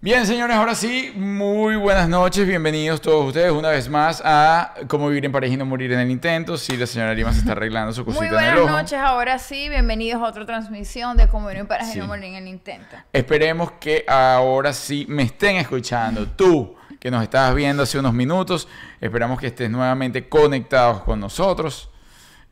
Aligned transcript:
Bien, 0.00 0.26
señores, 0.26 0.56
ahora 0.56 0.74
sí, 0.74 1.12
muy 1.14 1.76
buenas 1.76 2.08
noches, 2.08 2.44
bienvenidos 2.44 3.00
todos 3.00 3.28
ustedes 3.28 3.52
una 3.52 3.68
vez 3.68 3.88
más 3.88 4.20
a 4.24 4.74
Cómo 4.88 5.06
vivir 5.06 5.24
en 5.24 5.30
pareja 5.30 5.54
y 5.54 5.56
no 5.56 5.64
morir 5.64 5.92
en 5.92 6.00
el 6.00 6.10
intento. 6.10 6.56
Sí, 6.56 6.76
la 6.76 6.88
señora 6.88 7.14
Lima 7.14 7.32
se 7.32 7.38
está 7.38 7.52
arreglando 7.52 7.92
su 7.92 8.04
cosita 8.04 8.24
Muy 8.24 8.34
en 8.34 8.34
el 8.34 8.54
buenas 8.54 8.64
ojo. 8.64 8.82
noches, 8.82 8.98
ahora 8.98 9.38
sí, 9.38 9.68
bienvenidos 9.68 10.20
a 10.20 10.26
otra 10.26 10.44
transmisión 10.44 11.16
de 11.16 11.28
Cómo 11.28 11.46
vivir 11.46 11.60
en 11.60 11.68
pareja 11.68 11.94
y 11.94 11.98
no 11.98 12.08
morir 12.08 12.24
en 12.24 12.34
el 12.34 12.48
intento. 12.48 12.96
Esperemos 13.12 13.70
que 13.78 14.04
ahora 14.08 14.72
sí 14.72 15.06
me 15.08 15.22
estén 15.22 15.54
escuchando. 15.58 16.26
Tú, 16.26 16.74
que 16.98 17.08
nos 17.08 17.22
estabas 17.22 17.54
viendo 17.54 17.84
hace 17.84 17.96
unos 17.96 18.12
minutos, 18.12 18.66
esperamos 19.00 19.38
que 19.38 19.46
estés 19.46 19.70
nuevamente 19.70 20.28
conectados 20.28 21.02
con 21.02 21.20
nosotros. 21.20 21.91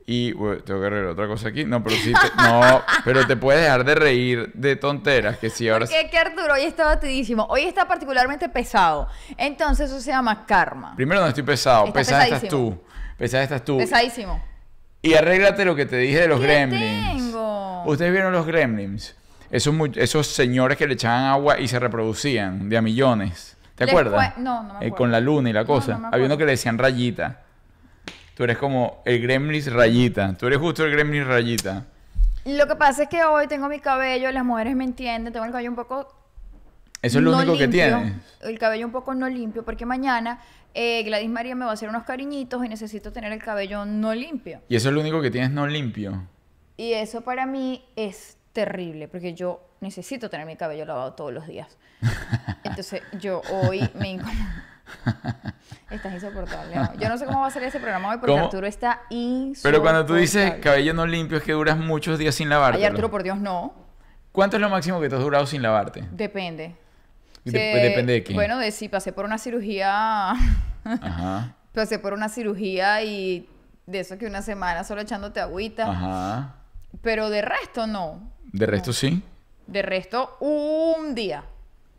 Y 0.07 0.33
bueno, 0.33 0.63
tengo 0.63 0.81
que 0.81 0.87
arreglar 0.87 1.11
otra 1.13 1.27
cosa 1.29 1.49
aquí. 1.49 1.65
No, 1.65 1.83
pero 1.85 1.95
sí, 1.97 2.13
te- 2.13 2.43
no, 2.43 2.83
pero 3.05 3.27
te 3.27 3.37
puedes 3.37 3.63
dejar 3.63 3.85
de 3.85 3.95
reír 3.95 4.51
de 4.55 4.75
tonteras 4.77 5.39
que 5.39 5.51
sí 5.51 5.69
ahora. 5.69 5.87
Porque 5.87 6.09
que 6.11 6.19
Arturo 6.19 6.55
hoy 6.55 6.63
está 6.63 6.85
batidísimo, 6.87 7.45
hoy 7.49 7.63
está 7.63 7.87
particularmente 7.87 8.49
pesado, 8.49 9.07
entonces 9.37 9.89
eso 9.91 10.01
se 10.01 10.11
llama 10.11 10.47
karma. 10.47 10.97
Primero 10.97 11.21
no 11.21 11.29
estoy 11.29 11.45
pesado, 11.45 11.87
Está 11.87 11.99
pesada 12.01 12.25
estás 12.25 12.49
tú. 12.49 12.77
Pesada 13.17 13.43
estás 13.45 13.65
tú. 13.65 13.79
Pesadísimo. 13.79 14.43
Y 15.03 15.15
arréglate 15.15 15.65
lo 15.65 15.77
que 15.77 15.87
te 15.87 15.97
dije 15.97 16.21
de 16.23 16.29
los 16.29 16.41
¿Qué 16.41 16.47
gremlins. 16.47 17.07
tengo? 17.15 17.85
¿Ustedes 17.85 18.11
vieron 18.13 18.33
los 18.33 18.47
gremlins? 18.47 19.15
Esos, 19.51 19.75
esos 19.97 20.27
señores 20.27 20.77
que 20.77 20.87
le 20.87 20.95
echaban 20.95 21.25
agua 21.25 21.59
y 21.61 21.69
se 21.69 21.79
reproducían 21.79 22.69
de 22.69 22.77
a 22.77 22.83
millones. 22.83 23.57
¿Te 23.77 23.85
Les 23.85 23.93
acuerdas? 23.95 24.35
cue- 24.35 24.39
no, 24.39 24.63
no 24.63 24.69
me 24.69 24.71
Eh, 24.73 24.77
acuerdo. 24.89 24.97
con 24.97 25.13
la 25.13 25.21
luna 25.21 25.51
y 25.51 25.53
la 25.53 25.65
cosa. 25.65 25.99
no 25.99 26.09
Había 26.13 26.27
uno 26.27 26.37
que 26.37 26.45
le 26.45 26.53
decían 26.53 26.77
rayita. 26.79 27.41
Tú 28.41 28.45
eres 28.45 28.57
como 28.57 29.03
el 29.05 29.21
gremlins 29.21 29.71
rayita. 29.71 30.35
Tú 30.35 30.47
eres 30.47 30.59
justo 30.59 30.83
el 30.83 30.91
gremlins 30.93 31.27
rayita. 31.27 31.85
Lo 32.47 32.67
que 32.67 32.75
pasa 32.75 33.03
es 33.03 33.11
que 33.11 33.23
hoy 33.23 33.47
tengo 33.49 33.69
mi 33.69 33.81
cabello, 33.81 34.33
las 34.33 34.47
mujeres 34.47 34.75
me 34.75 34.85
entienden, 34.85 35.31
tengo 35.31 35.45
el 35.45 35.53
cabello 35.53 35.69
un 35.69 35.77
poco 35.77 36.09
Eso 37.03 37.19
es 37.19 37.23
lo 37.23 37.33
no 37.33 37.37
único 37.37 37.53
que 37.53 37.67
limpio, 37.67 37.87
tienes. 37.99 38.15
El 38.41 38.59
cabello 38.59 38.87
un 38.87 38.93
poco 38.93 39.13
no 39.13 39.29
limpio, 39.29 39.63
porque 39.63 39.85
mañana 39.85 40.41
eh, 40.73 41.03
Gladys 41.03 41.29
María 41.29 41.55
me 41.55 41.67
va 41.67 41.73
a 41.73 41.75
hacer 41.75 41.91
unos 41.91 42.05
cariñitos 42.05 42.65
y 42.65 42.71
necesito 42.71 43.13
tener 43.13 43.31
el 43.31 43.43
cabello 43.43 43.85
no 43.85 44.15
limpio. 44.15 44.63
Y 44.71 44.77
eso 44.77 44.89
es 44.89 44.95
lo 44.95 45.03
único 45.03 45.21
que 45.21 45.31
tienes 45.31 45.51
no 45.51 45.67
limpio. 45.67 46.27
Y 46.79 46.95
eso 46.95 47.21
para 47.21 47.45
mí 47.45 47.85
es 47.95 48.39
terrible, 48.55 49.07
porque 49.07 49.35
yo 49.35 49.61
necesito 49.83 50.31
tener 50.31 50.47
mi 50.47 50.57
cabello 50.57 50.87
lavado 50.87 51.13
todos 51.13 51.35
los 51.35 51.47
días. 51.47 51.77
Entonces 52.65 53.03
yo 53.21 53.43
hoy 53.51 53.87
me 53.99 54.13
incomodo. 54.13 54.35
Estás 55.91 56.13
insoportable. 56.15 56.75
¿no? 56.77 56.95
Yo 56.95 57.09
no 57.09 57.19
sé 57.19 57.27
cómo 57.27 57.41
va 57.41 57.47
a 57.49 57.51
ser 57.51 57.63
ese 57.65 57.81
programa 57.81 58.11
hoy 58.11 58.17
porque 58.19 58.33
¿Cómo? 58.33 58.45
Arturo 58.45 58.67
está 58.67 59.03
insoportable. 59.11 59.61
Pero 59.63 59.83
cuando 59.83 60.07
tú 60.07 60.15
dices 60.15 60.55
cabello 60.63 60.95
no 60.95 61.07
limpio 61.07 61.39
es 61.39 61.43
que 61.45 61.53
duras 61.53 61.77
muchos 61.77 62.19
días 62.19 62.35
sin 62.35 62.49
lavarte. 62.49 62.79
Ay, 62.79 62.85
Arturo, 62.85 63.11
por 63.11 63.23
Dios, 63.23 63.39
no. 63.39 63.75
¿Cuánto 64.33 64.57
es 64.57 64.61
lo 64.63 64.69
máximo 64.69 65.01
que 65.01 65.09
te 65.09 65.17
has 65.17 65.21
durado 65.23 65.47
sin 65.47 65.63
lavarte? 65.63 66.07
Depende. 66.13 66.77
Dep- 67.45 67.51
Si- 67.75 67.81
depende 67.83 68.13
de 68.13 68.25
qué. 68.25 68.35
Bueno, 68.35 68.59
de 68.59 68.71
si 68.71 68.89
pasé 68.89 69.13
por 69.13 69.25
una 69.25 69.39
cirugía... 69.39 70.31
Ajá. 70.85 71.55
pasé 71.75 71.99
por 71.99 72.13
una 72.13 72.29
cirugía 72.29 73.03
y 73.03 73.49
de 73.87 74.01
eso 74.01 74.17
que 74.19 74.27
una 74.27 74.43
semana 74.43 74.85
solo 74.85 75.01
echándote 75.01 75.41
agüita. 75.41 75.91
Ajá. 75.91 76.55
Pero 77.03 77.31
de 77.31 77.43
resto 77.43 77.87
no. 77.87 78.31
De 78.53 78.67
resto 78.67 78.93
sí. 78.93 79.23
De 79.67 79.83
resto, 79.83 80.37
un 80.41 81.15
día. 81.15 81.45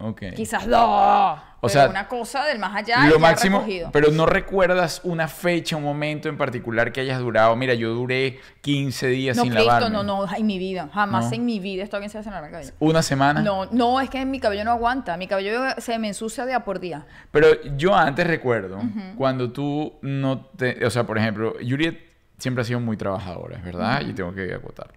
Ok. 0.03 0.23
Quizás 0.35 0.67
dos. 0.67 1.39
O 1.63 1.69
sea, 1.69 1.87
una 1.89 2.07
cosa 2.07 2.43
del 2.45 2.57
más 2.57 2.75
allá. 2.75 3.05
Lo 3.07 3.19
máximo, 3.19 3.59
recogido. 3.59 3.91
pero 3.93 4.09
no 4.11 4.25
recuerdas 4.25 4.99
una 5.03 5.27
fecha, 5.27 5.75
un 5.77 5.83
momento 5.83 6.27
en 6.27 6.35
particular 6.35 6.91
que 6.91 7.01
hayas 7.01 7.19
durado. 7.19 7.55
Mira, 7.55 7.75
yo 7.75 7.93
duré 7.93 8.39
15 8.61 9.07
días 9.07 9.37
No, 9.37 9.43
sin 9.43 9.51
Cristo, 9.51 9.67
lavarme. 9.67 9.89
no, 9.95 10.03
no, 10.03 10.35
en 10.35 10.45
mi 10.47 10.57
vida. 10.57 10.89
Jamás 10.91 11.29
No. 11.29 11.35
en 11.35 11.45
mi 11.45 11.59
vida 11.59 11.83
bien 11.99 12.09
sin 12.09 12.23
lavarme 12.25 12.47
el 12.47 12.51
cabello. 12.53 12.71
Una 12.79 13.03
semana. 13.03 13.41
No, 13.41 13.65
no, 13.67 14.01
es 14.01 14.09
que 14.09 14.25
mi 14.25 14.39
cabello 14.39 14.63
no 14.63 14.71
aguanta. 14.71 15.17
Mi 15.17 15.27
cabello 15.27 15.61
se 15.77 15.99
me 15.99 16.07
ensucia 16.07 16.47
día 16.47 16.61
por 16.63 16.79
día. 16.79 17.05
Pero 17.29 17.47
yo 17.77 17.95
antes 17.95 18.25
recuerdo 18.25 18.79
cuando 19.15 19.51
tú 19.51 19.93
no 20.01 20.39
te, 20.57 20.83
o 20.83 20.89
sea, 20.89 21.03
por 21.05 21.19
ejemplo, 21.19 21.53
Juliet 21.61 21.99
siempre 22.39 22.63
ha 22.63 22.65
sido 22.65 22.79
muy 22.79 22.97
trabajadora, 22.97 23.59
verdad, 23.63 24.01
y 24.01 24.13
tengo 24.13 24.33
que 24.33 24.51
acotarlo. 24.51 24.93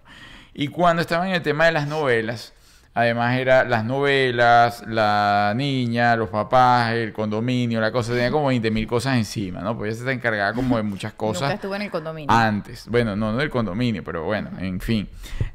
Y 0.54 0.68
cuando 0.68 1.02
estaba 1.02 1.28
en 1.28 1.34
el 1.34 1.42
tema 1.42 1.66
de 1.66 1.72
las 1.72 1.86
novelas, 1.86 2.54
además 2.94 3.36
era 3.36 3.64
las 3.64 3.84
novelas, 3.84 4.84
la 4.86 5.52
niña, 5.56 6.14
los 6.16 6.30
papás, 6.30 6.92
el 6.92 7.12
condominio, 7.12 7.80
la 7.80 7.90
cosa, 7.90 8.12
tenía 8.12 8.30
como 8.30 8.46
20 8.46 8.70
mil 8.70 8.86
cosas 8.86 9.16
encima, 9.16 9.60
¿no? 9.60 9.76
Pues 9.76 9.88
ella 9.88 9.94
se 9.96 10.00
está 10.02 10.12
encargada 10.12 10.52
como 10.54 10.76
de 10.76 10.84
muchas 10.84 11.12
Nunca 11.12 11.16
cosas 11.16 11.54
estuve 11.54 11.76
en 11.76 11.82
el 11.82 11.90
condominio. 11.90 12.34
antes. 12.34 12.86
Bueno, 12.88 13.16
no, 13.16 13.32
no 13.32 13.38
del 13.38 13.50
condominio, 13.50 14.04
pero 14.04 14.24
bueno, 14.24 14.50
en 14.58 14.80
fin. 14.80 15.08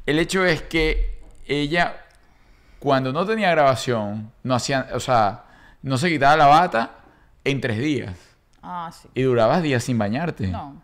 El 0.04 0.18
hecho 0.18 0.44
es 0.44 0.62
que 0.62 1.18
ella, 1.46 1.96
cuando 2.78 3.12
no 3.12 3.24
tenía 3.26 3.50
grabación, 3.50 4.30
no 4.42 4.54
hacía, 4.54 4.88
o 4.92 5.00
sea, 5.00 5.44
no 5.82 5.96
se 5.96 6.08
quitaba 6.10 6.36
la 6.36 6.46
bata 6.46 6.90
en 7.42 7.60
tres 7.60 7.78
días. 7.78 8.14
Ah, 8.62 8.90
sí. 8.92 9.08
Y 9.14 9.22
durabas 9.22 9.62
días 9.62 9.82
sin 9.82 9.96
bañarte. 9.96 10.46
No. 10.48 10.82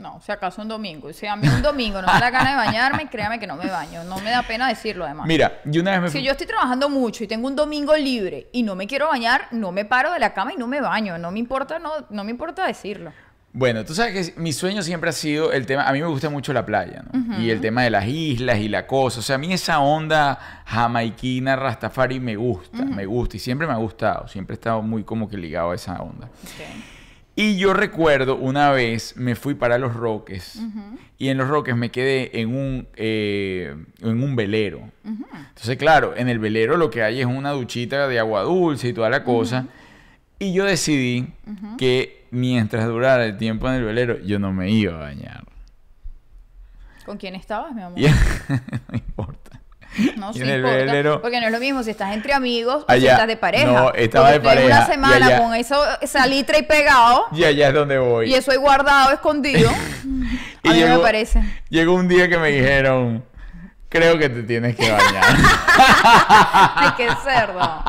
No, 0.00 0.18
si 0.24 0.32
acaso 0.32 0.62
un 0.62 0.68
domingo. 0.68 1.12
Si 1.12 1.26
a 1.26 1.36
mí 1.36 1.46
un 1.46 1.60
domingo 1.60 2.00
no 2.00 2.10
me 2.10 2.18
da 2.18 2.30
gana 2.30 2.50
de 2.50 2.56
bañarme, 2.56 3.08
créame 3.10 3.38
que 3.38 3.46
no 3.46 3.56
me 3.56 3.66
baño. 3.66 4.02
No 4.04 4.18
me 4.20 4.30
da 4.30 4.42
pena 4.42 4.66
decirlo, 4.66 5.04
además. 5.04 5.26
Mira, 5.26 5.60
yo 5.66 5.82
una 5.82 5.92
vez 5.92 6.00
me 6.00 6.08
Si 6.10 6.24
yo 6.24 6.32
estoy 6.32 6.46
trabajando 6.46 6.88
mucho 6.88 7.22
y 7.22 7.26
tengo 7.26 7.46
un 7.46 7.54
domingo 7.54 7.94
libre 7.96 8.48
y 8.50 8.62
no 8.62 8.74
me 8.74 8.86
quiero 8.86 9.08
bañar, 9.08 9.48
no 9.50 9.72
me 9.72 9.84
paro 9.84 10.12
de 10.12 10.18
la 10.18 10.32
cama 10.32 10.54
y 10.54 10.56
no 10.56 10.66
me 10.66 10.80
baño. 10.80 11.18
No 11.18 11.30
me 11.30 11.38
importa, 11.38 11.78
no, 11.78 11.90
no 12.08 12.24
me 12.24 12.30
importa 12.30 12.66
decirlo. 12.66 13.12
Bueno, 13.52 13.84
tú 13.84 13.94
sabes 13.94 14.32
que 14.32 14.40
mi 14.40 14.52
sueño 14.52 14.80
siempre 14.80 15.10
ha 15.10 15.12
sido 15.12 15.52
el 15.52 15.66
tema, 15.66 15.82
a 15.82 15.92
mí 15.92 16.00
me 16.00 16.06
gusta 16.06 16.30
mucho 16.30 16.52
la 16.52 16.64
playa, 16.64 17.02
¿no? 17.12 17.40
Y 17.40 17.50
el 17.50 17.60
tema 17.60 17.82
de 17.82 17.90
las 17.90 18.06
islas 18.06 18.60
y 18.60 18.68
la 18.68 18.86
cosa, 18.86 19.18
o 19.18 19.22
sea, 19.22 19.34
a 19.34 19.38
mí 19.38 19.52
esa 19.52 19.80
onda 19.80 20.62
jamaiquina, 20.66 21.56
rastafari 21.56 22.20
me 22.20 22.36
gusta, 22.36 22.84
me 22.84 23.06
gusta 23.06 23.38
y 23.38 23.40
siempre 23.40 23.66
me 23.66 23.72
ha 23.72 23.76
gustado, 23.76 24.28
siempre 24.28 24.54
he 24.54 24.56
estado 24.56 24.82
muy 24.82 25.02
como 25.02 25.28
que 25.28 25.36
ligado 25.36 25.72
a 25.72 25.74
esa 25.74 26.00
onda. 26.00 26.28
Y 27.40 27.56
yo 27.56 27.72
recuerdo 27.72 28.36
una 28.36 28.70
vez 28.70 29.16
me 29.16 29.34
fui 29.34 29.54
para 29.54 29.78
Los 29.78 29.94
Roques 29.94 30.60
y 31.16 31.28
en 31.28 31.38
Los 31.38 31.48
Roques 31.48 31.74
me 31.74 31.90
quedé 31.90 32.38
en 32.38 32.54
un, 32.54 32.86
eh, 32.96 33.74
en 34.02 34.22
un 34.22 34.36
velero. 34.36 34.90
Entonces, 35.06 35.78
claro, 35.78 36.14
en 36.14 36.28
el 36.28 36.38
velero 36.38 36.76
lo 36.76 36.90
que 36.90 37.02
hay 37.02 37.18
es 37.18 37.24
una 37.24 37.52
duchita 37.52 38.08
de 38.08 38.18
agua 38.18 38.42
dulce 38.42 38.88
y 38.88 38.92
toda 38.92 39.08
la 39.08 39.24
cosa. 39.24 39.68
Y 40.38 40.52
yo 40.52 40.66
decidí 40.66 41.28
que 41.78 42.26
mientras 42.30 42.86
durara 42.86 43.24
el 43.24 43.38
tiempo 43.38 43.68
en 43.70 43.76
el 43.76 43.84
velero, 43.84 44.18
yo 44.18 44.38
no 44.38 44.52
me 44.52 44.70
iba 44.70 44.96
a 44.96 44.98
bañar. 44.98 45.44
¿Con 47.06 47.16
quién 47.16 47.36
estabas, 47.36 47.74
mi 47.74 47.80
amor? 47.80 47.98
No 48.90 48.94
importa. 48.98 49.39
No, 50.16 50.32
sí 50.32 50.40
importa, 50.42 51.20
Porque 51.20 51.40
no 51.40 51.46
es 51.46 51.52
lo 51.52 51.58
mismo 51.58 51.82
si 51.82 51.90
estás 51.90 52.14
entre 52.14 52.32
amigos 52.32 52.84
o 52.84 52.86
si 52.92 52.92
Allá- 52.98 53.12
estás 53.12 53.26
de 53.26 53.36
pareja. 53.36 53.66
no, 53.66 53.92
estaba 53.94 54.30
de 54.30 54.40
pareja, 54.40 54.66
Una 54.66 54.86
semana 54.86 55.26
allá- 55.26 55.38
con 55.38 55.54
eso 55.54 55.82
salitre 56.04 56.58
y 56.58 56.62
pegado 56.62 57.24
Y 57.32 57.44
allá 57.44 57.68
es 57.68 57.74
donde 57.74 57.98
voy. 57.98 58.30
y 58.30 58.34
eso 58.34 58.52
ahí 58.52 58.56
guardado, 58.56 59.10
escondido. 59.12 59.70
Y 60.62 60.68
a 60.68 60.72
mí 60.72 60.80
no 60.80 60.86
llegó- 60.86 60.96
me 60.98 61.02
parece. 61.02 61.42
Llegó 61.70 61.94
un 61.94 62.06
día 62.08 62.28
que 62.28 62.38
me 62.38 62.50
dijeron, 62.50 63.24
creo 63.90 64.16
que 64.18 64.30
te 64.30 64.42
tienes 64.44 64.74
que 64.76 64.90
bañar. 64.90 65.24
Ay, 65.76 66.88
qué 66.96 67.08
cerdo. 67.22 67.84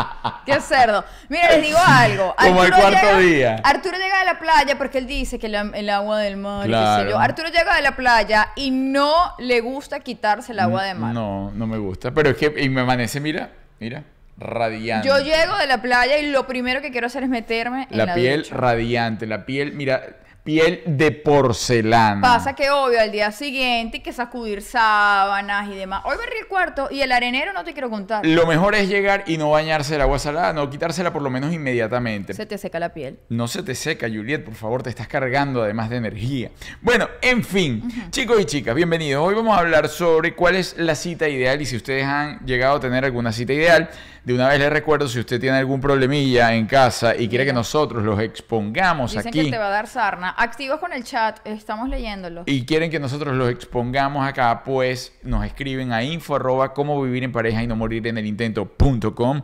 Qué 0.45 0.59
cerdo. 0.59 1.05
Mira, 1.29 1.51
les 1.51 1.61
digo 1.63 1.77
algo. 1.85 2.35
Como 2.37 2.61
al 2.61 2.69
cuarto 2.71 2.89
llega- 2.89 3.17
día. 3.19 3.61
Arturo 3.63 3.97
llega 3.97 4.19
de 4.19 4.25
la 4.25 4.39
playa 4.39 4.77
porque 4.77 4.97
él 4.97 5.07
dice 5.07 5.39
que 5.39 5.47
la- 5.47 5.71
el 5.73 5.89
agua 5.89 6.19
del 6.19 6.37
mar, 6.37 6.65
y 6.67 6.69
qué 6.71 6.75
sé 6.75 6.81
Claro. 6.81 7.09
yo. 7.11 7.19
Arturo 7.19 7.47
llega 7.49 7.75
de 7.75 7.81
la 7.81 7.95
playa 7.95 8.49
y 8.55 8.71
no 8.71 9.13
le 9.39 9.61
gusta 9.61 9.99
quitarse 10.01 10.51
el 10.51 10.59
agua 10.59 10.83
de 10.83 10.93
mar. 10.95 11.13
No, 11.13 11.51
no 11.53 11.67
me 11.67 11.77
gusta. 11.77 12.11
Pero 12.11 12.31
es 12.31 12.37
que 12.37 12.53
y 12.57 12.69
me 12.69 12.81
amanece, 12.81 13.19
mira, 13.19 13.49
mira, 13.79 14.03
radiante. 14.37 15.07
Yo 15.07 15.19
llego 15.19 15.55
de 15.57 15.67
la 15.67 15.81
playa 15.81 16.17
y 16.17 16.31
lo 16.31 16.47
primero 16.47 16.81
que 16.81 16.91
quiero 16.91 17.07
hacer 17.07 17.23
es 17.23 17.29
meterme 17.29 17.87
en 17.91 17.97
la, 17.97 18.05
la 18.07 18.13
piel 18.15 18.43
ducha. 18.43 18.55
radiante, 18.55 19.27
la 19.27 19.45
piel, 19.45 19.73
mira, 19.73 20.01
piel 20.43 20.81
de 20.85 21.11
porcelana. 21.11 22.21
Pasa 22.21 22.55
que 22.55 22.69
obvio 22.71 22.99
al 22.99 23.11
día 23.11 23.31
siguiente 23.31 23.97
hay 23.97 24.03
que 24.03 24.13
sacudir 24.13 24.61
sábanas 24.61 25.69
y 25.69 25.75
demás. 25.75 26.01
Hoy 26.05 26.17
barrí 26.17 26.37
el 26.39 26.47
cuarto 26.47 26.87
y 26.89 27.01
el 27.01 27.11
arenero 27.11 27.53
no 27.53 27.63
te 27.63 27.73
quiero 27.73 27.89
contar. 27.89 28.25
Lo 28.25 28.47
mejor 28.47 28.75
es 28.75 28.89
llegar 28.89 29.23
y 29.27 29.37
no 29.37 29.51
bañarse 29.51 29.95
el 29.95 30.01
agua 30.01 30.17
salada, 30.17 30.53
no 30.53 30.69
quitársela 30.69 31.13
por 31.13 31.21
lo 31.21 31.29
menos 31.29 31.53
inmediatamente. 31.53 32.33
Se 32.33 32.45
te 32.45 32.57
seca 32.57 32.79
la 32.79 32.93
piel. 32.93 33.19
No 33.29 33.47
se 33.47 33.61
te 33.61 33.75
seca, 33.75 34.07
Juliet, 34.07 34.43
por 34.43 34.55
favor, 34.55 34.81
te 34.81 34.89
estás 34.89 35.07
cargando 35.07 35.61
además 35.61 35.89
de 35.89 35.97
energía. 35.97 36.51
Bueno, 36.81 37.07
en 37.21 37.43
fin, 37.43 38.09
chicos 38.09 38.41
y 38.41 38.45
chicas, 38.45 38.73
bienvenidos. 38.73 39.25
Hoy 39.25 39.35
vamos 39.35 39.55
a 39.55 39.59
hablar 39.59 39.89
sobre 39.89 40.35
cuál 40.35 40.55
es 40.55 40.75
la 40.77 40.95
cita 40.95 41.29
ideal 41.29 41.61
y 41.61 41.65
si 41.65 41.75
ustedes 41.75 42.05
han 42.05 42.39
llegado 42.45 42.77
a 42.77 42.79
tener 42.79 43.05
alguna 43.05 43.31
cita 43.31 43.53
ideal. 43.53 43.89
De 44.23 44.35
una 44.35 44.47
vez 44.49 44.59
les 44.59 44.69
recuerdo, 44.69 45.07
si 45.07 45.19
usted 45.19 45.39
tiene 45.39 45.57
algún 45.57 45.81
problemilla 45.81 46.53
en 46.53 46.67
casa 46.67 47.15
y 47.15 47.27
quiere 47.27 47.43
que 47.43 47.53
nosotros 47.53 48.03
los 48.03 48.19
expongamos 48.19 49.13
Dicen 49.13 49.27
aquí 49.27 49.45
que 49.45 49.51
te 49.51 49.57
va 49.57 49.67
a 49.67 49.71
dar 49.71 49.87
sarna. 49.87 50.35
Activos 50.37 50.79
con 50.79 50.93
el 50.93 51.03
chat, 51.03 51.39
estamos 51.43 51.89
leyéndolo. 51.89 52.43
y 52.45 52.63
quieren 52.65 52.91
que 52.91 52.99
nosotros 52.99 53.35
los 53.35 53.49
expongamos 53.49 54.27
acá, 54.27 54.63
pues 54.63 55.17
nos 55.23 55.43
escriben 55.43 55.91
a 55.91 56.03
info 56.03 56.35
arroba 56.35 56.71
cómo 56.73 57.01
vivir 57.01 57.23
en 57.23 57.31
pareja 57.31 57.63
y 57.63 57.67
no 57.67 57.75
morir 57.75 58.05
en 58.05 58.19
el 58.19 58.27
intento.com. 58.27 59.41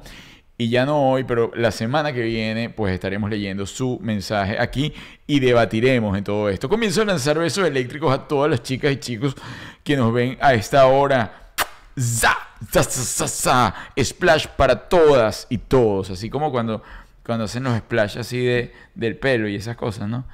Y 0.59 0.69
ya 0.69 0.85
no 0.85 1.11
hoy, 1.11 1.23
pero 1.23 1.51
la 1.55 1.71
semana 1.71 2.13
que 2.13 2.21
viene, 2.21 2.69
pues 2.69 2.93
estaremos 2.93 3.29
leyendo 3.29 3.65
su 3.65 3.99
mensaje 4.01 4.59
aquí 4.59 4.93
y 5.25 5.39
debatiremos 5.39 6.17
en 6.17 6.23
todo 6.23 6.49
esto. 6.49 6.69
Comienzo 6.69 7.01
a 7.01 7.05
lanzar 7.05 7.37
besos 7.37 7.67
eléctricos 7.67 8.13
a 8.13 8.27
todas 8.27 8.49
las 8.49 8.61
chicas 8.63 8.91
y 8.91 8.97
chicos 8.97 9.35
que 9.83 9.95
nos 9.95 10.13
ven 10.13 10.37
a 10.39 10.53
esta 10.53 10.85
hora. 10.87 11.51
¡Za! 11.99 12.46
¡Za, 12.71 12.83
za, 12.83 13.03
za, 13.03 13.27
za! 13.27 13.75
Splash 14.03 14.47
para 14.47 14.87
todas 14.89 15.47
y 15.49 15.57
todos. 15.57 16.09
Así 16.09 16.29
como 16.29 16.51
cuando, 16.51 16.83
cuando 17.25 17.45
hacen 17.45 17.63
los 17.63 17.77
splash 17.77 18.17
así 18.17 18.43
de, 18.43 18.73
del 18.95 19.17
pelo 19.17 19.47
y 19.47 19.55
esas 19.55 19.75
cosas, 19.75 20.07
¿no? 20.07 20.25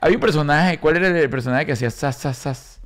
Había 0.00 0.18
un 0.18 0.20
personaje, 0.20 0.78
¿cuál 0.78 0.96
era 0.96 1.08
el 1.08 1.30
personaje 1.30 1.64
que 1.64 1.72
hacía? 1.72 1.88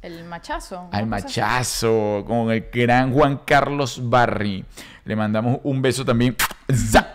El 0.03 0.25
machazo. 0.25 0.89
Al 0.93 1.07
machazo, 1.07 2.25
con 2.25 2.53
el 2.53 2.69
gran 2.73 3.13
Juan 3.13 3.41
Carlos 3.45 4.01
Barry. 4.09 4.65
Le 5.05 5.17
mandamos 5.17 5.59
un 5.65 5.83
beso 5.83 6.05
también. 6.05 6.37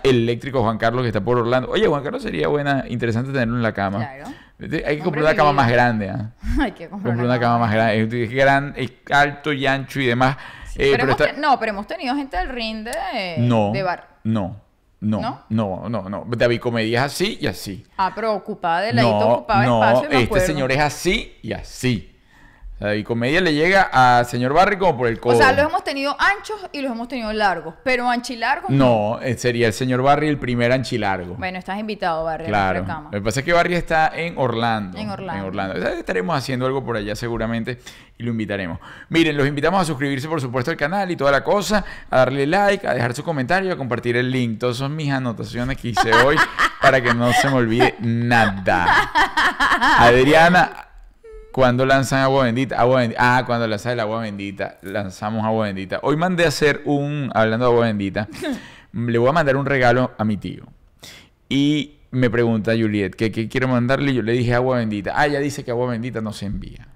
Eléctrico 0.04 0.62
Juan 0.62 0.78
Carlos 0.78 1.04
que 1.04 1.08
está 1.08 1.22
por 1.22 1.38
Orlando. 1.38 1.70
Oye, 1.70 1.88
Juan 1.88 2.04
Carlos 2.04 2.22
sería 2.22 2.50
buena, 2.50 2.84
interesante 2.90 3.32
tenerlo 3.32 3.56
en 3.56 3.64
la 3.64 3.74
cama. 3.74 4.00
Claro. 4.00 4.26
Hay 4.86 4.98
que 4.98 5.04
comprar 5.04 5.24
una 5.26 5.36
cama 5.36 5.52
más 5.54 5.72
grande. 5.72 6.10
¿ah? 6.10 6.32
Hay 6.62 6.72
que 6.72 6.88
comprar 6.90 7.18
una 7.18 7.40
cama 7.40 7.60
más 7.60 7.74
grande. 7.74 8.24
Es, 8.24 8.32
gran, 8.32 8.74
es 8.78 8.92
alto 9.12 9.52
y 9.54 9.66
ancho 9.68 10.00
y 10.00 10.06
demás. 10.08 10.38
Eh, 10.76 10.92
pero 10.92 10.92
pero 10.92 11.04
hemos 11.04 11.22
está- 11.22 11.40
No, 11.42 11.60
pero 11.60 11.70
hemos 11.72 11.88
tenido 11.88 12.16
gente 12.16 12.38
del 12.38 12.50
ring 12.50 12.84
de, 12.84 13.36
No. 13.40 13.72
de 13.72 13.84
bar. 13.84 14.08
No. 14.24 14.62
No, 15.00 15.20
¿No? 15.20 15.44
no, 15.50 15.90
no, 15.90 16.10
no. 16.10 16.26
David 16.30 16.62
Comedia 16.62 17.00
es 17.00 17.06
así 17.12 17.38
y 17.42 17.48
así. 17.48 17.86
Ah, 17.98 18.14
pero 18.16 18.34
ocupada 18.36 18.80
de 18.82 18.94
ladito, 18.94 19.20
No, 19.20 19.28
ocupaba 19.34 19.66
no, 19.66 19.84
espacio. 19.84 20.10
me 20.10 20.16
este 20.16 20.26
acuerdo. 20.26 20.46
señor 20.48 20.72
es 20.72 20.80
así 20.80 21.38
y 21.42 21.52
así. 21.52 22.13
O 22.84 22.86
sea, 22.86 22.90
David 22.90 23.06
Comedia 23.06 23.40
le 23.40 23.54
llega 23.54 23.84
al 23.84 24.26
señor 24.26 24.52
Barry 24.54 24.78
como 24.78 24.98
por 24.98 25.08
el 25.08 25.18
codo. 25.20 25.36
O 25.36 25.38
sea, 25.38 25.54
los 25.54 25.66
hemos 25.70 25.84
tenido 25.86 26.16
anchos 26.20 26.58
y 26.74 26.82
los 26.82 26.92
hemos 26.92 27.08
tenido 27.08 27.32
largos, 27.32 27.76
pero 27.84 28.10
anchilargos 28.10 28.70
No, 28.72 29.20
eh, 29.22 29.38
sería 29.38 29.68
el 29.68 29.74
señor 29.74 30.02
Barry 30.02 30.28
el 30.28 30.38
primer 30.38 30.72
anchilargo. 30.74 31.36
Bueno, 31.36 31.60
estás 31.60 31.80
invitado, 31.80 32.26
Barry, 32.26 32.46
a 32.46 32.48
Claro. 32.48 32.80
nuestra 32.80 32.96
cama. 32.96 33.10
Lo 33.12 33.20
que 33.20 33.24
pasa 33.24 33.40
es 33.40 33.46
que 33.46 33.54
Barry 33.54 33.76
está 33.76 34.12
en 34.14 34.38
Orlando. 34.38 34.98
En 34.98 35.10
Orlando. 35.10 35.76
O 35.78 35.82
sea, 35.82 35.94
Estaremos 35.94 36.38
haciendo 36.38 36.66
algo 36.66 36.84
por 36.84 36.98
allá 36.98 37.16
seguramente 37.16 37.80
y 38.18 38.24
lo 38.24 38.32
invitaremos. 38.32 38.80
Miren, 39.08 39.38
los 39.38 39.48
invitamos 39.48 39.82
a 39.82 39.86
suscribirse, 39.86 40.28
por 40.28 40.42
supuesto, 40.42 40.70
al 40.72 40.78
canal 40.78 41.10
y 41.10 41.16
toda 41.16 41.32
la 41.32 41.44
cosa, 41.44 41.86
a 42.10 42.18
darle 42.18 42.46
like, 42.46 42.86
a 42.86 42.94
dejar 42.94 43.14
su 43.14 43.24
comentario, 43.24 43.72
a 43.72 43.78
compartir 43.78 44.18
el 44.18 44.30
link. 44.30 44.60
Todas 44.60 44.76
son 44.78 44.96
mis 44.96 45.10
anotaciones 45.12 45.78
que 45.78 45.90
hice 45.90 46.12
hoy 46.14 46.36
para 46.82 47.00
que 47.02 47.14
no 47.14 47.32
se 47.32 47.48
me 47.48 47.56
olvide 47.56 47.96
nada. 48.02 48.88
Adriana, 50.00 50.88
¿cuándo 51.54 51.86
lanzan 51.86 52.20
agua 52.20 52.44
bendita? 52.44 52.78
Agua 52.78 53.00
bendita. 53.00 53.38
Ah, 53.38 53.46
cuando 53.46 53.66
lanzan 53.68 53.94
el 53.94 54.02
agua 54.02 54.22
bendita, 54.22 54.78
lanzamos 54.82 55.46
agua 55.46 55.68
bendita. 55.68 56.00
Hoy 56.04 56.18
mandé 56.18 56.44
a 56.44 56.50
hacer 56.50 56.82
un, 56.84 57.30
hablando 57.34 57.66
de 57.68 57.72
agua 57.72 57.86
bendita, 57.86 58.28
le 58.92 59.18
voy 59.18 59.30
a 59.30 59.32
mandar 59.32 59.56
un 59.56 59.66
regalo 59.66 60.12
a 60.18 60.26
mi 60.26 60.36
tío. 60.36 60.66
Y 61.48 62.00
me 62.12 62.30
pregunta 62.30 62.74
Juliet, 62.74 63.16
¿qué, 63.16 63.32
qué 63.32 63.48
quiero 63.48 63.70
mandarle? 63.70 64.12
Y 64.12 64.16
Yo 64.16 64.22
le 64.24 64.34
dije 64.34 64.54
agua 64.54 64.80
bendita. 64.80 65.14
Ah, 65.16 65.28
ella 65.28 65.40
dice 65.40 65.64
que 65.64 65.72
agua 65.72 65.90
bendita 65.90 66.20
no 66.20 66.34
se 66.34 66.48
envía. 66.48 66.88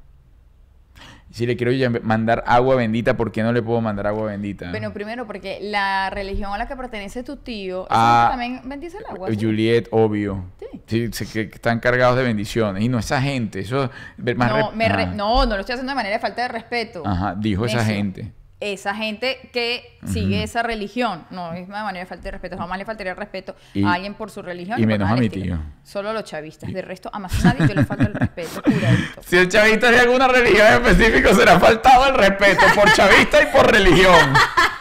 Si 1.38 1.46
le 1.46 1.56
quiero 1.56 1.72
mandar 2.02 2.44
agua 2.48 2.76
bendita, 2.78 3.16
¿por 3.16 3.32
qué 3.32 3.44
no 3.44 3.52
le 3.54 3.62
puedo 3.62 3.80
mandar 3.80 4.08
agua 4.08 4.26
bendita? 4.26 4.72
Bueno, 4.72 4.92
primero 4.92 5.28
porque 5.28 5.60
la 5.62 6.10
religión 6.10 6.52
a 6.52 6.58
la 6.58 6.68
que 6.68 6.76
pertenece 6.76 7.22
tu 7.22 7.36
tío 7.38 7.86
Ah, 7.92 8.30
también 8.32 8.62
bendice 8.66 8.98
el 8.98 9.06
agua. 9.06 9.30
¿sí? 9.30 9.38
Juliet, 9.40 9.88
obvio. 9.92 10.46
Sí. 10.88 11.12
Sí, 11.12 11.26
que 11.28 11.42
están 11.42 11.80
cargados 11.80 12.18
de 12.18 12.24
bendiciones. 12.24 12.82
Y 12.82 12.90
no 12.90 12.98
esa 12.98 13.22
gente, 13.22 13.60
eso 13.60 13.92
es 14.26 14.36
más 14.36 14.50
No, 14.50 14.72
me 14.72 14.90
re- 14.90 15.06
no, 15.06 15.46
no 15.46 15.54
lo 15.54 15.60
estoy 15.60 15.74
haciendo 15.74 15.92
de 15.92 15.96
manera 15.96 16.16
de 16.16 16.22
falta 16.22 16.42
de 16.42 16.48
respeto. 16.48 17.04
Ajá, 17.06 17.36
dijo 17.38 17.66
esa 17.68 17.86
gente. 17.86 18.32
Esa 18.60 18.96
gente 18.96 19.52
que 19.54 20.00
sigue 20.08 20.42
esa 20.42 20.64
religión. 20.64 21.26
No 21.30 21.54
es 21.54 21.68
de 21.68 21.72
manera 21.74 22.00
de 22.04 22.06
falta 22.08 22.24
de 22.24 22.32
respeto. 22.32 22.58
Jamás 22.58 22.80
le 22.80 22.86
faltaría 22.86 23.12
el 23.12 23.18
respeto 23.18 23.56
Y- 23.76 23.84
a 23.84 23.94
alguien 23.94 24.16
por 24.16 24.32
su 24.32 24.42
religión. 24.42 24.82
y 24.82 24.86
menos 24.88 25.10
a 25.12 25.16
mi 25.16 25.30
tío. 25.30 25.60
Solo 25.84 26.10
a 26.10 26.14
los 26.14 26.24
chavistas. 26.24 26.74
De 26.74 26.82
resto, 26.82 27.10
a 27.14 27.20
más 27.20 27.44
nadie 27.46 27.68
yo 27.68 27.76
le 27.76 27.86
falta 27.86 28.06
el 28.06 28.16
respeto. 28.16 28.62
Curadito. 28.66 29.22
Si 29.24 29.38
el 29.38 29.48
chavista 29.48 29.88
es 29.90 29.96
de 29.98 30.00
alguna 30.02 30.28
religión 30.28 30.66
en 30.68 30.86
específico, 30.86 31.36
será 31.36 31.60
faltado 31.60 32.08
el 32.08 32.16
respeto 32.16 32.66
por 32.74 32.92
chavista 32.94 33.42
y 33.44 33.46
por 33.48 33.72
religión. 33.72 34.34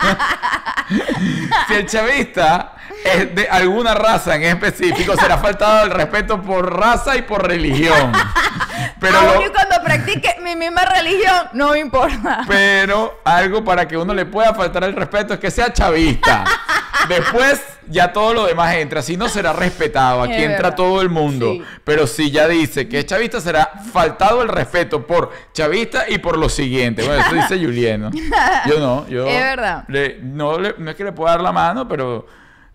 si 1.68 1.74
el 1.74 1.86
chavista 1.86 2.72
es 3.14 3.34
de 3.34 3.48
alguna 3.48 3.94
raza 3.94 4.34
en 4.36 4.42
específico, 4.44 5.16
será 5.16 5.38
faltado 5.38 5.84
el 5.84 5.90
respeto 5.90 6.40
por 6.42 6.78
raza 6.78 7.16
y 7.16 7.22
por 7.22 7.46
religión. 7.46 8.12
Pero, 9.00 9.18
Aún 9.18 9.34
lo- 9.34 9.46
y 9.46 9.50
cuando 9.50 9.76
practique 9.84 10.36
mi 10.42 10.56
misma 10.56 10.82
religión, 10.84 11.48
no 11.52 11.70
me 11.72 11.78
importa. 11.80 12.44
pero 12.48 13.20
algo 13.24 13.62
para 13.64 13.86
que 13.86 13.96
uno 13.96 14.14
le 14.14 14.24
pueda 14.24 14.54
faltar 14.54 14.84
el 14.84 14.94
respeto 14.94 15.34
es 15.34 15.40
que 15.40 15.50
sea 15.50 15.70
chavista. 15.72 16.44
Después 17.08 17.62
ya 17.88 18.12
todo 18.12 18.32
lo 18.34 18.46
demás 18.46 18.74
entra. 18.74 19.02
Si 19.02 19.16
no 19.16 19.28
será 19.28 19.52
respetado. 19.52 20.22
Aquí 20.22 20.32
Es 20.34 20.40
entra 20.42 20.56
verdad. 20.70 20.74
todo 20.76 21.02
el 21.02 21.10
mundo. 21.10 21.52
Sí. 21.52 21.62
Pero 21.84 22.06
si 22.06 22.30
ya 22.30 22.48
dice 22.48 22.88
que 22.88 23.00
es 23.00 23.06
chavista, 23.06 23.40
será 23.40 23.70
faltado 23.92 24.42
el 24.42 24.48
respeto 24.48 25.06
por 25.06 25.30
chavista 25.52 26.08
y 26.08 26.18
por 26.18 26.38
lo 26.38 26.48
siguiente. 26.48 27.04
Bueno, 27.04 27.22
eso 27.22 27.34
dice 27.34 27.58
Juliano. 27.64 28.10
Yo 28.66 28.78
no. 28.80 29.06
Yo 29.08 29.26
Es 29.26 29.40
verdad. 29.42 29.84
le- 29.88 30.18
no, 30.22 30.58
le- 30.58 30.74
no 30.78 30.90
es 30.90 30.96
que 30.96 31.04
le 31.04 31.12
pueda 31.12 31.32
dar 31.32 31.42
la 31.42 31.52
mano, 31.52 31.86
pero 31.86 32.26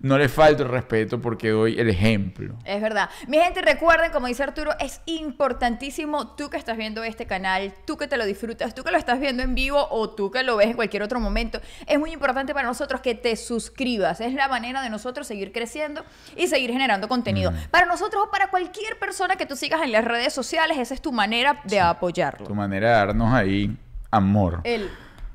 no 0.01 0.17
le 0.17 0.29
falta 0.29 0.63
el 0.63 0.69
respeto 0.69 1.21
porque 1.21 1.49
doy 1.49 1.79
el 1.79 1.89
ejemplo. 1.89 2.55
Es 2.65 2.81
verdad. 2.81 3.09
Mi 3.27 3.37
gente, 3.37 3.61
recuerden, 3.61 4.11
como 4.11 4.27
dice 4.27 4.43
Arturo, 4.43 4.71
es 4.79 5.01
importantísimo 5.05 6.35
tú 6.35 6.49
que 6.49 6.57
estás 6.57 6.77
viendo 6.77 7.03
este 7.03 7.25
canal, 7.25 7.73
tú 7.85 7.97
que 7.97 8.07
te 8.07 8.17
lo 8.17 8.25
disfrutas, 8.25 8.73
tú 8.73 8.83
que 8.83 8.91
lo 8.91 8.97
estás 8.97 9.19
viendo 9.19 9.43
en 9.43 9.53
vivo 9.53 9.87
o 9.91 10.09
tú 10.09 10.31
que 10.31 10.43
lo 10.43 10.57
ves 10.57 10.67
en 10.67 10.75
cualquier 10.75 11.03
otro 11.03 11.19
momento. 11.19 11.61
Es 11.85 11.99
muy 11.99 12.11
importante 12.11 12.53
para 12.53 12.67
nosotros 12.67 13.01
que 13.01 13.15
te 13.15 13.35
suscribas. 13.35 14.21
Es 14.21 14.33
la 14.33 14.47
manera 14.47 14.81
de 14.81 14.89
nosotros 14.89 15.27
seguir 15.27 15.51
creciendo 15.51 16.03
y 16.35 16.47
seguir 16.47 16.71
generando 16.71 17.07
contenido. 17.07 17.53
Para 17.69 17.85
nosotros 17.85 18.23
o 18.27 18.31
para 18.31 18.49
cualquier 18.49 18.97
persona 18.97 19.35
que 19.35 19.45
tú 19.45 19.55
sigas 19.55 19.81
en 19.83 19.91
las 19.91 20.05
redes 20.05 20.33
sociales, 20.33 20.77
esa 20.77 20.93
es 20.93 21.01
tu 21.01 21.11
manera 21.11 21.61
de 21.65 21.79
apoyarlo. 21.79 22.47
Tu 22.47 22.55
manera 22.55 22.89
de 22.89 22.95
darnos 22.95 23.33
ahí 23.33 23.77
amor. 24.09 24.61
El, 24.63 24.89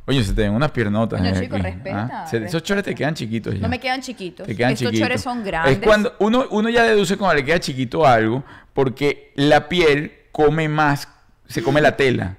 Oye, 0.08 0.22
se 0.22 0.32
te 0.32 0.42
ven 0.42 0.52
unas 0.52 0.70
piernotas. 0.70 1.18
Coño, 1.20 1.30
eh, 1.34 1.40
chico, 1.40 1.56
aquí, 1.56 1.62
respeta, 1.64 2.22
¿ah? 2.22 2.26
Se- 2.28 2.44
Esos 2.44 2.62
chores 2.62 2.84
te 2.84 2.94
quedan 2.94 3.14
chiquitos 3.14 3.54
ya. 3.54 3.60
no 3.60 3.68
me 3.68 3.80
quedan 3.80 4.00
chiquitos. 4.00 4.46
Te 4.46 4.54
quedan 4.54 4.72
Estos 4.72 4.86
chiquitos. 4.90 5.06
chores 5.08 5.20
son 5.22 5.42
grandes. 5.42 5.78
Es 5.78 5.84
cuando 5.84 6.14
uno, 6.20 6.46
uno 6.50 6.68
ya 6.68 6.84
deduce 6.84 7.16
cuando 7.16 7.34
le 7.34 7.44
queda 7.44 7.58
chiquito 7.58 8.06
algo, 8.06 8.44
porque 8.72 9.32
la 9.34 9.68
piel 9.68 10.12
come 10.30 10.68
más, 10.68 11.08
se 11.48 11.62
come 11.62 11.80
la 11.80 11.96
tela. 11.96 12.36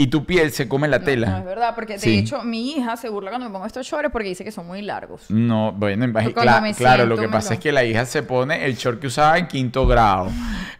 Y 0.00 0.06
tu 0.06 0.24
piel 0.24 0.50
se 0.50 0.66
come 0.66 0.88
la 0.88 0.98
No, 1.00 1.04
tela. 1.04 1.26
No, 1.28 1.38
es 1.38 1.44
verdad, 1.44 1.74
porque 1.74 1.94
de 1.94 1.98
Sí. 1.98 2.18
hecho 2.20 2.42
mi 2.42 2.72
hija 2.72 2.96
se 2.96 3.10
burla 3.10 3.30
cuando 3.30 3.48
me 3.48 3.52
pongo 3.52 3.66
estos 3.66 3.86
chores 3.86 4.10
porque 4.10 4.28
dice 4.28 4.44
que 4.44 4.50
son 4.50 4.66
muy 4.66 4.80
largos. 4.80 5.30
No, 5.30 5.72
bueno, 5.72 6.06
cla- 6.06 6.74
claro, 6.74 7.04
lo 7.04 7.18
que 7.18 7.28
pasa 7.28 7.50
lo- 7.50 7.54
es 7.54 7.60
que 7.60 7.70
la 7.70 7.84
hija 7.84 8.06
se 8.06 8.22
pone 8.22 8.64
el 8.64 8.76
short 8.76 8.98
que 9.00 9.08
usaba 9.08 9.36
en 9.36 9.46
quinto 9.46 9.86
grado. 9.86 10.28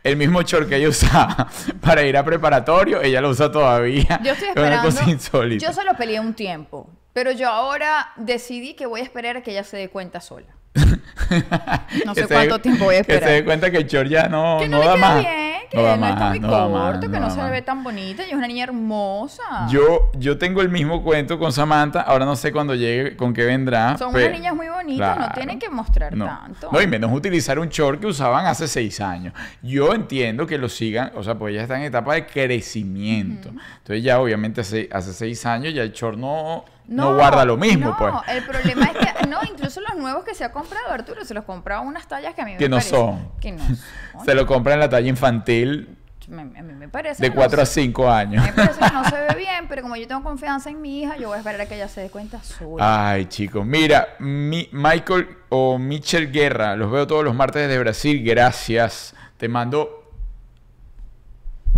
El 0.02 0.16
mismo 0.16 0.40
short 0.40 0.68
que 0.70 0.76
ella 0.76 0.88
usaba 0.88 1.48
para 1.82 2.02
ir 2.04 2.16
a 2.16 2.24
preparatorio, 2.24 3.02
ella 3.02 3.20
lo 3.20 3.28
usa 3.28 3.52
todavía. 3.52 4.20
Yo 4.24 4.32
estoy 4.32 4.48
Es 4.48 4.56
una 4.56 4.64
esperando. 4.76 4.82
cosa 4.90 5.10
insólita. 5.10 5.66
Yo 5.66 5.72
se 5.74 5.84
lo 5.84 5.92
peleé 5.94 6.18
un 6.18 6.32
tiempo, 6.32 6.88
pero 7.12 7.30
yo 7.32 7.48
ahora 7.50 8.12
decidí 8.16 8.72
que 8.72 8.86
voy 8.86 9.00
a 9.00 9.04
esperar 9.04 9.36
a 9.36 9.42
que 9.42 9.50
ella 9.50 9.64
se 9.64 9.76
dé 9.76 9.90
cuenta 9.90 10.20
sola. 10.20 10.46
No 12.06 12.14
sé 12.14 12.26
cuánto 12.26 12.58
tiempo 12.60 12.84
voy 12.86 12.96
a 12.96 12.98
Que 13.02 13.12
se 13.12 13.14
esperar. 13.18 13.34
dé 13.34 13.44
cuenta 13.44 13.70
que 13.70 13.76
el 13.78 13.86
short 13.86 14.08
ya 14.08 14.28
no, 14.28 14.58
que 14.60 14.68
no, 14.68 14.78
no 14.78 14.82
le 14.82 14.88
da 14.88 14.94
queda 14.96 15.06
más. 15.06 15.20
bien, 15.20 15.49
que 15.70 15.76
No 15.76 15.82
no, 15.84 15.88
da 15.88 15.94
está 15.94 16.08
más, 16.20 16.30
muy 16.30 16.40
no 16.40 16.48
corto, 16.48 16.68
más, 16.70 16.98
que 17.00 17.08
no 17.08 17.12
no, 17.20 17.20
da 17.20 17.30
se 17.30 17.38
más. 17.40 17.50
ve 17.52 17.62
tan 17.62 17.84
bonita 17.84 18.22
y 18.26 18.30
es 18.30 18.34
una 18.34 18.46
niña 18.48 18.64
hermosa. 18.64 19.42
Yo, 19.70 20.10
yo 20.18 20.36
tengo 20.36 20.60
el 20.62 20.68
mismo 20.68 21.02
cuento 21.02 21.38
con 21.38 21.52
Samantha. 21.52 22.00
Ahora 22.00 22.24
no 22.24 22.34
sé 22.36 22.50
cuándo 22.52 22.74
llegue, 22.74 23.16
con 23.16 23.32
qué 23.32 23.44
vendrá. 23.44 23.96
Son 23.96 24.12
pe- 24.12 24.20
unas 24.26 24.32
niñas 24.32 24.54
muy 24.56 24.68
bonitas, 24.68 25.10
no 25.10 25.16
Claro. 25.18 25.34
tienen 25.34 25.58
que 25.58 25.68
mostrar 25.70 26.16
No. 26.16 26.26
tanto. 26.26 26.70
No, 26.72 26.82
y 26.82 26.86
menos 26.86 27.12
utilizar 27.12 27.58
un 27.58 27.68
short 27.68 28.00
que 28.00 28.06
usaban 28.08 28.46
hace 28.46 28.66
seis 28.66 29.00
años. 29.00 29.32
Yo 29.62 29.94
entiendo 29.94 30.46
que 30.46 30.58
lo 30.58 30.68
sigan, 30.68 31.12
o 31.14 31.22
sea, 31.22 31.36
pues 31.36 31.54
ya 31.54 31.62
están 31.62 31.80
en 31.80 31.86
etapa 31.86 32.14
de 32.14 32.26
crecimiento. 32.26 33.50
Entonces 33.78 34.02
ya 34.02 34.20
obviamente 34.20 34.60
hace, 34.62 34.88
hace 34.92 35.12
seis 35.12 35.44
años 35.46 35.72
ya 35.74 35.82
el 35.82 35.92
short 35.92 36.18
no, 36.18 36.64
no, 36.90 37.14
guarda 37.14 37.44
lo 37.44 37.56
mismo, 37.56 37.90
no, 37.90 37.96
pues. 37.96 38.12
el 38.28 38.44
problema 38.44 38.86
es 38.86 38.98
que, 38.98 39.26
no, 39.28 39.38
incluso 39.48 39.80
los 39.80 39.96
nuevos 39.96 40.24
que 40.24 40.34
se 40.34 40.44
ha 40.44 40.52
comprado, 40.52 40.90
Arturo, 40.90 41.24
se 41.24 41.34
los 41.34 41.44
compraba 41.44 41.80
unas 41.82 42.06
tallas 42.08 42.34
que 42.34 42.42
a 42.42 42.44
mí 42.44 42.56
Que 42.56 42.64
me 42.64 42.68
no 42.70 42.76
parece- 42.76 42.90
son. 42.90 43.30
Que 43.40 43.52
no 43.52 43.64
son. 43.64 44.24
Se 44.24 44.34
lo 44.34 44.46
compra 44.46 44.74
en 44.74 44.80
la 44.80 44.88
talla 44.88 45.08
infantil 45.08 45.96
Me- 46.28 46.42
a 46.42 46.62
mí 46.62 46.72
me 46.74 46.88
parece 46.88 47.22
de 47.22 47.30
que 47.30 47.34
4 47.34 47.56
no 47.56 47.62
a 47.62 47.66
5 47.66 48.10
años. 48.10 48.44
Me 48.44 48.52
parece 48.52 48.78
que 48.80 48.92
no 48.92 49.04
se 49.04 49.16
ve 49.16 49.34
bien, 49.36 49.66
pero 49.68 49.82
como 49.82 49.96
yo 49.96 50.06
tengo 50.06 50.22
confianza 50.22 50.70
en 50.70 50.80
mi 50.80 51.00
hija, 51.02 51.16
yo 51.16 51.26
voy 51.28 51.36
a 51.36 51.38
esperar 51.38 51.60
a 51.62 51.66
que 51.66 51.74
ella 51.74 51.88
se 51.88 52.02
dé 52.02 52.10
cuenta 52.10 52.40
sola. 52.42 53.10
Ay, 53.10 53.24
chicos. 53.26 53.64
Mira, 53.66 54.08
mi- 54.20 54.68
Michael 54.72 55.28
o 55.48 55.78
Michel 55.78 56.30
Guerra, 56.30 56.76
los 56.76 56.90
veo 56.90 57.06
todos 57.06 57.24
los 57.24 57.34
martes 57.34 57.66
desde 57.66 57.78
Brasil. 57.80 58.22
Gracias. 58.24 59.14
Te 59.38 59.48
mando 59.48 59.99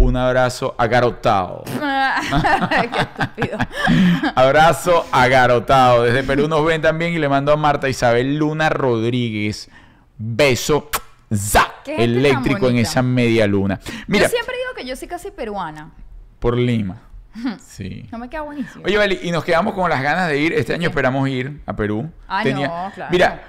un 0.02 0.16
abrazo 0.16 0.74
agarotado. 0.78 1.64
Qué 1.70 2.98
estúpido. 3.00 3.58
Abrazo 4.34 5.06
agarotado. 5.12 6.02
Desde 6.04 6.22
Perú 6.22 6.48
nos 6.48 6.64
ven 6.64 6.82
también 6.82 7.12
y 7.12 7.18
le 7.18 7.28
mando 7.28 7.52
a 7.52 7.56
Marta 7.56 7.88
Isabel 7.88 8.36
Luna 8.36 8.68
Rodríguez. 8.68 9.70
Beso. 10.18 10.90
¡Za! 11.34 11.66
Eléctrico 11.86 12.68
en 12.68 12.76
esa 12.78 13.02
media 13.02 13.46
luna. 13.46 13.80
Mira, 14.06 14.24
Yo 14.24 14.30
siempre 14.30 14.54
digo 14.56 14.70
que 14.76 14.84
yo 14.84 14.94
soy 14.96 15.08
casi 15.08 15.30
peruana. 15.30 15.90
por 16.38 16.56
Lima. 16.56 17.00
Sí. 17.58 18.06
No 18.12 18.18
me 18.18 18.28
queda 18.28 18.42
buenísimo. 18.42 18.84
Oye, 18.84 18.98
Vali, 18.98 19.18
y 19.22 19.30
nos 19.30 19.42
quedamos 19.42 19.72
con 19.72 19.88
las 19.88 20.02
ganas 20.02 20.28
de 20.28 20.38
ir. 20.38 20.52
Este 20.52 20.74
año 20.74 20.90
esperamos 20.90 21.26
ir 21.28 21.62
a 21.64 21.74
Perú. 21.74 22.10
Ah, 22.28 22.44
no, 22.44 22.92
claro. 22.94 23.10
Mira, 23.10 23.42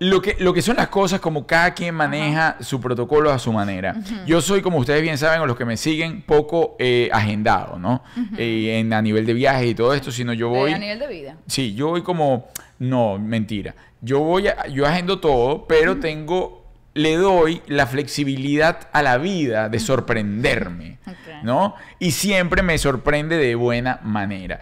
lo 0.00 0.22
que, 0.22 0.36
lo 0.40 0.52
que 0.54 0.62
son 0.62 0.76
las 0.76 0.88
cosas, 0.88 1.20
como 1.20 1.46
cada 1.46 1.74
quien 1.74 1.94
maneja 1.94 2.56
su 2.60 2.80
protocolo 2.80 3.30
a 3.30 3.38
su 3.38 3.52
manera. 3.52 3.94
Yo 4.26 4.40
soy, 4.40 4.62
como 4.62 4.78
ustedes 4.78 5.02
bien 5.02 5.18
saben, 5.18 5.40
o 5.42 5.46
los 5.46 5.56
que 5.56 5.66
me 5.66 5.76
siguen, 5.76 6.22
poco 6.22 6.74
eh, 6.78 7.10
agendado, 7.12 7.78
¿no? 7.78 8.02
Eh, 8.38 8.78
en, 8.80 8.92
a 8.94 9.02
nivel 9.02 9.26
de 9.26 9.34
viajes 9.34 9.70
y 9.70 9.74
todo 9.74 9.92
esto, 9.92 10.10
sino 10.10 10.32
yo 10.32 10.48
voy... 10.48 10.72
a 10.72 10.78
nivel 10.78 10.98
de 10.98 11.06
vida. 11.06 11.36
Sí, 11.46 11.74
yo 11.74 11.88
voy 11.88 12.02
como... 12.02 12.48
No, 12.78 13.18
mentira. 13.18 13.74
Yo 14.00 14.20
voy 14.20 14.48
a, 14.48 14.66
yo 14.68 14.86
agendo 14.86 15.20
todo, 15.20 15.66
pero 15.66 15.98
tengo... 15.98 16.58
Le 16.94 17.16
doy 17.16 17.62
la 17.68 17.86
flexibilidad 17.86 18.88
a 18.92 19.02
la 19.02 19.18
vida 19.18 19.68
de 19.68 19.78
sorprenderme. 19.78 20.98
¿no? 21.42 21.74
Y 21.98 22.12
siempre 22.12 22.62
me 22.62 22.78
sorprende 22.78 23.36
de 23.36 23.54
buena 23.54 24.00
manera. 24.02 24.60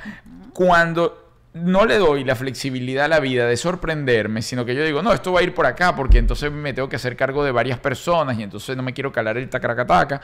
Cuando 0.52 1.27
no 1.62 1.86
le 1.86 1.98
doy 1.98 2.24
la 2.24 2.34
flexibilidad 2.34 3.06
a 3.06 3.08
la 3.08 3.20
vida 3.20 3.46
de 3.46 3.56
sorprenderme, 3.56 4.42
sino 4.42 4.64
que 4.64 4.74
yo 4.74 4.84
digo, 4.84 5.02
no, 5.02 5.12
esto 5.12 5.32
va 5.32 5.40
a 5.40 5.42
ir 5.42 5.54
por 5.54 5.66
acá, 5.66 5.94
porque 5.94 6.18
entonces 6.18 6.50
me 6.50 6.72
tengo 6.72 6.88
que 6.88 6.96
hacer 6.96 7.16
cargo 7.16 7.44
de 7.44 7.52
varias 7.52 7.78
personas 7.78 8.38
y 8.38 8.42
entonces 8.42 8.76
no 8.76 8.82
me 8.82 8.92
quiero 8.92 9.12
calar 9.12 9.36
el 9.36 9.48
tacaracataca. 9.48 10.20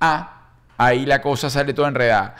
Ah, 0.00 0.50
ahí 0.76 1.06
la 1.06 1.20
cosa 1.20 1.48
sale 1.50 1.74
toda 1.74 1.88
enredada. 1.88 2.34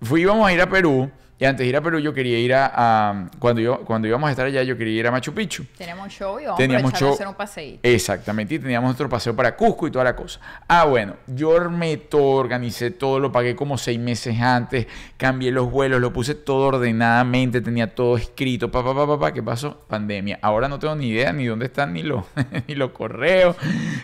Fui, 0.00 0.22
íbamos 0.22 0.46
a 0.46 0.52
ir 0.52 0.60
a 0.60 0.68
Perú, 0.68 1.10
y 1.42 1.44
antes 1.44 1.64
de 1.64 1.68
ir 1.68 1.76
a 1.76 1.80
Perú 1.80 1.98
yo 1.98 2.14
quería 2.14 2.38
ir 2.38 2.54
a... 2.54 2.70
a- 2.74 3.26
cuando, 3.40 3.60
yo, 3.60 3.80
cuando 3.84 4.06
íbamos 4.06 4.28
a 4.28 4.30
estar 4.30 4.46
allá 4.46 4.62
yo 4.62 4.76
quería 4.78 5.00
ir 5.00 5.06
a 5.06 5.10
Machu 5.10 5.34
Picchu. 5.34 5.64
Teníamos 5.76 6.08
show 6.12 6.38
y 6.38 6.44
vamos 6.44 6.58
Teníamos 6.58 6.94
a 6.94 6.96
show. 6.98 7.12
hacer 7.14 7.26
un 7.26 7.34
paseíto. 7.34 7.80
Exactamente, 7.82 8.54
y 8.54 8.58
teníamos 8.60 8.92
otro 8.94 9.08
paseo 9.08 9.34
para 9.34 9.56
Cusco 9.56 9.86
y 9.86 9.90
toda 9.90 10.04
la 10.04 10.14
cosa. 10.14 10.38
Ah, 10.68 10.84
bueno, 10.84 11.14
yo 11.26 11.56
armé 11.56 11.96
todo, 11.96 12.36
organicé 12.36 12.90
todo, 12.92 13.18
lo 13.18 13.32
pagué 13.32 13.56
como 13.56 13.76
seis 13.76 13.98
meses 13.98 14.40
antes, 14.40 14.86
cambié 15.16 15.50
los 15.50 15.70
vuelos, 15.70 16.00
lo 16.00 16.12
puse 16.12 16.34
todo 16.36 16.66
ordenadamente, 16.68 17.60
tenía 17.60 17.94
todo 17.94 18.16
escrito, 18.16 18.70
pa, 18.70 18.84
pa, 18.84 18.94
pa, 18.94 19.06
pa, 19.06 19.18
pa, 19.18 19.32
¿qué 19.32 19.42
pasó? 19.42 19.80
Pandemia. 19.88 20.38
Ahora 20.42 20.68
no 20.68 20.78
tengo 20.78 20.94
ni 20.94 21.08
idea 21.08 21.32
ni 21.32 21.46
dónde 21.46 21.66
están 21.66 21.92
ni 21.92 22.02
los, 22.02 22.24
ni 22.68 22.74
los 22.74 22.90
correos, 22.92 23.56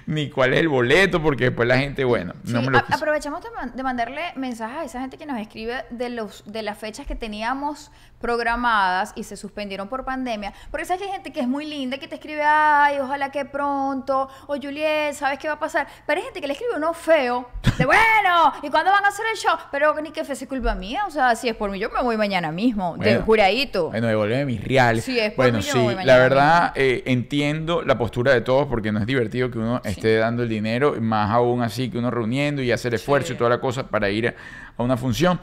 ni 0.07 0.29
cuál 0.31 0.55
es 0.55 0.61
el 0.61 0.69
boleto, 0.69 1.23
porque 1.23 1.45
después 1.45 1.69
la 1.69 1.79
gente, 1.79 2.05
bueno, 2.05 2.35
no 2.45 2.63
me 2.63 2.71
lo 2.73 2.79
a- 2.79 2.83
quiso. 2.83 2.97
aprovechamos 2.97 3.43
de, 3.43 3.51
man- 3.51 3.73
de 3.77 3.83
mandarle 3.83 4.23
mensajes 4.37 4.77
a 4.79 4.85
esa 4.85 5.01
gente 5.01 5.19
que 5.19 5.27
nos 5.27 5.39
escribe 5.41 5.85
de 5.91 6.09
los 6.09 6.43
de 6.47 6.63
las 6.63 6.79
fechas 6.79 7.07
que 7.07 7.15
teníamos 7.29 7.91
programadas 8.23 9.13
y 9.15 9.23
se 9.23 9.37
suspendieron 9.37 9.87
por 9.87 10.05
pandemia. 10.05 10.53
Porque 10.71 10.87
sabes 10.87 11.03
que 11.03 11.07
hay 11.09 11.13
gente 11.13 11.31
que 11.31 11.41
es 11.41 11.47
muy 11.47 11.67
linda 11.67 11.99
que 11.99 12.09
te 12.09 12.15
escribe, 12.15 12.43
ay, 12.43 12.99
ojalá 13.01 13.31
que 13.31 13.45
pronto, 13.45 14.29
o 14.47 14.57
Juliet, 14.57 15.13
¿sabes 15.13 15.39
qué 15.39 15.47
va 15.47 15.55
a 15.55 15.59
pasar? 15.59 15.87
Pero 16.07 16.19
hay 16.19 16.25
gente 16.25 16.41
que 16.41 16.47
le 16.47 16.55
escribe 16.55 16.73
uno 16.77 16.95
feo, 16.95 17.47
de 17.77 17.85
bueno, 17.85 18.53
¿y 18.63 18.71
cuándo 18.71 18.91
van 18.91 19.05
a 19.05 19.09
hacer 19.09 19.27
el 19.31 19.39
show? 19.39 19.53
Pero 19.71 19.95
ni 20.01 20.11
que 20.11 20.25
fuese 20.25 20.49
culpa 20.49 20.75
mía, 20.75 21.05
o 21.07 21.11
sea, 21.11 21.37
si 21.37 21.49
es 21.51 21.55
por 21.55 21.71
mí, 21.71 21.79
yo 21.79 21.91
me 21.91 22.03
voy 22.03 22.17
mañana 22.17 22.51
mismo, 22.51 22.97
de 22.97 23.11
Bueno. 23.11 23.25
juradito. 23.27 23.91
Bueno, 23.91 24.07
devolverme 24.09 24.47
mis 24.47 24.65
reales. 24.65 25.05
Sí, 25.05 25.19
es 25.19 25.33
por 25.33 25.45
bueno, 25.45 25.59
mí, 25.59 25.65
yo 25.65 25.73
sí, 25.75 25.79
voy 25.79 25.95
la 26.03 26.17
verdad 26.17 26.73
eh, 26.77 27.03
entiendo 27.07 27.83
la 27.83 27.99
postura 27.99 28.33
de 28.33 28.41
todos 28.41 28.67
porque 28.69 28.91
no 28.91 28.99
es 29.01 29.07
divertido 29.07 29.51
que 29.51 29.59
uno 29.59 29.83
esté 29.85 30.17
dando 30.17 30.43
el 30.43 30.49
dinero, 30.49 30.97
más 30.99 31.31
aún 31.31 31.63
así 31.63 31.91
que 31.91 31.99
uno 31.99 32.11
reuniendo 32.11 32.63
y 32.63 32.73
hacer 32.73 32.95
esfuerzo 32.95 33.35
y 33.35 33.37
toda 33.37 33.51
la 33.51 33.61
cosa 33.61 33.87
para 33.87 34.09
ir 34.09 34.35
a 34.77 34.83
una 34.83 34.97
función. 34.97 35.39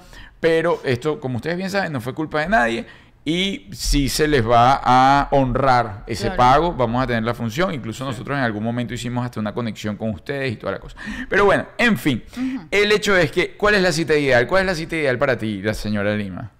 Pero 0.48 0.80
esto, 0.84 1.20
como 1.20 1.38
ustedes 1.38 1.58
bien 1.58 1.70
saben, 1.70 1.92
no 1.92 2.00
fue 2.02 2.14
culpa 2.14 2.42
de 2.42 2.50
nadie. 2.50 2.86
Y 3.28 3.68
si 3.72 4.08
se 4.08 4.28
les 4.28 4.48
va 4.48 4.80
a 4.84 5.28
honrar 5.32 6.04
ese 6.06 6.25
Claro. 6.25 6.38
pago, 6.38 6.74
vamos 6.74 7.04
a 7.04 7.08
tener 7.08 7.24
la 7.24 7.34
función. 7.34 7.74
Incluso 7.74 8.06
nosotros 8.06 8.38
en 8.38 8.44
algún 8.44 8.64
momento 8.64 8.94
hicimos 8.94 9.25
hasta 9.25 9.40
una 9.40 9.52
conexión 9.56 9.96
con 9.98 10.12
ustedes 10.12 10.54
y 10.54 10.58
toda 10.58 10.74
la 10.74 10.80
cosa. 10.80 10.96
Pero 11.28 11.46
bueno, 11.46 11.66
en 11.80 11.98
fin, 11.98 12.24
el 12.70 12.92
hecho 12.92 13.18
es 13.18 13.32
que, 13.32 13.58
¿cuál 13.58 13.74
es 13.74 13.82
la 13.82 13.92
cita 13.92 14.16
ideal? 14.16 14.46
¿Cuál 14.46 14.62
es 14.62 14.68
la 14.68 14.75
cita 14.75 14.96
ideal 14.96 15.18
para 15.18 15.36
ti, 15.40 15.64
la 15.64 15.74
señora 15.74 16.16
Lima? 16.16 16.52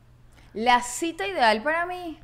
La 0.56 0.82
cita 0.82 1.28
ideal 1.28 1.62
para 1.62 1.86
mí. 1.86 2.18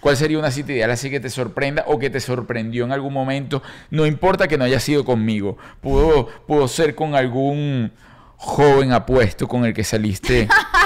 ¿Cuál 0.00 0.16
sería 0.16 0.38
una 0.40 0.50
cita 0.50 0.72
ideal 0.72 0.90
así 0.90 1.08
que 1.08 1.20
te 1.20 1.30
sorprenda 1.30 1.84
o 1.86 2.00
que 2.00 2.10
te 2.10 2.18
sorprendió 2.18 2.84
en 2.86 2.90
algún 2.90 3.12
momento? 3.12 3.62
No 3.90 4.04
importa 4.04 4.48
que 4.48 4.58
no 4.58 4.64
haya 4.64 4.80
sido 4.80 5.04
conmigo. 5.04 5.58
Pudo, 5.80 6.26
pudo 6.48 6.66
ser 6.66 6.96
con 6.96 7.14
algún 7.14 7.92
joven 8.38 8.92
apuesto 8.92 9.46
con 9.46 9.64
el 9.64 9.72
que 9.74 9.84
saliste 9.84 10.48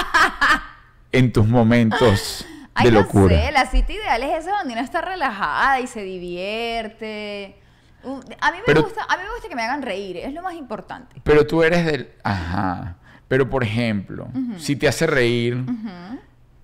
en 1.11 1.31
tus 1.33 1.47
momentos 1.47 2.45
Ay, 2.73 2.85
de 2.85 2.91
no 2.91 3.01
locura. 3.01 3.35
sé, 3.35 3.51
la 3.51 3.65
cita 3.65 3.91
ideal 3.93 4.23
es 4.23 4.39
esa 4.45 4.57
donde 4.57 4.73
uno 4.73 4.81
está 4.81 5.01
relajada 5.01 5.79
y 5.81 5.87
se 5.87 6.03
divierte. 6.03 7.57
Uh, 8.03 8.19
A 8.39 8.51
mí 8.51 8.57
me 8.59 8.63
Pero- 8.65 8.83
gusta, 8.83 9.03
a 9.07 9.17
mí 9.17 9.23
me 9.23 9.29
gusta 9.33 9.47
que 9.49 9.55
me 9.55 9.61
hagan 9.63 9.81
reír, 9.81 10.17
es 10.17 10.33
lo 10.33 10.41
más 10.41 10.53
importante. 10.55 11.21
Pero 11.23 11.45
tú 11.45 11.63
eres 11.63 11.85
del... 11.85 12.09
Ajá. 12.23 12.95
Pero 13.27 13.49
por 13.49 13.63
ejemplo, 13.63 14.27
si 14.57 14.75
te 14.75 14.87
hace 14.89 15.07
reír 15.07 15.63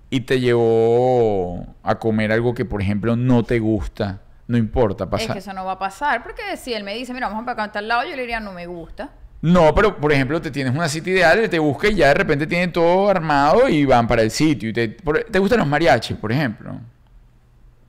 y 0.10 0.22
te 0.22 0.39
llevó 0.42 1.66
a 1.84 1.96
comer 2.00 2.32
algo 2.34 2.54
que 2.54 2.66
por 2.66 2.82
ejemplo 2.82 3.16
no 3.16 3.44
te 3.44 3.60
gusta, 3.60 4.22
no 4.48 4.58
importa, 4.58 5.06
Es 5.06 5.10
pasa... 5.10 5.34
que 5.34 5.39
eso 5.39 5.54
no 5.54 5.63
va 5.66 5.74
a 5.74 5.80
pasar, 5.80 6.24
porque 6.24 6.58
si 6.58 6.74
él 6.74 6.84
me 6.84 6.94
dice, 6.94 7.13
mira, 7.13 7.30
vamos 7.30 7.46
a 7.48 7.72
tal 7.72 7.88
lado, 7.88 8.04
yo 8.04 8.16
le 8.16 8.22
diría, 8.22 8.39
no 8.42 8.51
me 8.51 8.66
gusta. 8.66 9.12
No, 9.41 9.74
pero 9.75 9.98
por 9.98 10.12
ejemplo, 10.12 10.41
te 10.41 10.50
tienes 10.50 10.74
una 10.74 10.89
cita 10.89 11.10
ideal, 11.12 11.48
te 11.50 11.60
busca 11.60 11.88
y 11.88 11.96
ya 11.96 12.08
de 12.08 12.13
repente 12.15 12.48
tienen 12.48 12.72
todo 12.72 13.08
armado 13.10 13.70
y 13.70 13.86
van 13.86 14.08
para 14.08 14.24
el 14.24 14.32
sitio. 14.32 14.70
Y 14.70 14.74
te, 14.74 14.89
por- 14.89 15.24
¿te 15.25 15.38
gustan 15.39 15.60
los 15.60 15.67
mariachis, 15.67 16.17
por 16.17 16.32
ejemplo? 16.32 16.74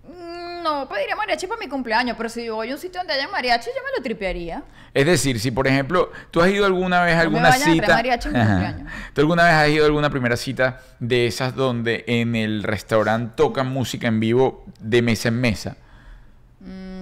Mm, 0.05 0.63
No, 0.63 0.89
pediría 0.89 1.17
mariachi 1.17 1.47
para 1.47 1.59
mi 1.59 1.69
cumpleaños, 1.69 2.17
pero 2.17 2.29
si 2.29 2.45
yo 2.45 2.57
voy 2.57 2.71
a 2.71 2.75
un 2.75 2.79
sitio 2.81 3.01
donde 3.01 3.15
haya 3.15 3.29
mariachi, 3.29 3.67
yo 3.75 3.83
me 3.83 3.97
lo 3.97 4.03
tripearía. 4.03 4.63
Es 4.93 5.07
decir, 5.07 5.39
si 5.41 5.51
por 5.51 5.67
ejemplo, 5.67 6.13
tú 6.31 6.41
has 6.43 6.51
ido 6.51 6.67
alguna 6.67 7.03
vez 7.03 7.15
a 7.15 7.25
No 7.25 7.31
me 7.31 7.39
alguna 7.39 7.49
a 7.49 7.57
traer 7.59 7.73
cita. 7.75 7.95
mariachi 7.95 8.29
en 8.29 8.35
mi 8.35 8.41
Ajá. 8.41 8.51
cumpleaños. 8.51 8.93
¿Tú 9.15 9.21
alguna 9.23 9.45
vez 9.45 9.53
has 9.55 9.69
ido 9.71 9.85
a 9.85 9.87
alguna 9.87 10.11
primera 10.11 10.37
cita 10.37 10.81
de 11.01 11.27
esas 11.27 11.55
donde 11.55 12.05
en 12.07 12.37
el 12.37 12.63
restaurante 12.63 13.33
tocan 13.37 13.69
música 13.69 14.07
en 14.09 14.21
vivo 14.21 14.65
de 14.81 15.01
mesa 15.03 15.29
en 15.29 15.41
mesa? 15.41 15.77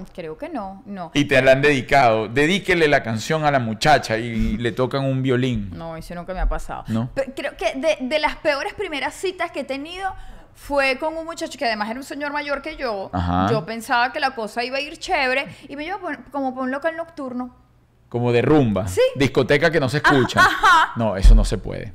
Mm, 0.01 0.03
creo 0.13 0.37
que 0.37 0.49
no, 0.49 0.83
no. 0.85 1.11
Y 1.13 1.25
te 1.25 1.41
la 1.41 1.53
han 1.53 1.61
dedicado. 1.61 2.27
Dedíquele 2.27 2.87
la 2.87 3.03
canción 3.03 3.45
a 3.45 3.51
la 3.51 3.59
muchacha 3.59 4.17
y 4.17 4.57
le 4.57 4.71
tocan 4.71 5.03
un 5.03 5.21
violín. 5.23 5.71
No, 5.73 5.95
eso 5.97 6.15
nunca 6.15 6.33
me 6.33 6.39
ha 6.39 6.49
pasado. 6.49 6.83
¿No? 6.87 7.09
Creo 7.35 7.55
que 7.57 7.73
de, 7.75 7.97
de 8.01 8.19
las 8.19 8.35
peores 8.37 8.73
primeras 8.73 9.13
citas 9.13 9.51
que 9.51 9.61
he 9.61 9.63
tenido 9.63 10.13
fue 10.55 10.97
con 10.97 11.15
un 11.15 11.25
muchacho 11.25 11.57
que 11.57 11.65
además 11.65 11.89
era 11.89 11.99
un 11.99 12.03
señor 12.03 12.33
mayor 12.33 12.61
que 12.61 12.75
yo. 12.75 13.09
Ajá. 13.13 13.47
Yo 13.51 13.65
pensaba 13.65 14.11
que 14.11 14.19
la 14.19 14.31
cosa 14.31 14.63
iba 14.63 14.77
a 14.77 14.81
ir 14.81 14.97
chévere 14.97 15.47
y 15.69 15.75
me 15.75 15.85
llevó 15.85 15.99
como 16.31 16.53
por 16.53 16.63
un 16.63 16.71
local 16.71 16.95
nocturno. 16.97 17.55
Como 18.09 18.31
de 18.31 18.41
rumba. 18.41 18.87
Sí. 18.87 19.01
Discoteca 19.15 19.69
que 19.69 19.79
no 19.79 19.89
se 19.89 19.97
escucha. 19.97 20.39
ajá. 20.39 20.93
No, 20.95 21.15
eso 21.15 21.35
no 21.35 21.45
se 21.45 21.57
puede. 21.57 21.93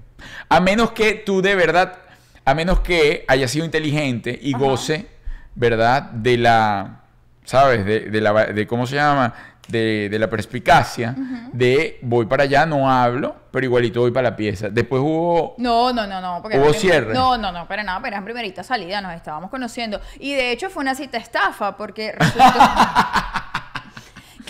A 0.48 0.60
menos 0.60 0.92
que 0.92 1.14
tú 1.14 1.42
de 1.42 1.54
verdad, 1.56 1.98
a 2.44 2.54
menos 2.54 2.80
que 2.80 3.24
haya 3.28 3.48
sido 3.48 3.64
inteligente 3.64 4.38
y 4.40 4.52
goce, 4.52 5.08
¿verdad? 5.54 6.02
De 6.12 6.36
la, 6.38 7.01
¿sabes? 7.44 7.84
De, 7.84 8.00
de 8.10 8.20
la, 8.20 8.46
de 8.46 8.66
¿cómo 8.66 8.86
se 8.86 8.96
llama? 8.96 9.34
De, 9.68 10.08
de 10.10 10.18
la 10.18 10.28
perspicacia, 10.28 11.14
de 11.52 11.98
voy 12.02 12.26
para 12.26 12.42
allá, 12.42 12.66
no 12.66 12.90
hablo, 12.90 13.36
pero 13.52 13.64
igualito 13.64 14.00
voy 14.00 14.10
para 14.10 14.30
la 14.30 14.36
pieza. 14.36 14.68
Después 14.68 15.00
hubo... 15.00 15.54
No, 15.58 15.92
no, 15.92 16.06
no, 16.06 16.20
no. 16.20 16.40
Porque 16.42 16.58
¿Hubo 16.58 16.72
cierre? 16.72 17.14
No, 17.14 17.38
no, 17.38 17.52
no, 17.52 17.68
para 17.68 17.84
nada, 17.84 17.98
pero 17.98 18.08
era 18.08 18.18
en 18.18 18.24
primerita 18.24 18.64
salida, 18.64 19.00
nos 19.00 19.14
estábamos 19.14 19.50
conociendo. 19.50 20.00
Y 20.18 20.34
de 20.34 20.50
hecho 20.50 20.68
fue 20.68 20.82
una 20.82 20.94
cita 20.94 21.18
estafa, 21.18 21.76
porque 21.76 22.12
resultó... 22.12 22.42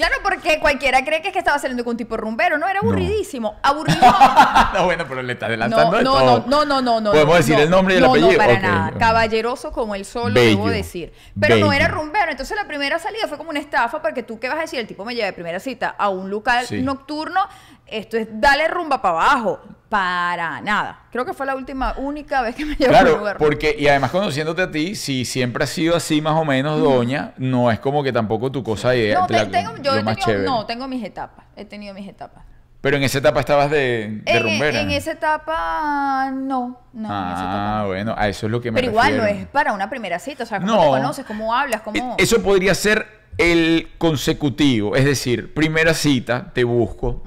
claro, 0.08 0.22
porque 0.22 0.58
cualquiera 0.60 1.04
cree 1.04 1.22
que 1.22 1.28
es 1.28 1.32
que 1.32 1.38
estaba 1.38 1.58
saliendo 1.58 1.84
con 1.84 1.92
un 1.92 1.96
tipo 1.96 2.16
rumbero, 2.16 2.58
no, 2.58 2.68
era 2.68 2.80
aburridísimo. 2.80 3.56
Aburridísimo. 3.62 4.12
no, 4.74 4.84
bueno, 4.84 5.04
pero 5.08 5.22
le 5.22 5.32
está 5.34 5.46
No, 5.46 5.50
adelantando 5.50 5.96
de 5.98 6.04
no, 6.04 6.12
todo. 6.12 6.44
no, 6.46 6.64
no, 6.64 6.64
no, 6.64 6.82
no, 6.82 7.00
no. 7.00 7.10
Podemos 7.12 7.34
no, 7.34 7.36
decir 7.38 7.56
no. 7.56 7.62
el 7.62 7.70
nombre 7.70 7.94
y 7.94 7.96
el 7.98 8.02
no, 8.02 8.10
apellido. 8.10 8.32
No, 8.32 8.38
para 8.38 8.58
nada. 8.60 8.98
Caballeroso 8.98 9.72
como 9.72 9.94
el 9.94 10.04
sol, 10.04 10.32
Bello, 10.32 10.50
lo 10.58 10.64
debo 10.64 10.70
decir. 10.70 11.12
Pero 11.40 11.56
no 11.56 11.72
era 11.72 11.88
rumbero. 11.88 12.30
Entonces 12.30 12.56
la 12.56 12.66
primera 12.66 12.98
salida 12.98 13.26
fue 13.28 13.38
como 13.38 13.50
una 13.50 13.60
estafa 13.60 14.02
porque 14.02 14.22
tú 14.22 14.38
qué 14.40 14.48
vas 14.48 14.58
a 14.58 14.62
decir, 14.62 14.78
el 14.80 14.86
tipo 14.86 15.04
me 15.04 15.14
lleva 15.14 15.26
de 15.26 15.32
primera 15.32 15.60
cita 15.60 15.94
a 15.96 16.08
un 16.08 16.30
local 16.30 16.66
Sí. 16.66 16.82
nocturno, 16.82 17.40
esto 17.92 18.16
es 18.16 18.28
dale 18.32 18.66
rumba 18.68 19.00
para 19.02 19.14
abajo. 19.20 19.60
Para 19.88 20.62
nada. 20.62 21.00
Creo 21.12 21.26
que 21.26 21.34
fue 21.34 21.44
la 21.44 21.54
última, 21.54 21.92
única 21.98 22.40
vez 22.40 22.54
que 22.54 22.64
me 22.64 22.74
llevó 22.76 22.94
a 22.94 22.98
un 23.00 23.04
Claro, 23.04 23.18
lugar. 23.18 23.36
porque, 23.36 23.76
y 23.78 23.88
además 23.88 24.10
conociéndote 24.10 24.62
a 24.62 24.70
ti, 24.70 24.94
si 24.94 25.26
siempre 25.26 25.64
has 25.64 25.70
sido 25.70 25.94
así 25.94 26.22
más 26.22 26.32
o 26.32 26.46
menos, 26.46 26.80
doña, 26.80 27.34
no 27.36 27.70
es 27.70 27.78
como 27.78 28.02
que 28.02 28.10
tampoco 28.10 28.50
tu 28.50 28.62
cosa 28.62 28.90
de 28.92 29.12
No, 29.12 29.26
te- 29.26 29.34
la- 29.34 29.50
tengo, 29.50 29.76
yo 29.82 29.94
he 29.94 30.02
tenido, 30.02 30.38
no, 30.44 30.64
tengo 30.64 30.88
mis 30.88 31.04
etapas. 31.04 31.44
He 31.56 31.66
tenido 31.66 31.92
mis 31.92 32.08
etapas. 32.08 32.42
Pero 32.80 32.96
en 32.96 33.02
esa 33.02 33.18
etapa 33.18 33.40
estabas 33.40 33.70
de, 33.70 34.22
de 34.24 34.32
En, 34.32 34.42
rumbera. 34.42 34.80
en 34.80 34.90
esa 34.92 35.12
etapa, 35.12 36.30
no. 36.32 36.80
No, 36.94 37.08
en 37.08 37.32
esa 37.32 37.42
etapa 37.42 37.78
ah, 37.78 37.82
no. 37.82 37.86
bueno, 37.88 38.14
a 38.16 38.28
eso 38.28 38.46
es 38.46 38.50
lo 38.50 38.60
que 38.62 38.70
me 38.72 38.80
Pero 38.80 38.90
igual 38.92 39.16
no 39.18 39.24
es 39.26 39.46
para 39.48 39.74
una 39.74 39.90
primera 39.90 40.18
cita. 40.18 40.44
O 40.44 40.46
sea, 40.46 40.58
cómo 40.58 40.72
No. 40.74 40.80
te 40.80 40.88
conoces, 40.88 41.24
cómo 41.26 41.54
hablas, 41.54 41.82
cómo. 41.82 42.16
E- 42.18 42.22
Eso 42.22 42.42
podría 42.42 42.74
ser 42.74 43.06
el 43.38 43.90
consecutivo, 43.98 44.96
es 44.96 45.04
decir, 45.04 45.54
primera 45.54 45.94
cita, 45.94 46.50
te 46.52 46.64
busco, 46.64 47.22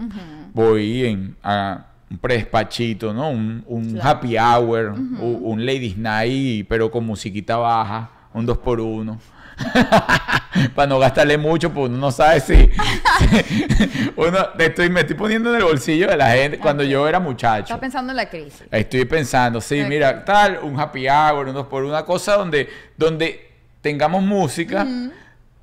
voy 0.55 1.05
en 1.05 1.35
a 1.43 1.85
un 2.09 2.17
predespachito, 2.17 3.13
¿no? 3.13 3.29
Un, 3.29 3.63
un 3.67 3.91
Claro. 3.93 4.09
happy 4.09 4.38
hour, 4.38 4.93
un 5.19 5.65
ladies 5.65 5.97
night, 5.97 6.65
pero 6.69 6.89
con 6.89 7.05
musiquita 7.05 7.57
baja, 7.57 8.09
un 8.33 8.45
dos 8.45 8.57
por 8.57 8.79
uno. 8.79 9.19
Para 10.75 10.88
no 10.88 11.00
gastarle 11.00 11.38
mucho, 11.38 11.71
pues 11.74 11.89
uno 11.89 11.97
no 11.97 12.12
sabe 12.12 12.39
si. 12.39 12.53
uno, 14.15 14.38
estoy, 14.57 14.89
me 14.89 15.01
estoy 15.01 15.15
poniendo 15.15 15.50
en 15.50 15.57
el 15.57 15.63
bolsillo 15.63 16.07
de 16.07 16.17
la 16.17 16.29
gente 16.31 16.57
cuando 16.59 16.83
yo 16.83 17.07
era 17.07 17.19
muchacho. 17.19 17.63
Estás 17.63 17.79
pensando 17.79 18.12
en 18.12 18.17
la 18.17 18.29
crisis. 18.29 18.63
Estoy 18.71 19.05
pensando, 19.05 19.59
sí, 19.62 19.83
mira, 19.88 20.24
tal, 20.24 20.59
un 20.63 20.79
happy 20.79 21.07
hour, 21.09 21.47
un 21.47 21.53
dos 21.53 21.67
por 21.67 21.83
una 21.83 22.03
cosa 22.05 22.35
donde, 22.35 22.69
donde 22.97 23.50
tengamos 23.81 24.24
música 24.24 24.85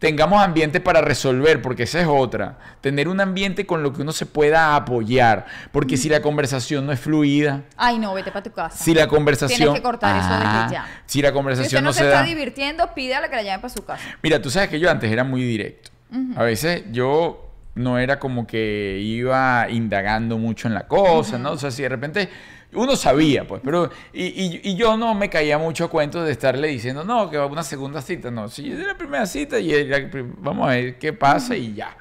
tengamos 0.02 0.42
ambiente 0.42 0.80
para 0.80 1.00
resolver, 1.00 1.62
porque 1.62 1.84
esa 1.84 2.00
es 2.00 2.08
otra. 2.10 2.58
Tener 2.80 3.06
un 3.06 3.20
ambiente 3.20 3.66
con 3.66 3.84
lo 3.84 3.92
que 3.92 4.02
uno 4.02 4.10
se 4.10 4.26
pueda 4.26 4.74
apoyar, 4.74 5.46
porque 5.70 5.96
si 5.96 6.08
la 6.08 6.20
conversación 6.20 6.84
no 6.84 6.90
es 6.90 6.98
fluida, 6.98 7.62
Ay, 7.76 8.00
no, 8.00 8.12
vete 8.12 8.32
para 8.32 8.42
tu 8.42 8.50
casa. 8.50 8.82
si 8.82 8.94
la 8.94 9.06
conversación... 9.06 9.58
Tienes 9.58 9.74
que 9.76 9.82
cortar 9.82 10.16
eso 10.16 10.26
Ajá. 10.28 10.62
desde 10.64 10.74
ya. 10.74 10.86
Si 11.06 11.22
la 11.22 11.28
Si 11.28 11.34
conversación 11.34 11.66
usted 11.68 11.80
no, 11.84 11.88
no 11.90 11.92
se 11.92 12.00
se 12.00 12.06
está 12.06 12.18
da... 12.18 12.24
divirtiendo, 12.26 12.92
pídale 12.94 13.30
que 13.30 13.36
la 13.36 13.42
llame 13.44 13.60
para 13.62 13.72
su 13.72 13.84
casa. 13.84 14.02
Mira, 14.24 14.42
tú 14.42 14.50
sabes 14.50 14.70
que 14.70 14.80
yo 14.80 14.90
antes 14.90 15.08
era 15.08 15.22
muy 15.22 15.44
directo. 15.44 15.92
A 16.34 16.42
veces 16.42 16.82
yo 16.90 17.48
no 17.76 17.98
era 17.98 18.18
como 18.18 18.44
que 18.44 18.98
iba 19.00 19.68
indagando 19.70 20.36
mucho 20.36 20.66
en 20.66 20.74
la 20.74 20.88
cosa, 20.88 21.38
¿no? 21.38 21.52
O 21.52 21.56
sea, 21.56 21.70
si 21.70 21.82
de 21.82 21.88
repente 21.88 22.28
uno 22.74 22.96
sabía, 22.96 23.46
pues, 23.46 23.60
pero 23.64 23.90
y, 24.12 24.24
y- 24.24 24.60
y 24.64 24.74
yo 24.76 24.96
no 24.96 25.14
me 25.14 25.28
caía 25.28 25.58
mucho 25.58 25.84
a 25.84 25.90
cuento 25.90 26.22
de 26.24 26.32
estarle 26.32 26.68
diciendo, 26.68 27.04
no, 27.04 27.28
que 27.30 27.36
va 27.36 27.46
una 27.46 27.62
segunda 27.62 28.00
cita, 28.00 28.30
no, 28.30 28.48
si 28.48 28.72
es 28.72 28.78
la 28.86 28.96
primera 28.96 29.26
cita 29.26 29.58
y 29.58 29.84
la 29.84 30.08
vamos 30.38 30.66
a 30.68 30.70
ver 30.72 30.98
qué 30.98 31.12
pasa 31.12 31.54
y 31.56 31.74
ya. 31.74 31.96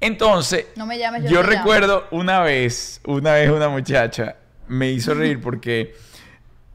Entonces, 0.00 0.66
No 0.76 0.86
me 0.86 0.98
llames, 0.98 1.24
yo 1.24 1.30
yo 1.30 1.36
llamo. 1.42 1.50
recuerdo 1.52 2.06
una 2.10 2.40
vez, 2.40 3.00
una 3.06 3.32
vez 3.32 3.50
una 3.50 3.68
muchacha 3.68 4.36
me 4.68 4.90
hizo 4.90 5.14
reír 5.14 5.40
porque 5.40 5.94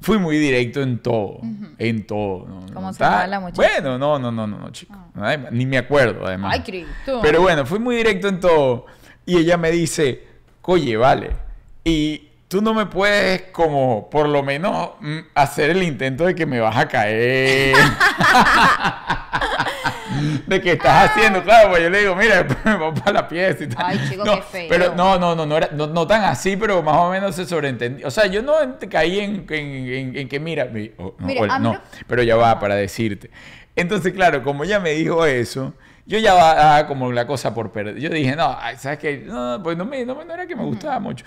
fui 0.01 0.17
muy 0.17 0.37
directo 0.39 0.81
en 0.81 0.99
todo, 0.99 1.39
en 1.77 2.07
todo. 2.07 2.47
¿no? 2.47 2.65
¿Cómo 2.73 2.87
No, 2.87 2.93
se 2.93 3.03
la 3.03 3.39
muchacha? 3.39 3.61
Ah. 3.77 3.81
Bueno, 3.81 3.97
no, 3.99 4.17
no, 4.17 4.31
no, 4.31 4.47
no, 4.47 4.57
no, 4.59 4.71
chico. 4.71 4.95
Ay, 5.15 5.37
Ni 5.51 5.65
me 5.67 5.77
acuerdo, 5.77 6.25
además. 6.25 6.53
Ay, 6.53 6.61
Cristo. 6.61 7.19
Pero 7.21 7.41
bueno, 7.41 7.65
fui 7.65 7.77
muy 7.79 7.95
directo 7.95 8.27
en 8.27 8.39
todo. 8.39 8.85
Y 9.25 9.37
ella 9.37 9.55
me 9.57 9.69
dice, 9.69 10.25
oye, 10.63 10.97
vale. 10.97 11.29
Y 11.83 12.29
tú 12.51 12.61
no 12.61 12.73
me 12.73 12.85
puedes 12.85 13.43
como, 13.53 14.09
por 14.09 14.27
lo 14.27 14.43
menos, 14.43 14.89
mm, 14.99 15.19
hacer 15.35 15.69
el 15.69 15.81
intento 15.83 16.25
de 16.25 16.35
que 16.35 16.45
me 16.45 16.59
vas 16.59 16.75
a 16.75 16.85
caer. 16.89 17.77
de 20.45 20.61
que 20.61 20.73
estás 20.73 21.09
haciendo, 21.09 21.41
claro, 21.43 21.69
pues 21.69 21.81
yo 21.81 21.89
le 21.89 21.99
digo, 21.99 22.13
mira, 22.15 22.43
después 22.43 22.59
me 22.65 22.75
voy 22.75 22.91
para 22.99 23.13
la 23.13 23.27
pieza 23.29 23.63
y 23.63 23.67
tal. 23.67 23.85
Ay, 23.87 24.01
chico, 24.09 24.25
no, 24.25 24.35
qué 24.35 24.41
feo. 24.41 24.65
Pero 24.69 24.93
no, 24.95 25.17
no, 25.17 25.33
no, 25.33 25.45
no, 25.45 25.55
era, 25.57 25.69
no, 25.71 25.87
no 25.87 26.05
tan 26.05 26.25
así, 26.25 26.57
pero 26.57 26.83
más 26.83 26.97
o 26.97 27.09
menos 27.09 27.35
se 27.35 27.45
sobreentendía. 27.45 28.05
O 28.05 28.11
sea, 28.11 28.25
yo 28.25 28.41
no 28.41 28.53
caí 28.89 29.21
en, 29.21 29.45
en- 29.49 29.93
en- 29.93 30.17
en 30.17 30.27
que, 30.27 30.39
mira, 30.41 30.65
mi- 30.65 30.91
oh, 30.97 31.15
no, 31.19 31.27
Mire, 31.27 31.39
hola, 31.41 31.55
a 31.55 31.59
mí 31.59 31.63
no, 31.67 31.73
lo- 31.75 31.81
pero 32.05 32.21
ya 32.21 32.35
va 32.35 32.59
para 32.59 32.75
decirte. 32.75 33.31
Entonces, 33.77 34.11
claro, 34.11 34.43
como 34.43 34.65
ella 34.65 34.81
me 34.81 34.91
dijo 34.91 35.25
eso, 35.25 35.73
yo 36.05 36.19
ya 36.19 36.33
va 36.33 36.77
ah, 36.79 36.87
como 36.87 37.13
la 37.13 37.25
cosa 37.25 37.53
por 37.53 37.71
perder. 37.71 37.97
Yo 37.97 38.09
dije, 38.09 38.35
no, 38.35 38.57
¿sabes 38.77 38.99
qué? 38.99 39.23
No, 39.25 39.61
pues 39.63 39.77
no, 39.77 39.85
me, 39.85 40.05
no, 40.05 40.15
me- 40.15 40.25
no 40.25 40.33
era 40.33 40.45
que 40.45 40.55
me 40.57 40.65
gustaba 40.65 40.99
mucho. 40.99 41.23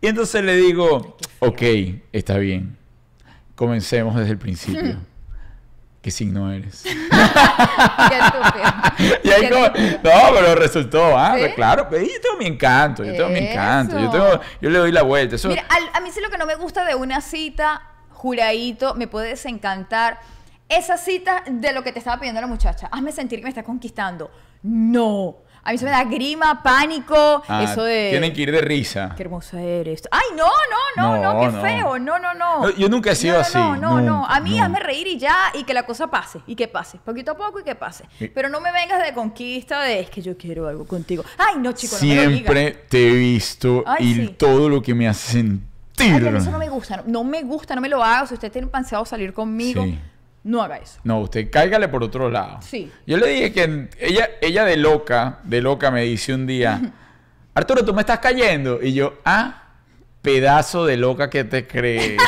Y 0.00 0.06
entonces 0.08 0.42
le 0.44 0.56
digo, 0.56 1.16
ok, 1.40 1.62
está 2.12 2.38
bien. 2.38 2.76
Comencemos 3.54 4.14
desde 4.16 4.32
el 4.32 4.38
principio. 4.38 4.96
¿Qué 6.02 6.10
signo 6.12 6.52
eres? 6.52 6.82
Qué. 6.84 6.90
Y 9.24 9.30
ahí 9.30 9.48
como, 9.50 9.66
no, 9.66 10.34
pero 10.34 10.54
resultó, 10.54 11.18
ah, 11.18 11.32
¿Sí? 11.34 11.40
pues 11.40 11.54
claro, 11.54 11.88
pero 11.90 12.02
yo 12.04 12.12
tengo 12.22 12.36
mi 12.38 12.46
encanto, 12.46 13.04
yo 13.04 13.12
tengo 13.12 13.28
mi 13.30 13.38
encanto, 13.40 13.98
yo, 13.98 14.10
tengo, 14.10 14.40
yo 14.60 14.70
le 14.70 14.78
doy 14.78 14.92
la 14.92 15.02
vuelta. 15.02 15.34
Eso, 15.36 15.48
Mira, 15.48 15.64
al- 15.68 15.90
a 15.94 16.00
mí 16.00 16.10
sí 16.12 16.20
lo 16.20 16.30
que 16.30 16.38
no 16.38 16.46
me 16.46 16.54
gusta 16.54 16.84
de 16.84 16.94
una 16.94 17.20
cita, 17.20 17.82
juradito, 18.10 18.94
me 18.94 19.08
puede 19.08 19.30
desencantar. 19.30 20.20
Esa 20.68 20.96
cita 20.96 21.42
de 21.48 21.72
lo 21.72 21.82
que 21.82 21.92
te 21.92 21.98
estaba 21.98 22.18
pidiendo 22.18 22.40
la 22.40 22.46
muchacha. 22.48 22.88
Hazme 22.90 23.12
sentir 23.12 23.38
que 23.40 23.44
me 23.44 23.50
está 23.50 23.62
conquistando. 23.62 24.30
No. 24.62 25.36
A 25.66 25.72
mí 25.72 25.78
se 25.78 25.84
me 25.84 25.90
da 25.90 26.04
grima, 26.04 26.62
pánico, 26.62 27.42
ah, 27.48 27.64
eso 27.64 27.82
de... 27.82 28.10
Tienen 28.10 28.32
que 28.32 28.42
ir 28.42 28.52
de 28.52 28.60
risa. 28.60 29.12
Qué 29.16 29.24
hermosa 29.24 29.60
eres. 29.60 30.02
Ay, 30.12 30.28
no, 30.36 30.44
no, 30.46 31.02
no, 31.02 31.16
no, 31.20 31.32
No, 31.34 31.40
qué 31.40 31.56
no. 31.56 31.60
feo. 31.60 31.98
No, 31.98 32.18
no, 32.20 32.34
no. 32.34 32.60
No, 32.62 32.70
yo 32.70 32.88
nunca 32.88 33.10
he 33.10 33.16
sido 33.16 33.34
No, 33.34 33.40
no, 33.40 33.42
así, 33.42 33.58
No, 33.58 33.76
no, 33.76 34.00
no. 34.00 34.26
A 34.26 34.38
mí 34.40 34.60
hazme 34.60 34.78
reír 34.78 35.08
y 35.08 35.18
ya, 35.18 35.36
y 35.54 35.64
que 35.64 35.74
la 35.74 35.84
cosa 35.84 36.06
pase, 36.06 36.40
y 36.46 36.54
que 36.54 36.68
pase. 36.68 36.98
Poquito 37.04 37.32
a 37.32 37.36
poco 37.36 37.58
y 37.60 37.64
que 37.64 37.74
pase. 37.74 38.04
Pero 38.32 38.48
no 38.48 38.60
me 38.60 38.70
vengas 38.70 39.04
de 39.04 39.12
conquista 39.12 39.82
de 39.82 40.00
es 40.00 40.08
que 40.10 40.22
yo 40.22 40.36
quiero 40.36 40.68
algo 40.68 40.86
contigo. 40.86 41.24
Ay, 41.36 41.56
no, 41.58 41.72
chico, 41.72 41.96
no 42.00 42.06
me 42.06 42.14
lo 42.14 42.20
digas. 42.22 42.32
Siempre 42.52 42.84
te 42.88 43.08
he 43.08 43.12
visto 43.14 43.82
Ay, 43.86 44.04
y 44.06 44.14
sí. 44.14 44.28
todo 44.38 44.68
lo 44.68 44.80
que 44.80 44.94
me 44.94 45.08
hace 45.08 45.32
sentir. 45.32 45.66
Ay, 45.98 46.10
a 46.10 46.30
mí 46.30 46.38
eso 46.38 46.50
no 46.52 46.58
me 46.58 46.68
gusta. 46.68 47.02
No, 47.06 47.24
me 47.24 47.42
gusta, 47.42 47.74
no 47.74 47.80
me 47.80 47.88
lo 47.88 48.04
haga. 48.04 48.26
Si 48.28 48.34
usted 48.34 48.52
tiene 48.52 48.68
pensado 48.68 49.04
salir 49.04 49.32
conmigo, 49.32 49.82
Sí. 49.82 49.98
No 50.46 50.62
haga 50.62 50.76
eso. 50.76 51.00
No, 51.02 51.20
usted 51.20 51.50
cáigale 51.50 51.88
por 51.88 52.04
otro 52.04 52.30
lado. 52.30 52.58
Sí. 52.62 52.90
Yo 53.04 53.16
le 53.16 53.26
dije 53.26 53.52
que 53.52 53.88
ella, 53.98 54.30
ella 54.40 54.64
de 54.64 54.76
loca, 54.76 55.40
de 55.42 55.60
loca 55.60 55.90
me 55.90 56.02
dice 56.02 56.32
un 56.32 56.46
día, 56.46 56.80
Arturo, 57.52 57.84
tú 57.84 57.92
me 57.92 58.02
estás 58.02 58.20
cayendo. 58.20 58.80
Y 58.80 58.94
yo, 58.94 59.14
ah, 59.24 59.64
pedazo 60.22 60.86
de 60.86 60.96
loca 60.96 61.28
que 61.28 61.42
te 61.42 61.66
crees. 61.66 62.22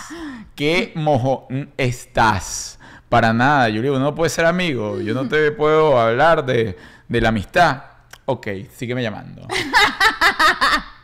Qué 0.54 0.92
mojo 0.94 1.48
estás. 1.76 2.78
Para 3.08 3.32
nada. 3.32 3.68
Yo 3.70 3.82
le 3.82 3.88
digo, 3.88 3.98
no 3.98 4.14
puedes 4.14 4.32
ser 4.32 4.46
amigo. 4.46 5.00
Yo 5.00 5.12
no 5.12 5.26
te 5.26 5.50
puedo 5.50 5.98
hablar 5.98 6.46
de, 6.46 6.76
de 7.08 7.20
la 7.20 7.30
amistad. 7.30 7.82
Ok, 8.26 8.48
sígueme 8.74 9.02
llamando. 9.02 9.46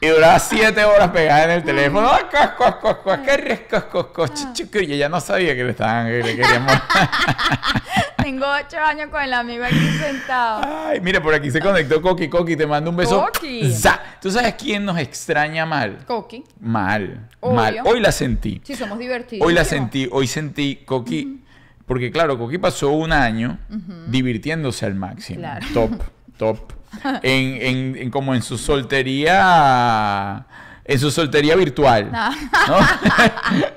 Y 0.03 0.07
duraba 0.07 0.39
siete 0.39 0.83
horas 0.85 1.11
pegada 1.11 1.45
en 1.45 1.51
el 1.51 1.63
teléfono. 1.63 2.11
Y 4.73 4.93
ella 4.93 5.09
no 5.11 5.21
sabía 5.21 5.55
que 5.55 5.63
le 5.63 5.71
estaban, 5.71 6.07
que 6.07 6.23
le 6.23 6.37
queríamos. 6.37 6.73
Tengo 8.23 8.47
ocho 8.47 8.79
años 8.79 9.11
con 9.11 9.23
el 9.23 9.33
amigo 9.35 9.65
aquí 9.65 9.99
sentado. 9.99 10.63
Ay, 10.65 11.01
mire, 11.01 11.21
por 11.21 11.35
aquí 11.35 11.51
se 11.51 11.61
conectó 11.61 12.01
Coqui. 12.01 12.29
Coqui, 12.29 12.57
te 12.57 12.67
mando 12.67 12.91
un 12.91 12.97
beso. 12.97 13.27
Coqui. 13.27 13.71
¡Za! 13.71 14.01
¿Tú 14.23 14.31
sabes 14.31 14.55
quién 14.55 14.85
nos 14.87 14.99
extraña 14.99 15.67
mal? 15.67 16.05
Coqui. 16.07 16.45
Mal. 16.61 17.29
Obvio. 17.41 17.57
Mal. 17.57 17.81
Hoy 17.85 18.01
la 18.01 18.13
sentí. 18.13 18.61
Sí, 18.65 18.75
somos 18.75 18.99
divertidos. 18.99 19.47
Hoy 19.47 19.53
la 19.53 19.65
sentí. 19.65 20.09
Hoy 20.11 20.27
sentí 20.27 20.77
Coqui. 20.87 21.43
Porque 21.85 22.11
claro, 22.11 22.39
Coqui 22.39 22.57
pasó 22.57 22.91
un 22.91 23.13
año 23.13 23.59
divirtiéndose 24.07 24.87
al 24.87 24.95
máximo. 24.95 25.41
Claro. 25.41 25.67
Top, 25.75 25.93
top. 26.39 26.80
En, 27.23 27.63
en- 27.63 27.97
en- 27.97 28.11
como 28.11 28.35
en 28.35 28.43
su 28.43 28.59
soltería. 28.59 30.45
En 30.85 30.99
su 30.99 31.11
soltería 31.11 31.55
virtual. 31.55 32.11
Ah. 32.13 32.33
¿no? 32.67 32.79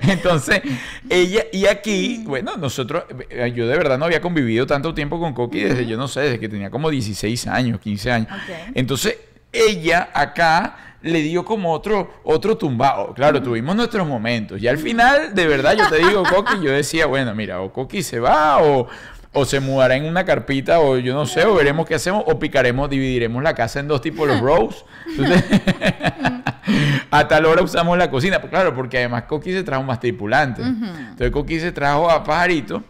Entonces, 0.12 0.62
ella, 1.08 1.44
y 1.52 1.66
aquí, 1.66 2.24
bueno, 2.26 2.56
nosotros, 2.56 3.04
eh, 3.30 3.52
yo 3.54 3.68
de 3.68 3.76
verdad 3.76 3.98
no 3.98 4.06
había 4.06 4.20
convivido 4.20 4.66
tanto 4.66 4.94
tiempo 4.94 5.20
con 5.20 5.32
Coqui 5.32 5.60
desde, 5.60 5.86
yo 5.86 5.96
no 5.96 6.08
sé, 6.08 6.20
desde 6.22 6.40
que 6.40 6.48
tenía 6.48 6.70
como 6.70 6.90
16 6.90 7.46
años, 7.46 7.78
15 7.80 8.10
años. 8.10 8.28
Entonces, 8.74 9.16
ella 9.52 10.08
acá 10.12 10.76
le 11.02 11.20
dio 11.20 11.44
como 11.44 11.70
otro, 11.72 12.14
otro 12.24 12.56
tumbado. 12.56 13.12
Claro, 13.14 13.40
tuvimos 13.42 13.76
nuestros 13.76 14.08
momentos. 14.08 14.60
Y 14.60 14.66
al 14.66 14.78
final, 14.78 15.34
de 15.34 15.46
verdad, 15.46 15.76
yo 15.76 15.86
te 15.88 15.98
digo, 15.98 16.22
Coqui, 16.24 16.54
yo 16.62 16.72
decía, 16.72 17.06
bueno, 17.06 17.32
mira, 17.34 17.60
o 17.60 17.72
Coqui 17.72 18.02
se 18.02 18.18
va 18.18 18.60
o, 18.62 18.88
o 19.34 19.44
se 19.44 19.60
mudará 19.60 19.96
en 19.96 20.06
una 20.06 20.24
carpita 20.24 20.80
o 20.80 20.96
yo 20.96 21.12
no 21.14 21.26
sé, 21.26 21.44
o 21.44 21.54
veremos 21.54 21.86
qué 21.86 21.96
hacemos, 21.96 22.24
o 22.26 22.38
picaremos, 22.38 22.88
dividiremos 22.88 23.42
la 23.42 23.54
casa 23.54 23.80
en 23.80 23.88
dos 23.88 24.00
tipos 24.00 24.26
los 24.26 24.40
rows. 24.40 24.84
Entonces, 25.06 25.44
a 27.10 27.28
tal 27.28 27.44
hora 27.44 27.62
usamos 27.62 27.98
la 27.98 28.10
cocina. 28.10 28.40
Pues 28.40 28.50
Claro, 28.50 28.74
porque 28.74 28.98
además 28.98 29.24
Coqui 29.24 29.52
se 29.52 29.64
trajo 29.64 29.82
más 29.82 30.00
tripulantes. 30.00 30.64
Entonces 30.64 31.30
Coqui 31.30 31.60
se 31.60 31.72
trajo 31.72 32.08
a 32.08 32.22
Pajarito. 32.22 32.82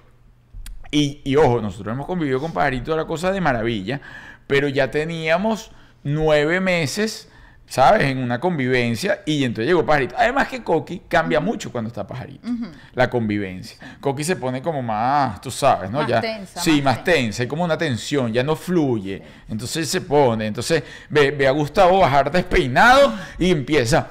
Y, 0.90 1.22
y 1.24 1.35
ojo, 1.37 1.61
nosotros 1.61 1.92
hemos 1.92 2.07
convivido 2.07 2.38
con 2.38 2.52
Pajarito 2.52 2.94
la 2.96 3.07
cosa 3.07 3.33
de 3.33 3.40
maravilla, 3.40 4.00
pero 4.46 4.68
ya 4.68 4.90
teníamos 4.90 5.72
nueve 6.04 6.61
meses, 6.61 7.28
¿sabes? 7.66 8.05
En 8.05 8.18
una 8.18 8.38
convivencia 8.38 9.22
y 9.27 9.44
entonces 9.44 9.68
llegó 9.68 9.85
Pajarito. 9.85 10.14
Además 10.18 10.48
que 10.48 10.62
Coqui 10.62 11.03
cambia 11.09 11.40
mucho 11.40 11.72
cuando 11.72 11.88
está 11.88 12.07
Pajarito, 12.07 12.48
la 12.94 13.11
convivencia. 13.11 13.79
Coqui 14.00 14.24
se 14.24 14.37
pone 14.37 14.62
como 14.62 14.83
más, 14.83 15.40
tú 15.40 15.50
sabes, 15.50 15.90
¿no? 15.90 15.98
Más 15.98 16.09
ya, 16.09 16.20
tensa, 16.20 16.61
sí, 16.61 16.83
más 16.83 16.96
más 16.96 17.05
tensa, 17.05 17.42
hay 17.42 17.48
como 17.48 17.64
una 17.64 17.79
tensión, 17.79 18.33
ya 18.33 18.42
no 18.42 18.57
fluye. 18.57 19.22
Entonces 19.48 19.88
se 19.88 20.00
pone, 20.00 20.46
entonces 20.46 20.83
ve, 21.09 21.31
ve 21.31 21.48
a 21.48 21.50
Gustavo 21.50 22.00
bajar 22.00 22.31
despeinado 22.31 23.14
y 23.38 23.50
empieza, 23.50 24.11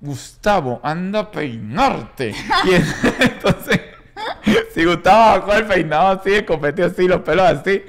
Gustavo, 0.00 0.80
anda 0.82 1.20
a 1.20 1.30
peinarte. 1.30 2.34
Y 2.64 2.74
entonces, 3.22 3.80
si 4.74 4.84
Gustavo 4.84 5.40
bajó 5.40 5.54
el 5.54 5.66
peinado 5.66 6.20
así, 6.20 6.34
el 6.34 6.44
copete 6.44 6.84
así, 6.84 7.08
los 7.08 7.22
pelos 7.22 7.46
así, 7.46 7.82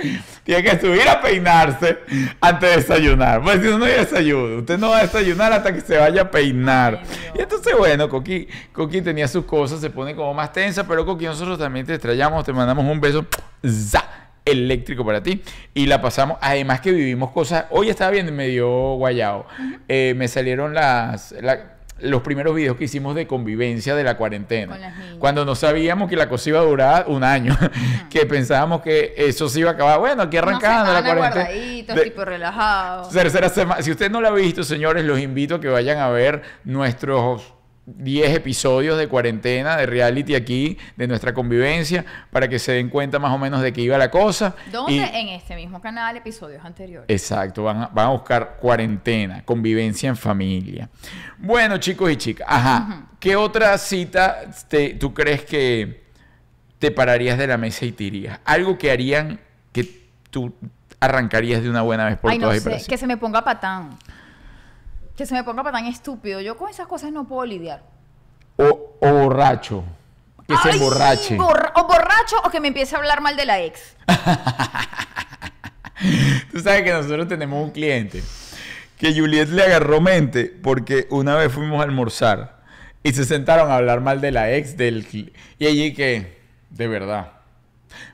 tiene 0.48 0.64
que 0.64 0.80
subir 0.80 1.08
a 1.08 1.22
peinarse 1.22 2.00
antes 2.42 2.70
de 2.70 2.76
desayunar. 2.78 3.44
Pues 3.44 3.60
si 3.62 3.68
no, 3.68 3.78
no 3.78 3.86
hay 3.86 3.92
desayuno. 3.94 4.58
Usted 4.60 4.78
no 4.80 4.90
va 4.90 5.00
a 5.00 5.02
desayunar 5.02 5.52
hasta 5.54 5.74
que 5.74 5.82
se 5.82 5.98
vaya 5.98 6.24
a 6.24 6.32
peinar. 6.32 7.04
Y 7.38 7.42
entonces, 7.42 7.76
bueno, 7.78 8.08
Coqui, 8.10 8.48
Coqui 8.72 9.02
tenía 9.02 9.28
sus 9.28 9.44
cosas, 9.46 9.82
se 9.82 9.90
pone 9.90 10.16
como 10.16 10.34
más 10.34 10.52
tensa, 10.54 10.88
pero 10.88 11.06
Coqui, 11.06 11.26
nosotros 11.26 11.60
también 11.60 11.86
te 11.86 11.94
estrellamos, 11.96 12.46
te 12.46 12.54
mandamos 12.54 12.86
un 12.86 13.00
beso. 13.00 13.26
¡za! 13.64 14.04
eléctrico 14.46 15.06
para 15.06 15.22
ti 15.22 15.42
y 15.74 15.88
la 15.88 16.02
pasamos 16.02 16.38
además 16.40 16.80
que 16.80 16.94
vivimos 16.94 17.32
cosas 17.32 17.66
hoy 17.70 17.90
estaba 17.90 18.12
viendo 18.12 18.32
y 18.32 18.36
me 18.36 18.48
dio 18.48 18.94
guayao 18.96 19.46
Eh, 19.90 20.14
me 20.16 20.30
salieron 20.30 20.74
las 20.74 21.34
la- 21.42 21.77
los 22.00 22.22
primeros 22.22 22.54
videos 22.56 22.78
que 22.78 22.84
hicimos 22.86 23.16
de 23.16 23.26
convivencia 23.28 23.96
de 23.96 24.04
la 24.04 24.18
cuarentena 24.18 24.78
cuando 25.20 25.44
no 25.46 25.56
sabíamos 25.56 26.10
que 26.10 26.16
la 26.16 26.30
cosa 26.30 26.50
iba 26.50 26.60
a 26.60 26.64
durar 26.64 27.06
un 27.08 27.24
año 27.24 27.58
que 28.10 28.26
pensábamos 28.26 28.82
que 28.82 29.14
eso 29.18 29.50
se 29.50 29.62
iba 29.62 29.72
a 29.72 29.74
acabar 29.74 30.00
bueno 30.00 30.22
aquí 30.24 30.38
arrancando 30.38 30.94
la 30.94 31.04
cuarentena 31.04 31.96
De- 31.96 32.02
tipo 32.04 32.26
relajados. 32.26 33.10
Tercera 33.10 33.50
semana. 33.50 33.82
Si 33.82 33.92
usted 33.92 34.12
no 34.12 34.20
lo 34.22 34.28
ha 34.28 34.32
visto, 34.32 34.64
señores, 34.64 35.04
los 35.06 35.20
invito 35.20 35.56
a 35.56 35.62
que 35.62 35.68
vayan 35.70 35.98
a 36.00 36.10
ver 36.10 36.42
nuestros 36.64 37.54
10 37.90 38.36
episodios 38.36 38.98
de 38.98 39.08
cuarentena, 39.08 39.78
de 39.78 39.86
reality 39.86 40.36
aquí, 40.36 40.78
de 40.98 41.08
nuestra 41.08 41.34
convivencia, 41.34 42.06
para 42.32 42.50
que 42.50 42.60
se 42.60 42.74
den 42.74 42.90
cuenta 42.90 43.18
más 43.18 43.32
o 43.32 43.38
menos 43.38 43.62
de 43.62 43.72
qué 43.72 43.80
iba 43.82 43.98
la 43.98 44.12
cosa. 44.12 44.56
¿Dónde? 44.72 44.94
Y- 44.94 45.00
En 45.00 45.30
este 45.30 45.56
mismo 45.56 45.80
canal, 45.80 46.18
episodios 46.18 46.64
anteriores. 46.66 47.06
Exacto, 47.10 47.64
van 47.64 47.84
a, 47.84 47.88
van 47.88 48.08
a 48.08 48.10
buscar 48.10 48.58
cuarentena, 48.60 49.42
convivencia 49.46 50.10
en 50.10 50.18
familia. 50.18 50.90
Bueno, 51.38 51.78
chicos 51.78 52.12
y 52.12 52.18
chicas, 52.18 52.46
ajá, 52.50 53.06
¿qué 53.22 53.38
otra 53.38 53.78
cita 53.78 54.42
te- 54.68 54.96
tú 54.96 55.14
crees 55.14 55.46
que 55.46 56.04
te 56.80 56.92
pararías 56.92 57.38
de 57.38 57.48
la 57.48 57.58
mesa 57.58 57.86
y 57.86 57.94
te 57.94 58.04
irías? 58.04 58.40
Algo 58.44 58.78
que 58.78 58.92
harían 58.92 59.40
que 59.72 60.04
tú 60.30 60.54
arrancarías 61.00 61.64
de 61.64 61.70
una 61.70 61.84
buena 61.84 62.04
vez 62.06 62.18
por 62.18 62.32
Ay, 62.32 62.38
no 62.38 62.48
todas 62.48 62.58
y 62.58 62.80
sé, 62.82 62.90
que 62.90 62.98
se 62.98 63.08
me 63.08 63.16
ponga 63.16 63.44
patán. 63.46 63.92
Que 65.18 65.26
se 65.26 65.34
me 65.34 65.44
ponga 65.44 65.64
patán 65.64 65.86
estúpido. 65.88 66.40
Yo 66.42 66.56
con 66.56 66.70
esas 66.70 66.88
cosas 66.88 67.12
no 67.12 67.28
puedo 67.28 67.46
lidiar. 67.46 67.82
O, 68.56 68.96
o 69.02 69.12
borracho, 69.14 69.84
que 70.48 70.56
se 70.58 70.70
Ay, 70.70 70.78
emborrache. 70.78 71.36
borra- 71.38 71.74
o 71.76 71.88
borracho 71.88 72.36
o 72.46 72.50
que 72.50 72.60
me 72.60 72.70
empiece 72.70 72.96
a 72.96 73.00
hablar 73.00 73.22
mal 73.22 73.36
de 73.36 73.46
la 73.46 73.60
ex. 73.62 73.96
Tú 76.52 76.60
sabes 76.62 76.84
que 76.84 76.94
nosotros 76.94 77.28
tenemos 77.28 77.64
un 77.64 77.72
cliente 77.72 78.24
que 78.98 79.14
Juliet 79.20 79.50
le 79.50 79.64
agarró 79.64 80.00
mente 80.02 80.46
porque 80.46 81.08
una 81.10 81.36
vez 81.36 81.52
fuimos 81.52 81.80
a 81.80 81.84
almorzar 81.84 82.62
y 83.04 83.14
se 83.14 83.26
sentaron 83.26 83.72
a 83.72 83.76
hablar 83.76 84.02
mal 84.02 84.22
de 84.22 84.32
la 84.32 84.52
ex 84.54 84.78
del 84.78 85.06
y 85.12 85.66
allí 85.66 85.94
que 85.94 86.40
de 86.70 86.88
verdad 86.88 87.34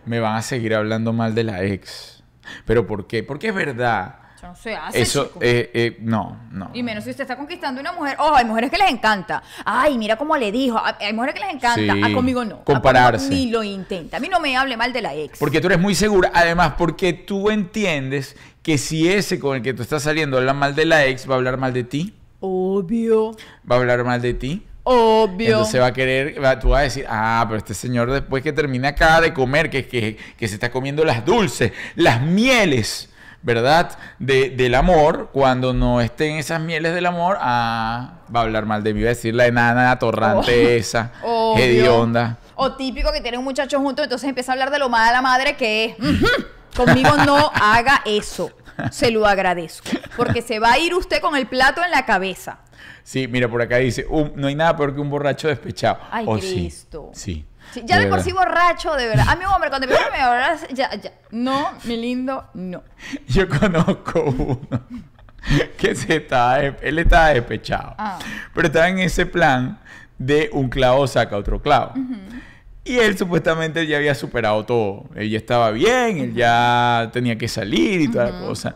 me 0.06 0.20
van 0.20 0.36
a 0.36 0.42
seguir 0.42 0.76
hablando 0.76 1.14
mal 1.14 1.36
de 1.36 1.44
la 1.44 1.64
ex. 1.64 2.24
¿Pero 2.66 2.88
por 2.88 3.08
qué? 3.08 3.24
Porque 3.24 3.50
es 3.50 3.56
verdad. 3.56 4.16
Eso 4.44 4.48
no 4.50 4.56
se 4.56 4.76
hace, 4.76 5.02
Eso 5.02 5.26
chico. 5.28 5.40
eh, 5.42 5.72
eh, 5.74 5.98
no, 6.02 6.48
no. 6.52 6.70
Y 6.74 6.84
menos 6.84 7.04
si 7.06 7.12
usted 7.12 7.24
está 7.24 7.38
conquistando 7.38 7.80
una 7.80 7.94
mujer. 7.94 8.18
Ojo, 8.20 8.36
hay 8.36 8.46
mujeres 8.46 8.70
que 8.70 8.78
les 8.78 8.92
encanta. 8.92 9.42
Ay, 9.64 9.98
mira 9.98 10.18
cómo 10.18 10.36
le 10.36 10.52
dijo. 10.52 10.80
Hay 11.00 11.14
mujeres 11.14 11.36
que 11.36 11.42
les 11.42 11.54
encanta. 11.54 11.94
Sí, 11.94 12.02
A 12.04 12.14
conmigo 12.14 12.44
no. 12.44 12.56
A 12.58 12.64
compararse. 12.64 13.26
conmigo 13.28 13.46
ni 13.46 13.52
lo 13.52 13.64
intenta. 13.64 14.18
A 14.18 14.20
mí 14.20 14.28
no 14.30 14.40
me 14.40 14.56
hable 14.58 14.76
mal 14.76 14.92
de 14.92 15.02
la 15.02 15.16
ex. 15.16 15.40
Porque 15.40 15.62
tú 15.62 15.68
eres 15.68 15.80
muy 15.80 15.96
segura. 15.96 16.32
Además, 16.34 16.74
porque 16.78 17.14
tú 17.14 17.50
entiendes 17.50 18.36
que 18.62 18.78
si 18.78 19.10
ese 19.12 19.40
con 19.40 19.56
el 19.58 19.62
que 19.64 19.74
tú 19.74 19.82
estás 19.82 20.04
saliendo 20.04 20.38
habla 20.38 20.54
mal 20.54 20.76
de 20.76 20.86
la 20.86 21.06
ex, 21.06 21.28
va 21.30 21.36
a 21.36 21.38
hablar 21.38 21.58
mal 21.58 21.72
de 21.74 21.84
ti. 21.86 22.14
Obvio. 22.40 23.32
Va 23.70 23.78
a 23.78 23.80
hablar 23.80 24.04
mal 24.04 24.22
de 24.22 24.34
ti. 24.34 24.66
Obvio. 24.84 25.48
Entonces 25.48 25.80
va 25.80 25.86
a 25.88 25.94
querer, 25.94 26.44
va- 26.44 26.60
tú 26.60 26.70
vas 26.70 26.80
a 26.82 26.84
decir, 26.84 27.06
ah, 27.08 27.46
pero 27.48 27.58
este 27.58 27.74
señor 27.74 28.12
después 28.12 28.44
que 28.44 28.52
termina 28.52 28.90
acá 28.90 29.22
de 29.22 29.34
comer, 29.34 29.70
que, 29.70 29.88
que, 29.88 30.18
que 30.38 30.48
se 30.50 30.56
está 30.56 30.70
comiendo 30.70 31.06
las 31.06 31.26
dulces, 31.26 31.72
las 31.96 32.22
mieles, 32.22 33.10
¿verdad? 33.44 33.98
De, 34.20 34.50
del 34.50 34.74
amor, 34.76 35.30
cuando 35.32 35.74
no 35.74 36.02
estén 36.02 36.38
esas 36.38 36.60
mieles 36.62 36.94
del 36.96 37.06
amor, 37.06 37.38
ah, 37.40 38.14
va 38.36 38.40
a 38.40 38.44
hablar 38.44 38.66
mal 38.66 38.84
de 38.84 38.94
mí, 38.94 39.02
va 39.04 39.08
a 39.08 39.10
decir 39.10 39.36
la 39.36 39.46
enana 39.46 39.92
atorrante 39.92 40.78
esa, 40.78 41.12
Obvio. 41.24 41.64
hedionda. 41.64 42.38
O 42.56 42.74
típico 42.74 43.12
que 43.12 43.22
tiene 43.22 43.38
un 43.38 43.44
muchacho 43.44 43.80
junto, 43.80 44.04
entonces 44.04 44.28
empieza 44.30 44.52
a 44.52 44.54
hablar 44.54 44.72
de 44.72 44.80
lo 44.80 44.90
mala 44.90 45.12
la 45.12 45.22
madre 45.22 45.56
que 45.56 45.86
es. 45.86 46.00
"Ujú, 46.00 46.28
Conmigo 46.76 47.16
no 47.26 47.52
haga 47.62 48.02
eso. 48.06 48.52
Se 48.92 49.12
lo 49.12 49.28
agradezco. 49.28 49.90
Porque 50.18 50.42
se 50.42 50.58
va 50.58 50.72
a 50.72 50.80
ir 50.80 50.96
usted 50.96 51.22
con 51.22 51.36
el 51.36 51.46
plato 51.48 51.84
en 51.84 51.92
la 51.92 52.06
cabeza. 52.06 52.60
Sí, 53.04 53.28
mira, 53.28 53.48
por 53.48 53.62
acá 53.62 53.78
dice, 53.78 54.06
"Un- 54.10 54.34
no 54.36 54.48
hay 54.48 54.56
nada 54.56 54.76
peor 54.76 54.96
que 54.96 55.02
un 55.02 55.10
borracho 55.10 55.48
despechado. 55.48 56.00
Ay, 56.10 56.26
Oh, 56.28 56.38
Cristo. 56.40 57.12
Sí. 57.14 57.34
Sí, 57.34 57.46
ya 57.86 57.98
de, 57.98 58.04
por 58.04 58.12
verdad. 58.18 58.26
sí 58.26 58.32
borracho, 58.32 58.94
de 58.96 59.08
verdad. 59.08 59.26
A 59.30 59.36
mi 59.36 59.46
hombre, 59.46 59.70
cuando 59.70 59.88
me 59.88 59.96
hablar, 59.96 60.58
ya, 60.74 60.94
ya. 60.96 61.12
No, 61.32 61.70
mi 61.86 61.98
lindo, 61.98 62.46
no. 62.54 62.84
Yo 63.28 63.48
conozco 63.50 64.24
uno 64.24 64.60
que 65.78 65.94
se 65.96 66.18
estaba, 66.18 66.58
de- 66.60 66.76
él 66.82 67.00
estaba 67.00 67.30
despechado, 67.30 67.96
Ah. 67.98 68.18
pero 68.54 68.68
estaba 68.68 68.88
en 68.90 69.00
ese 69.00 69.26
plan 69.26 69.80
de 70.18 70.50
un 70.54 70.70
clavo 70.70 71.06
saca 71.08 71.36
otro 71.36 71.62
clavo. 71.62 71.94
Y 72.86 72.98
él 72.98 73.18
supuestamente 73.18 73.86
ya 73.88 73.98
había 73.98 74.14
superado 74.16 74.66
todo. 74.66 75.06
Él 75.16 75.30
ya 75.30 75.38
estaba 75.38 75.72
bien, 75.72 76.18
él 76.18 76.34
ya 76.34 77.10
tenía 77.14 77.38
que 77.38 77.48
salir 77.48 78.02
y 78.02 78.08
toda 78.10 78.30
la 78.32 78.40
cosa. 78.40 78.76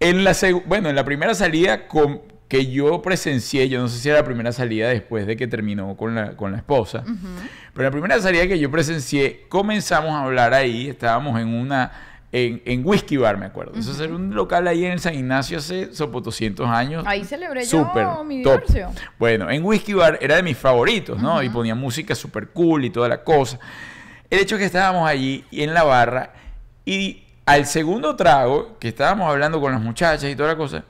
En 0.00 0.24
la 0.24 0.34
bueno, 0.66 0.88
en 0.90 0.96
la 0.96 1.04
primera 1.04 1.34
salida 1.34 1.86
con- 1.88 2.20
que 2.48 2.66
yo 2.70 3.02
presencié, 3.02 3.68
yo 3.68 3.80
no 3.80 3.88
sé 3.88 3.98
si 3.98 4.08
era 4.08 4.18
la 4.18 4.24
primera 4.24 4.52
salida 4.52 4.88
después 4.88 5.26
de 5.26 5.36
que 5.36 5.48
terminó 5.48 5.96
con 5.96 6.14
la, 6.14 6.36
con 6.36 6.52
la 6.52 6.58
esposa, 6.58 7.02
pero 7.76 7.88
la 7.88 7.90
primera 7.92 8.18
salida 8.18 8.46
que 8.48 8.58
yo 8.58 8.70
presencié, 8.70 9.44
comenzamos 9.50 10.12
a 10.12 10.22
hablar 10.22 10.54
ahí, 10.54 10.88
estábamos 10.88 11.38
en 11.38 11.48
una, 11.48 11.92
en, 12.32 12.62
en 12.64 12.80
Whisky 12.86 13.18
Bar, 13.18 13.36
me 13.36 13.44
acuerdo. 13.44 13.78
Eso 13.78 14.02
era 14.02 14.14
un 14.14 14.34
local 14.34 14.66
ahí 14.66 14.86
en 14.86 14.98
San 14.98 15.14
Ignacio 15.14 15.58
hace 15.58 15.92
sopo 15.92 16.22
200 16.22 16.66
años. 16.66 17.04
Ahí 17.06 17.22
celebré 17.22 17.64
yo 17.64 17.84
Súper, 17.84 18.06
mi 18.24 18.42
top. 18.42 18.62
Bueno, 19.18 19.50
en 19.50 19.62
Whisky 19.62 19.92
Bar 19.92 20.18
era 20.22 20.36
de 20.36 20.42
mis 20.42 20.56
favoritos, 20.56 21.20
¿no? 21.20 21.42
Y 21.42 21.50
ponía 21.50 21.74
música 21.74 22.14
súper 22.14 22.48
cool 22.48 22.86
y 22.86 22.90
toda 22.90 23.10
la 23.10 23.22
cosa. 23.22 23.58
El 24.30 24.40
hecho 24.40 24.54
es 24.54 24.60
que 24.60 24.66
estábamos 24.66 25.06
allí 25.06 25.44
y 25.50 25.62
en 25.62 25.74
la 25.74 25.84
barra 25.84 26.32
y 26.86 27.24
al 27.44 27.66
segundo 27.66 28.16
trago, 28.16 28.78
que 28.78 28.88
estábamos 28.88 29.28
hablando 29.30 29.60
con 29.60 29.70
las 29.70 29.82
muchachas 29.82 30.30
y 30.30 30.34
toda 30.34 30.48
la 30.48 30.56
cosa, 30.56 30.82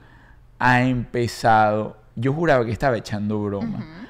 ha 0.60 0.82
empezado, 0.82 1.96
yo 2.14 2.32
juraba 2.32 2.64
que 2.64 2.70
estaba 2.70 2.96
echando 2.96 3.42
broma, 3.42 4.05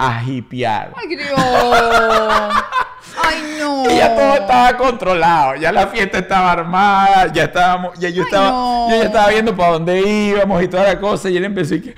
a 0.00 0.22
hipear. 0.24 0.92
Ay, 0.96 1.08
Dios. 1.16 1.30
Ay, 3.22 3.56
no. 3.58 3.70
Y 3.90 3.96
ya 3.96 4.14
todo 4.14 4.34
estaba 4.34 4.76
controlado, 4.76 5.56
ya 5.56 5.72
la 5.72 5.86
fiesta 5.88 6.18
estaba 6.18 6.52
armada, 6.52 7.32
ya 7.32 7.44
estábamos, 7.44 7.98
ya 7.98 8.08
yo 8.08 8.22
Ay, 8.22 8.26
estaba, 8.28 8.50
no. 8.50 8.90
yo 8.90 8.96
ya 8.96 9.04
estaba 9.04 9.28
viendo 9.28 9.56
para 9.56 9.72
dónde 9.72 10.00
íbamos 10.00 10.62
y 10.62 10.68
toda 10.68 10.84
la 10.84 11.00
cosa, 11.00 11.28
y 11.28 11.36
él 11.36 11.44
empezó 11.44 11.74
y 11.74 11.82
que, 11.82 11.94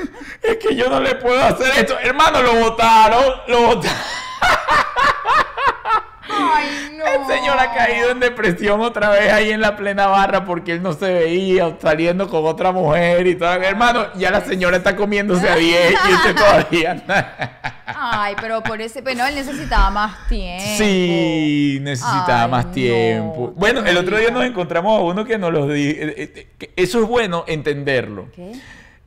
es 0.42 0.56
que 0.56 0.74
yo 0.74 0.88
no 0.88 1.00
le 1.00 1.14
puedo 1.16 1.42
hacer 1.42 1.72
esto, 1.78 1.98
hermano, 2.00 2.42
lo 2.42 2.54
votaron, 2.56 3.24
lo 3.48 3.60
votaron. 3.66 3.96
Ay, 6.54 6.96
no. 6.96 7.04
El 7.04 7.26
señor 7.26 7.58
ha 7.58 7.72
caído 7.72 8.10
en 8.10 8.20
depresión 8.20 8.80
otra 8.80 9.10
vez 9.10 9.32
ahí 9.32 9.50
en 9.50 9.60
la 9.60 9.76
plena 9.76 10.06
barra 10.06 10.44
porque 10.44 10.72
él 10.72 10.82
no 10.82 10.92
se 10.92 11.12
veía 11.12 11.76
saliendo 11.80 12.28
con 12.28 12.44
otra 12.44 12.72
mujer 12.72 13.26
y 13.26 13.34
todo. 13.34 13.52
Hermano, 13.52 14.12
ya 14.14 14.30
la 14.30 14.40
señora 14.40 14.76
está 14.78 14.96
comiéndose 14.96 15.48
a 15.48 15.56
10 15.56 15.92
y 15.92 16.12
usted 16.12 16.34
todavía. 16.36 17.02
Ay, 17.86 18.34
pero 18.40 18.62
por 18.62 18.80
ese, 18.80 19.02
pero 19.02 19.24
él 19.24 19.34
necesitaba 19.34 19.90
más 19.90 20.28
tiempo. 20.28 20.64
Sí, 20.76 21.78
necesitaba 21.82 22.44
Ay, 22.44 22.50
más 22.50 22.66
no, 22.66 22.72
tiempo. 22.72 23.52
Bueno, 23.56 23.84
el 23.84 23.96
otro 23.96 24.18
día 24.18 24.30
nos 24.30 24.44
encontramos 24.44 24.98
a 24.98 25.02
uno 25.02 25.24
que 25.24 25.38
nos 25.38 25.52
lo 25.52 25.68
dijo. 25.68 26.00
Eso 26.74 27.02
es 27.02 27.08
bueno 27.08 27.44
entenderlo. 27.46 28.28
¿Qué? 28.34 28.52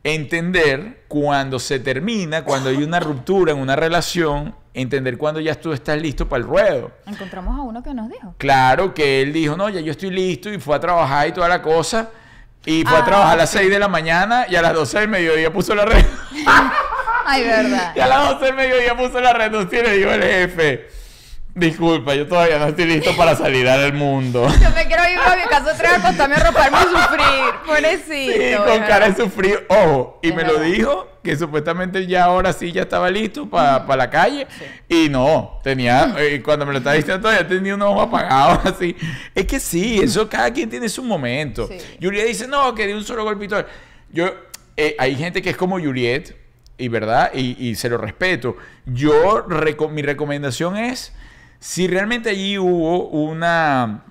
Entender 0.04 1.04
cuando 1.08 1.60
se 1.60 1.80
termina, 1.80 2.44
cuando 2.44 2.70
hay 2.70 2.78
una 2.78 3.00
ruptura 3.00 3.52
en 3.52 3.58
una 3.60 3.76
relación, 3.76 4.56
entender 4.74 5.18
cuando 5.18 5.40
ya 5.42 5.56
tú 5.56 5.74
estás 5.74 6.02
listo 6.02 6.28
para 6.30 6.42
el 6.42 6.48
ruedo. 6.48 6.92
Encontramos 7.06 7.58
a 7.58 7.62
uno 7.64 7.84
que 7.84 7.94
nos 7.94 8.10
dijo. 8.10 8.34
Claro 8.38 8.94
que 8.94 9.22
él 9.22 9.34
dijo, 9.34 9.58
no, 9.58 9.68
ya 9.70 9.82
yo 9.82 9.92
estoy 9.92 10.10
listo 10.12 10.50
y 10.52 10.58
fue 10.60 10.76
a 10.76 10.80
trabajar 10.80 11.28
y 11.28 11.32
toda 11.34 11.50
la 11.50 11.62
cosa. 11.62 12.10
Y 12.66 12.84
fue 12.84 12.98
a 12.98 13.02
Ah, 13.02 13.06
trabajar 13.06 13.34
a 13.34 13.38
las 13.38 13.50
6 13.52 13.70
de 13.70 13.80
la 13.80 13.88
mañana 13.88 14.46
y 14.50 14.56
a 14.56 14.62
las 14.62 14.74
12 14.74 15.00
del 15.00 15.08
mediodía 15.10 15.52
puso 15.52 15.76
la 15.76 15.86
red. 15.86 16.06
Ay, 17.26 17.44
verdad. 17.44 17.94
y 17.96 18.00
a 18.00 18.08
las 18.08 18.30
12 18.32 18.46
del 18.46 18.56
mediodía 18.56 18.98
puso 18.98 19.20
la 19.22 19.34
reducción 19.34 19.86
y 19.86 19.90
le 19.90 19.98
dijo 19.98 20.12
el 20.12 20.24
jefe, 20.24 20.88
disculpa, 21.60 22.16
yo 22.16 22.28
todavía 22.28 22.58
no 22.60 22.68
estoy 22.68 22.86
listo 22.86 23.16
para 23.18 23.36
salir 23.36 23.68
al 23.68 23.94
mundo. 23.94 24.48
Yo 24.62 24.70
me 24.72 24.86
quiero 24.88 25.04
ir 25.10 25.18
a 25.20 25.36
mi 25.36 25.44
casa 25.44 25.74
otra 25.74 25.92
vez 25.92 25.92
a 25.92 25.96
acostarme 26.08 26.36
a 26.36 26.40
roparme 26.48 26.78
y 26.78 26.84
sufrir. 26.84 27.54
Pobrecito. 27.66 28.34
Sí, 28.34 28.56
con 28.72 28.80
cara 28.88 29.10
de 29.10 29.16
sufrir. 29.24 29.66
Ojo, 29.70 30.20
y 30.22 30.30
Es 30.30 30.36
me 30.36 30.44
lo 30.44 30.60
dijo 30.60 31.08
que 31.24 31.36
supuestamente 31.36 32.08
ya 32.08 32.24
ahora 32.26 32.54
sí 32.54 32.72
ya 32.72 32.84
estaba 32.84 33.10
listo 33.10 33.50
para 33.50 33.96
la 33.96 34.10
calle. 34.10 34.48
Y 34.88 35.10
no, 35.10 35.60
tenía, 35.64 36.16
eh, 36.18 36.42
cuando 36.44 36.66
me 36.66 36.72
lo 36.72 36.78
estaba 36.80 36.96
diciendo 36.96 37.22
todavía 37.22 37.48
tenía 37.48 37.76
un 37.76 37.82
ojo 37.82 38.02
apagado 38.02 38.62
así. 38.70 38.96
Es 39.36 39.46
que 39.46 39.60
sí, 39.60 40.00
eso 40.02 40.28
cada 40.30 40.52
quien 40.52 40.70
tiene 40.70 40.88
su 40.90 41.04
momento. 41.04 41.68
Sí. 41.68 41.78
Juliet 42.02 42.28
dice, 42.28 42.48
no, 42.48 42.74
que 42.74 42.88
de 42.88 42.96
un 42.96 43.04
solo 43.04 43.24
golpito. 43.24 43.64
Yo, 44.12 44.34
eh, 44.78 44.96
hay 44.98 45.16
gente 45.16 45.42
que 45.42 45.50
es 45.52 45.58
como 45.58 45.80
Juliet, 45.80 46.36
y 46.78 46.88
verdad, 46.88 47.32
y, 47.34 47.68
y 47.68 47.76
se 47.76 47.90
lo 47.90 47.98
respeto. 47.98 48.56
Yo, 48.86 49.46
reco- 49.48 49.90
mi 49.90 50.02
recomendación 50.02 50.78
es, 50.78 51.12
si 51.60 51.88
realmente 51.88 52.30
allí 52.30 52.58
hubo 52.58 53.08
una 53.10 54.04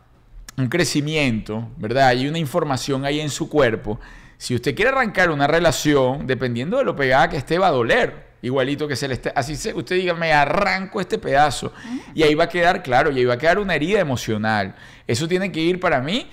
un 0.59 0.69
crecimiento, 0.69 1.69
¿verdad? 1.77 2.09
Hay 2.09 2.27
una 2.27 2.39
información 2.39 3.05
ahí 3.05 3.21
en 3.21 3.31
su 3.31 3.49
cuerpo. 3.49 4.01
Si 4.37 4.55
usted 4.55 4.75
quiere 4.75 4.91
arrancar 4.91 5.31
una 5.31 5.47
relación, 5.47 6.27
dependiendo 6.27 6.79
de 6.79 6.85
lo 6.85 6.97
pegada 6.97 7.29
que 7.29 7.37
esté, 7.37 7.59
va 7.59 7.69
a 7.69 7.73
doler. 7.73 8.29
Igualito 8.43 8.87
que 8.87 8.97
se 8.97 9.09
le 9.09 9.15
esté. 9.15 9.33
Así 9.35 9.57
se, 9.57 9.73
usted 9.73 9.97
diga, 9.97 10.15
me 10.15 10.33
arranco 10.33 11.01
este 11.01 11.19
pedazo. 11.19 11.73
Y 12.15 12.23
ahí 12.25 12.35
va 12.35 12.45
a 12.45 12.49
quedar, 12.49 12.83
claro, 12.83 13.11
y 13.11 13.19
ahí 13.19 13.25
va 13.25 13.35
a 13.35 13.39
quedar 13.39 13.59
una 13.59 13.75
herida 13.75 14.01
emocional. 14.01 14.75
Eso 15.07 15.29
tiene 15.29 15.51
que 15.51 15.61
ir 15.61 15.81
para 15.81 16.01
mí 16.01 16.29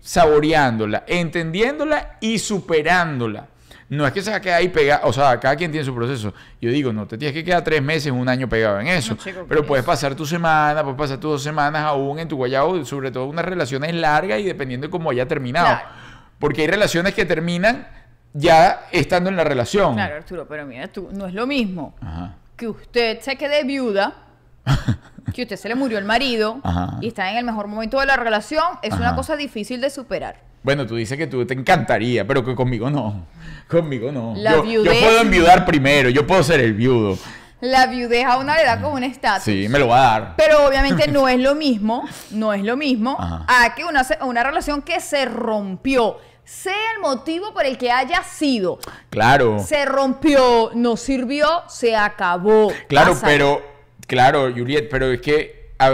saboreándola, 0.00 1.04
entendiéndola 1.06 2.18
y 2.20 2.38
superándola. 2.38 3.48
No 3.88 4.04
es 4.04 4.12
que 4.12 4.20
se 4.20 4.30
va 4.30 4.36
a 4.36 4.40
quedar 4.40 4.58
ahí 4.58 4.68
pegado, 4.68 5.06
o 5.06 5.12
sea, 5.12 5.38
cada 5.38 5.54
quien 5.54 5.70
tiene 5.70 5.84
su 5.84 5.94
proceso. 5.94 6.34
Yo 6.60 6.70
digo, 6.70 6.92
no 6.92 7.06
te 7.06 7.16
tienes 7.16 7.32
que 7.34 7.44
quedar 7.44 7.62
tres 7.62 7.80
meses, 7.80 8.10
un 8.10 8.28
año 8.28 8.48
pegado 8.48 8.80
en 8.80 8.88
eso. 8.88 9.14
No, 9.14 9.22
chico, 9.22 9.44
pero 9.48 9.62
¿qué 9.62 9.68
puedes 9.68 9.84
es? 9.84 9.86
pasar 9.86 10.14
tu 10.16 10.26
semana, 10.26 10.82
puedes 10.82 10.98
pasar 10.98 11.18
tus 11.18 11.30
dos 11.30 11.42
semanas 11.42 11.82
aún 11.84 12.18
en 12.18 12.26
tu 12.26 12.36
guayabo, 12.36 12.84
sobre 12.84 13.12
todo 13.12 13.26
unas 13.26 13.44
relaciones 13.44 13.94
largas 13.94 14.40
y 14.40 14.42
dependiendo 14.44 14.88
de 14.88 14.90
cómo 14.90 15.10
haya 15.10 15.28
terminado. 15.28 15.66
Claro. 15.66 15.88
Porque 16.40 16.62
hay 16.62 16.66
relaciones 16.66 17.14
que 17.14 17.24
terminan 17.24 17.86
ya 18.32 18.86
estando 18.90 19.30
en 19.30 19.36
la 19.36 19.44
relación. 19.44 19.94
Claro, 19.94 20.16
Arturo, 20.16 20.46
pero 20.48 20.66
mira 20.66 20.88
tú, 20.88 21.08
no 21.12 21.26
es 21.26 21.34
lo 21.34 21.46
mismo 21.46 21.94
Ajá. 22.00 22.34
que 22.56 22.68
usted 22.68 23.20
se 23.20 23.36
quede 23.36 23.62
viuda, 23.64 24.14
que 25.32 25.42
usted 25.42 25.56
se 25.56 25.68
le 25.68 25.74
murió 25.76 25.96
el 25.98 26.04
marido 26.04 26.60
Ajá. 26.64 26.98
y 27.00 27.08
está 27.08 27.30
en 27.30 27.38
el 27.38 27.44
mejor 27.44 27.68
momento 27.68 28.00
de 28.00 28.06
la 28.06 28.16
relación, 28.16 28.64
es 28.82 28.92
una 28.94 29.14
cosa 29.14 29.36
difícil 29.36 29.80
de 29.80 29.90
superar. 29.90 30.40
Bueno, 30.66 30.84
tú 30.84 30.96
dices 30.96 31.16
que 31.16 31.28
tú 31.28 31.46
te 31.46 31.54
encantaría, 31.54 32.26
pero 32.26 32.44
que 32.44 32.56
conmigo 32.56 32.90
no. 32.90 33.24
Conmigo 33.68 34.10
no. 34.10 34.34
La 34.36 34.64
yo, 34.64 34.82
puedo 34.82 35.20
enviudar 35.20 35.64
primero, 35.64 36.08
yo 36.10 36.26
puedo 36.26 36.42
ser 36.42 36.58
el 36.58 36.74
viudo. 36.74 37.16
La 37.60 37.86
viudez 37.86 38.24
a 38.24 38.36
una 38.36 38.56
le 38.56 38.64
da 38.64 38.80
como 38.80 38.94
un 38.96 39.04
estatus. 39.04 39.44
Sí, 39.44 39.68
me 39.68 39.78
lo 39.78 39.86
va 39.86 40.00
a 40.00 40.10
dar. 40.20 40.34
Pero 40.36 40.66
obviamente 40.68 41.06
no 41.06 41.28
es 41.28 41.38
lo 41.38 41.54
mismo, 41.54 42.08
no 42.32 42.52
es 42.52 42.64
lo 42.64 42.76
mismo 42.76 43.16
Ajá. 43.16 43.46
a 43.46 43.76
que 43.76 43.84
una, 43.84 44.04
una 44.22 44.42
relación 44.42 44.82
que 44.82 44.98
se 44.98 45.26
rompió, 45.26 46.18
sea 46.42 46.74
el 46.96 47.00
motivo 47.00 47.54
por 47.54 47.64
el 47.64 47.78
que 47.78 47.92
haya 47.92 48.24
sido, 48.24 48.80
Claro. 49.08 49.60
se 49.60 49.84
rompió, 49.84 50.72
no 50.74 50.96
sirvió, 50.96 51.62
se 51.68 51.94
acabó. 51.94 52.72
Claro, 52.88 53.16
pero, 53.22 53.62
claro, 54.08 54.50
Juliet, 54.52 54.88
pero 54.90 55.12
es 55.12 55.20
que 55.20 55.70
a 55.78 55.92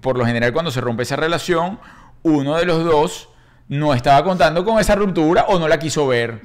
por 0.00 0.16
lo 0.16 0.24
general 0.24 0.54
cuando 0.54 0.70
se 0.70 0.80
rompe 0.80 1.02
esa 1.02 1.16
relación, 1.16 1.78
uno 2.22 2.56
de 2.56 2.64
los 2.64 2.82
dos 2.86 3.27
no 3.68 3.94
estaba 3.94 4.24
contando 4.24 4.64
con 4.64 4.78
esa 4.78 4.94
ruptura 4.94 5.44
o 5.48 5.58
no 5.58 5.68
la 5.68 5.78
quiso 5.78 6.06
ver. 6.06 6.40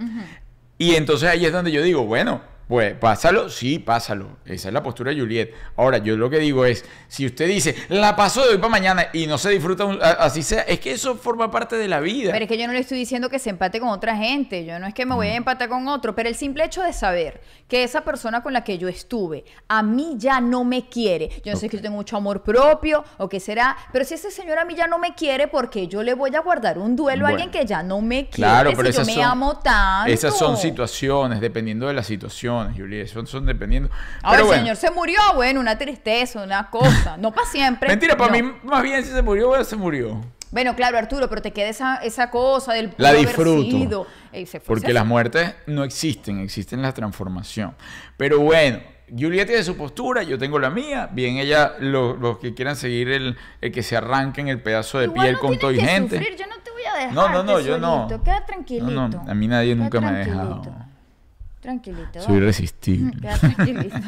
Y 0.78 0.96
entonces 0.96 1.30
ahí 1.30 1.46
es 1.46 1.52
donde 1.52 1.72
yo 1.72 1.82
digo, 1.82 2.06
bueno, 2.06 2.42
pues 2.68 2.96
pásalo, 2.96 3.50
sí, 3.50 3.80
pásalo. 3.80 4.38
Esa 4.46 4.70
es 4.70 4.74
la 4.74 4.82
postura 4.82 5.12
de 5.12 5.20
Juliet. 5.20 5.54
Ahora, 5.76 5.98
yo 6.00 6.16
lo 6.18 6.30
que 6.30 6.40
digo 6.40 6.66
es, 6.66 6.86
si 7.08 7.26
usted 7.26 7.48
dice, 7.48 7.76
la 7.90 8.16
paso 8.16 8.42
de 8.44 8.50
hoy 8.52 8.58
para 8.58 8.70
mañana 8.70 9.08
y 9.14 9.28
no 9.28 9.38
se 9.38 9.50
disfruta 9.50 9.86
un- 9.86 10.02
a- 10.02 10.12
así 10.12 10.42
sea, 10.44 10.62
es 10.62 10.80
que 10.80 10.92
eso 10.92 11.16
forma 11.16 11.52
parte 11.52 11.76
de 11.76 11.88
la 11.88 12.00
vida. 12.00 12.32
Pero 12.32 12.46
es 12.46 12.50
que 12.50 12.58
yo 12.58 12.66
no 12.68 12.74
le 12.74 12.80
estoy 12.80 12.98
diciendo 12.98 13.30
que 13.30 13.40
se 13.40 13.50
empate 13.50 13.80
con 13.80 13.90
otra 13.90 14.16
gente, 14.16 14.66
yo 14.66 14.80
no 14.80 14.88
es 14.88 14.94
que 14.94 15.06
me 15.06 15.14
voy 15.16 15.28
a 15.28 15.36
empatar 15.36 15.70
con 15.70 15.88
otro, 15.88 16.16
pero 16.16 16.30
el 16.30 16.36
simple 16.36 16.64
hecho 16.66 16.82
de 16.82 16.94
saber 16.94 17.42
que 17.68 17.84
esa 17.84 18.02
persona 18.02 18.42
con 18.42 18.54
la 18.54 18.64
que 18.64 18.78
yo 18.78 18.88
estuve 18.88 19.46
a 19.68 19.84
mí 19.84 20.16
ya 20.18 20.40
no 20.42 20.64
me 20.64 20.88
quiere, 20.90 21.30
yo 21.44 21.52
no 21.54 21.58
sé 21.60 21.70
que 21.70 21.78
yo 21.78 21.84
tengo 21.84 21.96
mucho 21.98 22.18
amor 22.18 22.44
propio 22.44 23.04
o 23.18 23.28
qué 23.30 23.40
será, 23.40 23.76
pero 23.92 24.06
si 24.06 24.14
ese 24.16 24.32
señor 24.32 24.60
a 24.60 24.66
mí 24.66 24.76
ya 24.76 24.88
no 24.88 24.98
me 25.00 25.14
quiere, 25.16 25.48
porque 25.48 25.88
yo 25.88 26.02
le 26.04 26.14
voy 26.14 26.36
a 26.36 26.40
guardar 26.40 26.78
un 26.78 26.96
duelo 26.96 27.26
a 27.26 27.30
alguien 27.30 27.52
que 27.52 27.66
ya 27.66 27.84
no 27.84 28.02
me 28.02 28.30
quiere? 28.30 28.36
Claro, 28.36 28.72
pero 28.76 28.92
si 28.92 28.98
yo 29.00 29.06
me 29.06 29.14
son, 29.16 29.24
amo 29.24 29.60
tanto. 29.60 30.12
esas 30.12 30.38
son 30.38 30.58
situaciones, 30.58 31.40
dependiendo 31.42 31.88
de 31.88 31.94
las 31.94 32.08
situaciones, 32.62 32.78
Juliet. 32.78 33.08
Son, 33.08 33.28
son 33.28 33.46
dependiendo. 33.46 33.90
Ahora 34.22 34.38
Pero 34.38 34.42
el 34.42 34.48
bueno. 34.48 34.62
señor 34.62 34.76
se 34.78 34.92
murió, 34.92 35.20
bueno, 35.36 35.60
una 35.60 35.78
tristeza, 35.78 36.44
una 36.44 36.70
cosa, 36.70 37.18
no 37.18 37.32
para 37.32 37.48
siempre. 37.48 37.90
Mentira, 37.90 38.16
para 38.18 38.38
no. 38.38 38.44
mí 38.44 38.54
más 38.64 38.84
bien 38.84 39.04
si 39.04 39.12
se 39.12 39.22
murió, 39.22 39.48
bueno, 39.50 39.64
se 39.64 39.76
murió. 39.76 40.22
Bueno, 40.52 40.76
claro, 40.76 41.00
Arturo, 41.00 41.28
pero 41.30 41.42
te 41.42 41.52
queda 41.52 41.70
esa, 41.70 41.96
esa 41.98 42.30
cosa 42.30 42.74
del 42.74 42.94
La 42.98 43.12
disfruto. 43.14 44.06
Eh, 44.32 44.46
se 44.46 44.60
Porque 44.60 44.94
las 44.94 45.06
muertes 45.06 45.56
no 45.66 45.84
existen, 45.84 46.40
existen 46.42 46.82
la 46.84 46.94
transformación. 46.94 47.76
Pero 48.18 48.40
bueno, 48.40 48.78
Juliet 49.10 49.48
tiene 49.48 49.64
su 49.64 49.76
postura, 49.76 50.22
yo 50.22 50.38
tengo 50.38 50.60
la 50.60 50.70
mía. 50.70 51.10
Bien, 51.12 51.38
ella, 51.38 51.74
lo- 51.80 52.16
los 52.16 52.38
que 52.38 52.54
quieran 52.54 52.76
seguir 52.76 53.10
el, 53.10 53.36
el 53.62 53.72
que 53.72 53.82
se 53.82 53.98
arranquen 53.98 54.48
el 54.48 54.62
pedazo 54.62 55.00
de 55.00 55.06
Igual 55.06 55.22
piel 55.22 55.34
no 55.34 55.40
con 55.40 55.58
todo 55.58 55.72
y 55.72 55.80
gente. 55.80 56.18
sufrir, 56.20 56.38
yo 56.38 56.46
no 56.46 56.62
te 56.64 56.70
voy 56.70 56.84
a 56.84 56.98
dejar. 57.00 57.14
No, 57.14 57.30
no, 57.30 57.44
no, 57.44 57.60
yo 57.60 57.80
no. 57.80 58.08
Queda 58.24 58.46
tranquilito. 58.46 58.86
No, 58.92 59.08
no, 59.10 59.26
a 59.28 59.34
mí 59.34 59.48
nadie 59.48 59.74
Queda 59.74 59.84
nunca 59.84 60.02
me 60.02 60.08
ha 60.08 60.12
dejado. 60.12 60.62
Tranquilito. 61.64 62.22
Soy 62.22 62.36
irresistible. 62.38 63.18
Queda 63.22 63.38
tranquilito. 63.40 63.96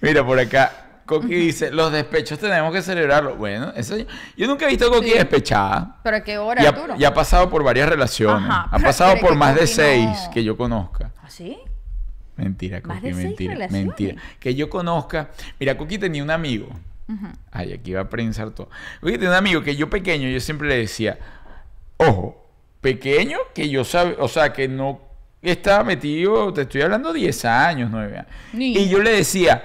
Mira, 0.00 0.24
por 0.24 0.38
acá, 0.38 0.72
Coqui 1.06 1.34
dice, 1.34 1.70
los 1.70 1.90
despechos 1.90 2.38
tenemos 2.38 2.72
que 2.72 2.82
celebrarlo. 2.82 3.36
Bueno, 3.36 3.72
eso 3.74 3.96
yo 4.36 4.46
nunca 4.46 4.66
he 4.66 4.68
visto 4.68 4.88
a 4.88 4.90
Coqui 4.90 5.08
Sí. 5.10 5.14
despechada. 5.14 5.96
¿Pero 6.02 6.16
a 6.18 6.20
qué 6.20 6.38
hora, 6.38 6.62
Y 6.62 6.66
ha, 6.66 6.68
Arturo? 6.68 6.94
y 6.98 7.04
ha 7.04 7.14
pasado 7.14 7.48
por 7.48 7.64
varias 7.64 7.88
relaciones. 7.88 8.48
Ajá, 8.48 8.68
ha 8.70 8.78
pasado 8.78 9.18
por 9.20 9.34
más 9.34 9.54
de 9.54 9.66
seis 9.66 10.06
no- 10.26 10.30
que 10.30 10.44
yo 10.44 10.56
conozca. 10.56 11.12
¿Ah, 11.22 11.30
sí? 11.30 11.58
Mentira, 12.36 12.80
Más 12.84 12.98
Coqui, 12.98 13.08
de 13.08 13.14
seis 13.14 13.24
mentira, 13.26 13.54
relaciones. 13.54 13.86
mentira. 13.86 14.22
Que 14.38 14.54
yo 14.54 14.68
conozca. 14.68 15.30
Mira, 15.58 15.76
Coqui 15.78 15.98
tenía 15.98 16.22
un 16.22 16.30
amigo. 16.30 16.68
Ay, 17.50 17.72
aquí 17.72 17.94
va 17.94 18.02
a 18.02 18.10
prensar 18.10 18.50
todo. 18.50 18.68
Coqui 19.00 19.12
tenía 19.14 19.30
un 19.30 19.36
amigo 19.36 19.62
que 19.62 19.74
yo 19.76 19.88
pequeño, 19.88 20.28
yo 20.28 20.40
siempre 20.40 20.68
le 20.68 20.76
decía, 20.76 21.18
ojo, 21.96 22.46
pequeño, 22.82 23.38
que 23.54 23.70
yo 23.70 23.82
sabe, 23.82 24.14
o 24.18 24.28
sea, 24.28 24.52
que 24.52 24.68
no 24.68 25.00
estaba 25.42 25.84
metido, 25.84 26.52
te 26.52 26.62
estoy 26.62 26.82
hablando 26.82 27.12
10 27.12 27.44
años, 27.44 27.90
9 27.90 28.18
años. 28.18 28.26
Y 28.52 28.88
yo 28.88 28.98
le 29.00 29.12
decía, 29.12 29.62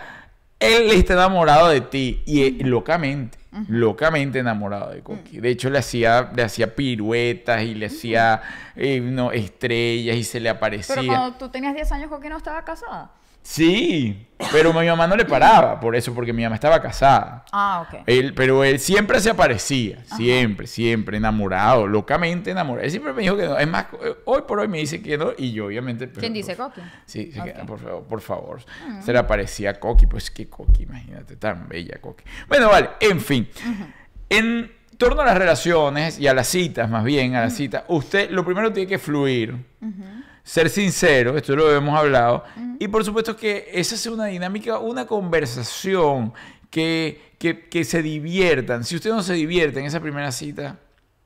él 0.60 0.92
está 0.92 1.14
enamorado 1.14 1.70
de 1.70 1.82
ti. 1.82 2.22
Y 2.26 2.44
eh, 2.44 2.58
locamente, 2.62 3.38
locamente 3.68 4.40
enamorado 4.40 4.92
de 4.92 5.02
Coqui. 5.02 5.40
De 5.40 5.50
hecho, 5.50 5.70
le 5.70 5.80
hacía, 5.80 6.32
le 6.36 6.44
hacía 6.44 6.76
piruetas 6.76 7.64
y 7.64 7.76
le 7.76 7.88
hacía 7.88 8.42
eh, 8.76 9.00
no, 9.00 9.32
estrellas 9.32 10.16
y 10.16 10.24
se 10.24 10.40
le 10.40 10.50
aparecía. 10.50 10.96
Pero 10.96 11.08
cuando 11.08 11.38
tú 11.38 11.50
tenías 11.50 11.74
10 11.74 11.92
años, 11.92 12.10
¿con 12.10 12.20
quién 12.20 12.32
no 12.32 12.38
estaba 12.38 12.64
casada? 12.64 13.12
Sí, 13.46 14.26
pero 14.54 14.72
mi 14.74 14.88
mamá 14.88 15.06
no 15.06 15.16
le 15.18 15.26
paraba 15.26 15.78
por 15.80 15.96
eso, 15.98 16.14
porque 16.14 16.32
mi 16.32 16.44
mamá 16.44 16.56
estaba 16.56 16.82
casada. 16.82 17.44
Ah, 17.52 17.86
ok. 17.88 18.00
Él, 18.08 18.34
pero 18.34 18.64
él 18.64 18.80
siempre 18.80 19.20
se 19.20 19.30
aparecía, 19.30 20.04
siempre, 20.16 20.66
siempre 20.66 21.18
enamorado, 21.18 21.86
locamente 21.86 22.52
enamorado. 22.52 22.86
Él 22.86 22.92
siempre 22.92 23.12
me 23.14 23.22
dijo 23.22 23.36
que 23.36 23.46
no. 23.46 23.58
Es 23.60 23.68
más, 23.68 23.88
hoy 24.26 24.44
por 24.48 24.60
hoy 24.60 24.70
me 24.70 24.78
dice 24.80 25.02
que 25.02 25.18
no 25.18 25.32
y 25.38 25.52
yo 25.52 25.66
obviamente... 25.66 26.08
pero- 26.08 26.22
¿Quién 26.22 26.34
dice 26.34 26.56
Coqui? 26.56 26.82
Sí, 27.06 27.32
sí, 27.34 27.42
que- 27.42 27.52
Ok. 27.52 27.66
por 27.68 27.80
favor, 27.80 28.04
por 28.06 28.22
favor. 28.22 28.62
Se 29.02 29.12
le 29.12 29.20
aparecía 29.20 29.78
Coqui, 29.80 30.08
pues 30.08 30.32
que 30.32 30.48
Coqui, 30.50 30.84
imagínate, 30.84 31.36
tan 31.36 31.68
bella 31.68 32.00
Coqui. 32.00 32.24
Bueno, 32.48 32.70
vale, 32.70 32.92
en 33.02 33.20
fin. 33.20 33.48
En 34.30 34.72
torno 34.98 35.22
a 35.22 35.26
las 35.26 35.38
relaciones 35.38 36.18
y 36.18 36.28
a 36.28 36.34
las 36.34 36.48
citas, 36.48 36.90
más 36.90 37.04
bien, 37.04 37.36
a 37.36 37.42
las 37.42 37.54
citas, 37.56 37.84
usted 37.90 38.30
lo 38.32 38.46
primero 38.46 38.72
tiene 38.72 38.88
que 38.88 39.00
fluir. 39.00 39.54
Ser 40.44 40.70
sincero, 40.70 41.38
esto 41.38 41.56
lo 41.56 41.74
hemos 41.74 41.98
hablado. 41.98 42.44
Y 42.80 42.88
por 42.90 43.04
supuesto 43.06 43.36
que 43.36 43.70
esa 43.74 43.96
es 43.96 44.06
una 44.08 44.26
dinámica, 44.26 44.78
una 44.80 45.06
conversación 45.06 46.34
que, 46.70 47.34
que, 47.38 47.70
que 47.70 47.84
se 47.84 48.02
diviertan. 48.02 48.84
Si 48.84 48.96
usted 48.96 49.12
no 49.12 49.24
se 49.24 49.34
divierte 49.34 49.80
en 49.80 49.86
esa 49.86 50.00
primera 50.00 50.32
cita, 50.32 50.78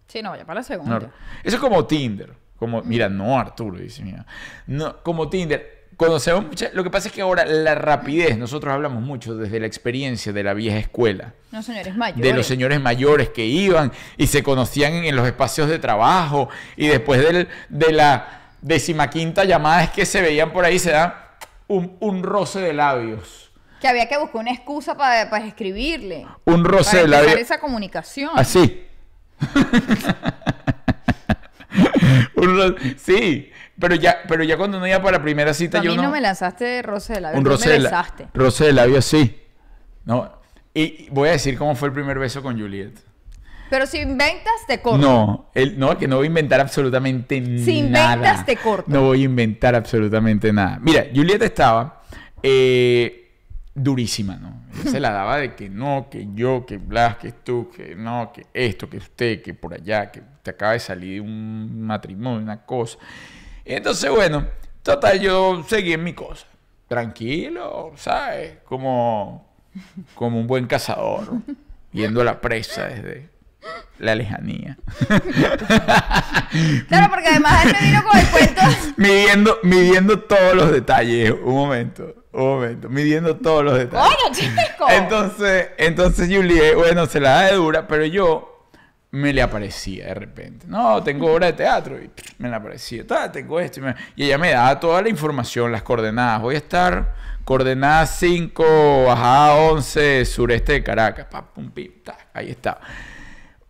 Sí, 0.08 0.22
no, 0.22 0.30
vaya 0.30 0.46
para 0.46 0.62
la 0.62 0.64
segunda. 0.64 1.00
no. 1.00 1.12
Eso 1.44 1.58
es 1.58 1.62
como 1.62 1.86
Tinder. 1.86 2.32
Como, 2.58 2.82
mira, 2.84 3.10
no, 3.10 3.38
Arturo, 3.38 3.78
dice 3.78 4.04
mira. 4.04 4.26
No, 4.68 5.04
como 5.04 5.30
Tinder. 5.30 5.76
Conocemos 5.98 6.46
mucha- 6.46 6.70
Lo 6.74 6.84
que 6.84 6.90
pasa 6.92 7.08
es 7.08 7.14
que 7.14 7.22
ahora 7.22 7.44
la 7.46 7.74
rapidez, 7.76 8.38
nosotros 8.38 8.72
hablamos 8.74 9.02
mucho 9.04 9.36
desde 9.36 9.60
la 9.60 9.66
experiencia 9.68 10.32
de 10.32 10.44
la 10.44 10.54
vieja 10.54 10.78
escuela. 10.78 11.34
No, 11.52 11.62
señores 11.64 11.96
mayores. 11.98 12.24
De 12.24 12.34
los 12.38 12.46
señores 12.46 12.80
mayores 12.80 13.30
que 13.30 13.46
iban 13.46 13.92
y 14.16 14.28
se 14.28 14.44
conocían 14.44 14.94
en 14.94 15.16
los 15.16 15.26
espacios 15.26 15.68
de 15.68 15.80
trabajo 15.80 16.50
y 16.78 16.88
después 16.88 17.22
del- 17.22 17.48
de 17.70 17.92
la 17.94 18.47
decimaquinta 18.62 19.44
llamada 19.46 19.84
es 19.84 19.90
que 19.92 20.06
se 20.06 20.22
veían 20.22 20.52
por 20.52 20.66
ahí, 20.66 20.80
se 20.80 20.92
da 20.92 21.38
un, 21.68 21.98
un 22.00 22.24
roce 22.24 22.60
de 22.60 22.74
labios. 22.74 23.52
Que 23.82 23.88
había 23.88 24.08
que 24.10 24.18
buscar 24.18 24.42
una 24.42 24.52
excusa 24.52 24.96
para, 24.98 25.30
para 25.30 25.46
escribirle. 25.46 26.26
Un 26.46 26.66
roce 26.66 26.98
de 26.98 27.08
labios. 27.08 27.36
esa 27.36 27.60
comunicación. 27.60 28.32
Así. 28.36 28.84
Un 32.36 32.56
ro- 32.58 32.76
sí, 32.98 33.52
pero 33.80 33.96
ya, 33.96 34.20
pero 34.28 34.44
ya 34.44 34.58
cuando 34.58 34.78
uno 34.78 34.88
iba 34.88 35.02
para 35.02 35.18
la 35.18 35.24
primera 35.24 35.54
cita, 35.54 35.80
a 35.80 35.84
yo 35.84 35.92
mí 35.92 35.98
no. 35.98 36.04
no 36.04 36.12
me 36.12 36.22
lanzaste 36.22 36.82
roce 36.82 37.14
de 37.14 37.22
labio, 37.22 37.40
un 37.40 37.46
roce 37.46 37.68
me 37.70 37.80
de, 37.80 38.28
roce 38.34 38.66
de 38.66 38.74
labio 38.74 38.98
así. 39.00 39.44
No. 40.06 40.32
Y 40.74 41.10
voy 41.10 41.30
a 41.30 41.32
decir 41.34 41.58
cómo 41.58 41.76
fue 41.76 41.90
el 41.90 41.94
primer 41.94 42.18
beso 42.20 42.42
con 42.42 42.60
Juliet. 42.60 42.94
Pero 43.70 43.86
si 43.86 44.00
inventas, 44.00 44.54
te 44.68 44.82
corto. 44.82 44.98
No, 44.98 45.50
el, 45.54 45.78
no, 45.78 45.98
que 45.98 46.08
no 46.08 46.18
voy 46.18 46.26
a 46.26 46.28
inventar 46.28 46.60
absolutamente 46.60 47.36
Si 47.60 47.82
nada. 47.82 48.16
inventas, 48.16 48.46
te 48.46 48.56
corto. 48.58 48.86
No 48.88 49.02
voy 49.04 49.22
a 49.22 49.26
inventar 49.26 49.76
absolutamente 49.76 50.52
nada. 50.54 50.80
Mira, 50.82 51.06
Juliet 51.14 51.42
estaba 51.42 52.02
eh, 52.42 53.32
durísima, 53.74 54.36
¿no? 54.38 54.62
Se 54.90 55.00
la 55.00 55.12
daba 55.12 55.38
de 55.38 55.56
que 55.56 55.70
no, 55.70 56.08
que 56.10 56.28
yo, 56.34 56.66
que 56.66 56.78
Blas, 56.78 57.18
que 57.18 57.32
tú, 57.32 57.70
que 57.76 57.96
no, 57.96 58.32
que 58.34 58.46
esto, 58.54 58.90
que 58.90 58.98
usted, 58.98 59.42
que 59.42 59.54
por 59.54 59.74
allá, 59.74 60.12
que 60.12 60.22
te 60.44 60.52
acaba 60.52 60.74
de 60.74 60.80
salir 60.80 61.22
un 61.22 61.82
matrimonio, 61.82 62.42
una 62.42 62.64
cosa. 62.66 62.98
Entonces, 63.66 64.10
bueno, 64.10 64.46
total, 64.84 65.20
yo 65.20 65.64
seguí 65.68 65.94
en 65.94 66.04
mi 66.04 66.14
cosa. 66.14 66.46
Tranquilo, 66.88 67.92
¿sabes? 67.98 68.60
Como, 68.64 69.46
como 70.16 70.40
un 70.40 70.48
buen 70.48 70.68
cazador, 70.68 71.28
viendo 71.92 72.24
la 72.24 72.40
presa 72.40 72.86
desde 72.88 73.30
la 74.00 74.16
lejanía. 74.16 74.78
Claro, 76.88 77.08
porque 77.12 77.28
además 77.30 77.66
él 77.66 77.76
me 77.80 77.88
vino 77.88 78.04
con 78.04 78.18
el 78.20 78.28
cuento. 78.28 78.62
midiendo, 78.98 79.60
midiendo 79.64 80.20
todos 80.20 80.56
los 80.56 80.72
detalles. 80.72 81.32
Un 81.44 81.54
momento, 81.54 82.26
un 82.32 82.44
momento. 82.46 82.90
Midiendo 82.90 83.36
todos 83.38 83.64
los 83.64 83.78
detalles. 83.78 84.08
¡Coño, 84.16 84.34
chico! 84.36 84.86
Entonces, 84.90 85.70
entonces 85.78 86.30
Juliet, 86.34 86.76
bueno, 86.76 87.06
se 87.06 87.20
la 87.20 87.30
da 87.32 87.42
de 87.48 87.54
dura, 87.56 87.88
pero 87.88 88.06
yo 88.06 88.70
me 89.12 89.34
le 89.34 89.42
aparecía 89.42 90.08
de 90.08 90.14
repente. 90.14 90.66
No, 90.68 91.04
tengo 91.04 91.32
obra 91.34 91.48
de 91.48 91.54
teatro 91.54 92.02
y 92.02 92.10
me 92.38 92.50
la 92.50 92.58
aparecía. 92.58 93.06
"Ta, 93.06 93.32
tengo 93.32 93.60
esto. 93.60 93.80
Y, 93.80 93.84
me- 93.84 93.96
y 94.16 94.26
ella 94.26 94.38
me 94.38 94.52
daba 94.52 94.80
toda 94.80 95.02
la 95.02 95.10
información, 95.10 95.72
las 95.72 95.84
coordenadas. 95.84 96.42
Voy 96.42 96.56
a 96.56 96.60
estar 96.60 97.14
coordenadas 97.44 98.18
5, 98.20 99.06
bajada 99.06 99.56
11, 99.56 100.26
sureste 100.26 100.74
de 100.74 100.84
Caracas. 100.84 101.28
Pa, 101.30 101.42
pum, 101.46 101.70
pim, 101.72 101.92
ta, 102.04 102.18
ahí 102.34 102.50
está. 102.52 102.80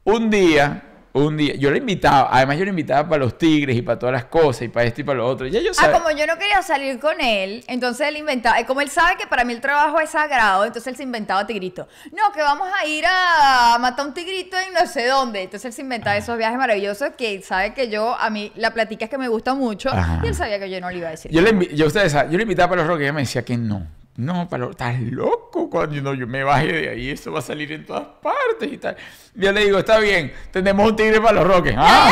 Un 0.08 0.30
día, 0.30 0.84
un 1.12 1.36
día, 1.36 1.56
yo 1.56 1.70
le 1.70 1.80
invitaba, 1.80 2.30
además 2.32 2.58
yo 2.58 2.64
le 2.64 2.70
invitaba 2.70 3.10
para 3.10 3.26
los 3.26 3.38
tigres 3.38 3.76
y 3.76 3.82
para 3.82 4.00
todas 4.00 4.14
las 4.14 4.24
cosas 4.24 4.62
y 4.62 4.68
para 4.70 4.86
esto 4.86 5.02
y 5.02 5.04
para 5.04 5.18
lo 5.18 5.28
otro. 5.28 5.48
Ya 5.48 5.60
yo 5.60 5.72
Ah, 5.78 5.92
como 5.92 6.12
yo 6.12 6.26
no 6.26 6.38
quería 6.38 6.62
salir 6.62 6.98
con 6.98 7.20
él, 7.20 7.66
entonces 7.68 8.08
él 8.08 8.16
inventaba, 8.16 8.58
eh, 8.58 8.66
como 8.66 8.80
él 8.80 8.90
sabe 8.90 9.18
que 9.18 9.28
para 9.28 9.44
mí 9.44 9.52
el 9.52 9.60
trabajo 9.60 10.00
es 10.00 10.12
sagrado, 10.12 10.64
entonces 10.64 10.88
él 10.88 10.96
se 10.96 11.04
inventaba 11.04 11.46
tigrito. 11.46 11.90
No, 12.14 12.32
que 12.32 12.42
vamos 12.42 12.70
a 12.82 12.88
ir 12.88 13.04
a 13.06 13.78
matar 13.82 14.08
un 14.08 14.14
tigrito 14.14 14.56
en 14.58 14.74
no 14.74 14.88
sé 14.88 15.08
dónde. 15.08 15.42
Entonces 15.44 15.66
él 15.66 15.74
se 15.74 15.82
inventaba 15.82 16.16
esos 16.16 16.38
viajes 16.38 16.58
maravillosos 16.58 17.10
que 17.18 17.42
sabe 17.42 17.74
que 17.74 17.90
yo, 17.90 18.18
a 18.18 18.30
mí 18.30 18.54
la 18.56 18.74
platica 18.74 19.04
es 19.04 19.12
que 19.12 19.18
me 19.18 19.28
gusta 19.28 19.56
mucho 19.56 19.90
Ajá. 19.90 20.22
y 20.24 20.28
él 20.28 20.36
sabía 20.36 20.58
que 20.58 20.70
yo 20.70 20.80
no 20.80 20.90
le 20.90 21.00
iba 21.00 21.10
a 21.10 21.12
decir. 21.12 21.30
Yo 21.32 21.42
le, 21.42 21.76
yo, 21.76 21.86
ustedes 21.86 22.14
saben, 22.14 22.32
yo 22.32 22.38
le 22.38 22.44
invitaba 22.44 22.70
para 22.70 22.82
los 22.84 22.88
roques 22.88 23.02
y 23.02 23.04
ella 23.08 23.14
me 23.14 23.24
decía 23.24 23.44
que 23.44 23.58
no. 23.58 23.86
No, 24.18 24.50
para 24.50 24.64
los, 24.66 24.72
estás 24.72 25.00
loco 25.00 25.70
cuando 25.70 26.02
no, 26.02 26.16
yo 26.16 26.26
me 26.26 26.44
baje 26.44 26.74
de 26.74 26.90
ahí, 26.90 27.12
eso 27.12 27.32
va 27.32 27.38
a 27.38 27.44
salir 27.44 27.72
en 27.72 27.86
todas 27.86 28.08
partes 28.24 28.74
y 28.74 28.78
tal. 28.80 28.98
Yo 29.36 29.52
le 29.52 29.64
digo, 29.64 29.78
está 29.78 30.00
bien, 30.00 30.34
tenemos 30.52 30.90
un 30.90 30.96
tigre 30.96 31.22
para 31.22 31.34
los 31.34 31.48
roques. 31.48 31.76
Ah. 31.78 32.12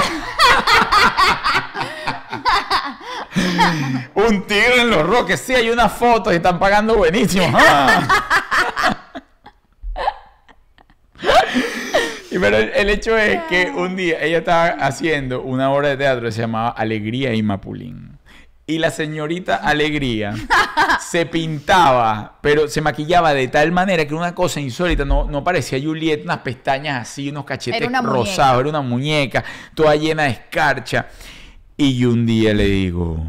un 4.13 4.45
tigre 4.45 4.81
en 4.81 4.91
los 4.91 5.03
roques, 5.03 5.41
sí, 5.41 5.55
hay 5.55 5.71
unas 5.71 5.91
fotos 5.93 6.31
y 6.31 6.35
están 6.35 6.59
pagando 6.59 6.95
buenísimo. 6.95 7.51
Ah. 7.59 8.07
Y 12.31 12.37
pero 12.37 12.57
el, 12.57 12.69
el 12.75 12.89
hecho 12.89 13.17
es 13.17 13.43
que 13.43 13.71
un 13.73 13.95
día 13.95 14.21
ella 14.21 14.39
estaba 14.39 14.65
haciendo 14.85 15.41
una 15.41 15.71
obra 15.71 15.87
de 15.87 15.95
teatro 15.95 16.25
que 16.25 16.33
se 16.33 16.41
llamaba 16.41 16.67
Alegría 16.69 17.33
y 17.33 17.41
Mapulín. 17.41 18.14
Y 18.67 18.79
la 18.79 18.89
señorita 18.89 19.57
Alegría 19.57 20.33
se 20.99 21.27
pintaba, 21.27 22.39
pero 22.41 22.67
se 22.67 22.81
maquillaba 22.81 23.33
de 23.33 23.47
tal 23.47 23.71
manera 23.71 24.03
que 24.03 24.09
era 24.09 24.17
una 24.17 24.33
cosa 24.33 24.59
insólita. 24.59 25.05
No, 25.05 25.25
no 25.25 25.43
parecía 25.43 25.79
Juliet, 25.79 26.23
unas 26.23 26.39
pestañas 26.39 27.01
así, 27.01 27.29
unos 27.29 27.45
cachetes 27.45 27.79
Era 27.79 28.01
rosados, 28.01 28.61
era 28.61 28.69
una 28.69 28.81
muñeca, 28.81 29.43
toda 29.75 29.95
llena 29.95 30.23
de 30.23 30.29
escarcha. 30.29 31.07
Y 31.77 31.97
yo 31.97 32.09
un 32.09 32.25
día 32.25 32.53
le 32.55 32.65
digo, 32.65 33.23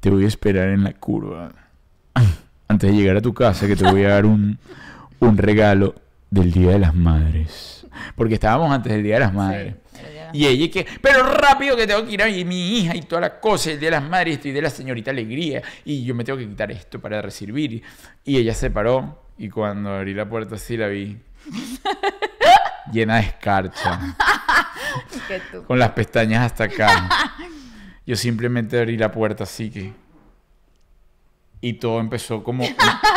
te 0.00 0.10
voy 0.10 0.24
a 0.24 0.28
esperar 0.28 0.70
en 0.70 0.82
la 0.82 0.92
curva. 0.94 1.52
Antes 2.66 2.90
de 2.90 2.96
llegar 2.96 3.16
a 3.16 3.22
tu 3.22 3.32
casa, 3.32 3.68
que 3.68 3.76
te 3.76 3.88
voy 3.88 4.04
a 4.04 4.08
dar 4.08 4.26
un, 4.26 4.58
un 5.20 5.38
regalo 5.38 5.94
del 6.30 6.50
Día 6.50 6.70
de 6.70 6.78
las 6.80 6.94
Madres. 6.94 7.86
Porque 8.16 8.34
estábamos 8.34 8.72
antes 8.72 8.92
del 8.92 9.04
Día 9.04 9.14
de 9.14 9.20
las 9.20 9.32
Madres. 9.32 9.74
Y 10.34 10.46
ella 10.46 10.68
que, 10.70 10.84
pero 11.00 11.22
rápido 11.22 11.76
que 11.76 11.86
tengo 11.86 12.04
que 12.04 12.12
ir 12.12 12.22
a 12.22 12.26
mi- 12.26 12.78
hija 12.78 12.96
y 12.96 13.02
todas 13.02 13.22
las 13.22 13.40
cosas, 13.40 13.68
el 13.74 13.80
de 13.80 13.90
las 13.92 14.02
Madres 14.02 14.40
y 14.44 14.50
de 14.50 14.60
la 14.60 14.68
señorita 14.68 15.12
Alegría. 15.12 15.62
Y 15.84 16.04
yo 16.04 16.14
me 16.14 16.24
tengo 16.24 16.38
que 16.38 16.48
quitar 16.48 16.72
esto 16.72 17.00
para 17.00 17.22
recibir. 17.22 17.82
Y 18.24 18.36
ella 18.36 18.52
se 18.52 18.68
paró 18.70 19.22
y 19.38 19.48
cuando 19.48 19.90
abrí 19.94 20.12
la 20.12 20.28
puerta 20.28 20.56
así 20.56 20.76
la 20.76 20.88
vi 20.88 21.16
llena 22.92 23.16
de 23.16 23.22
escarcha, 23.22 24.16
con 25.66 25.78
las 25.78 25.90
pestañas 25.90 26.44
hasta 26.44 26.64
acá. 26.64 27.30
Yo 28.06 28.16
simplemente 28.16 28.78
abrí 28.78 28.96
la 28.96 29.10
puerta 29.10 29.44
así 29.44 29.70
que... 29.70 29.92
Y 31.60 31.74
todo 31.74 32.00
empezó 32.00 32.42
como... 32.44 32.64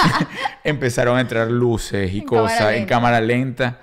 empezaron 0.63 1.17
a 1.17 1.21
entrar 1.21 1.49
luces 1.51 2.13
y 2.13 2.19
En 2.19 2.25
cámara 2.25 2.43
cosas 2.47 2.73
en 2.75 2.85
cámara 2.85 3.21
lenta. 3.21 3.81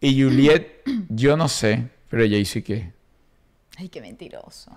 Y 0.00 0.22
Juliet, 0.22 0.82
yo 1.10 1.36
no 1.36 1.48
sé, 1.48 1.88
pero 2.10 2.24
y 2.24 2.44
qué. 2.44 2.92
Ay, 3.78 3.88
qué 3.88 4.00
mentiroso. 4.00 4.70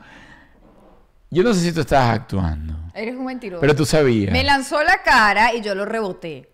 Yo 1.32 1.44
no 1.44 1.54
sé 1.54 1.62
si 1.62 1.74
tú 1.74 1.82
estabas 1.82 2.20
actuando, 2.20 2.76
Eres 2.94 3.16
un 3.16 3.26
mentiroso. 3.26 3.60
pero 3.60 3.76
tú 3.76 3.86
sabías. 3.86 4.32
Me 4.32 4.44
lanzó 4.44 4.82
la 4.84 5.02
cara 5.04 5.54
y 5.56 5.62
yo 5.62 5.74
lo 5.74 5.84
reboté. 5.84 6.52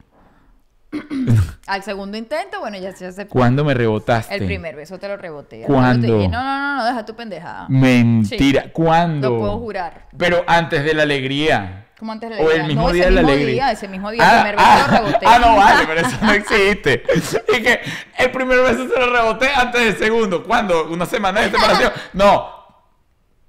Al 1.68 1.84
segundo 1.84 2.18
intento, 2.18 2.62
bueno, 2.62 2.78
ya 2.78 2.94
se 2.94 3.06
aceptó. 3.06 3.34
¿Cuándo 3.34 3.66
me 3.66 3.74
rebotaste? 3.74 4.34
El 4.36 4.46
primer 4.46 4.78
beso 4.78 4.98
te 4.98 5.08
lo 5.10 5.18
reboté. 5.18 5.64
¿Cuándo? 5.64 6.08
te 6.08 6.14
dije, 6.14 6.30
no, 6.30 6.42
no, 6.42 6.58
no, 6.58 6.78
no, 6.78 6.86
deja 6.86 7.06
tu 7.06 7.14
pendejada. 7.14 7.68
Mentira. 7.68 8.64
Sí. 8.64 8.70
¿Cuándo? 8.72 9.30
Lo 9.30 9.40
puedo 9.40 9.60
jurar. 9.60 10.08
Pero 10.18 10.44
antes 10.48 10.84
de 10.84 10.94
la 10.94 11.04
alegría. 11.04 11.89
Como 12.00 12.14
antes 12.14 12.30
de 12.30 12.36
la 12.38 12.42
O 12.42 12.50
el 12.52 12.64
mismo 12.64 12.88
No, 12.88 12.94
día 12.94 13.06
de 13.06 13.12
la 13.12 13.20
alegría. 13.22 13.48
día, 13.48 13.72
ese 13.74 13.88
mismo 13.90 14.10
día, 14.10 14.24
el 14.24 14.38
primer 14.42 14.56
beso 14.56 14.68
ah, 14.70 14.88
lo 14.88 14.98
reboté. 15.06 15.26
ah, 15.28 15.40
no 15.40 15.56
vale, 15.58 15.86
pero 15.86 16.08
eso 16.08 16.18
no 16.22 16.32
existe. 16.32 17.04
Y 17.58 17.62
que 17.62 17.82
el 18.18 18.32
primer 18.32 18.60
beso 18.62 18.88
se 18.88 19.00
lo 19.00 19.12
reboté 19.12 19.50
antes 19.54 19.82
del 19.84 19.98
segundo. 19.98 20.44
¿Cuándo? 20.44 20.86
¿Una 20.90 21.06
semana 21.06 21.42
de 21.42 21.52
separación? 21.52 21.92
No. 22.14 22.58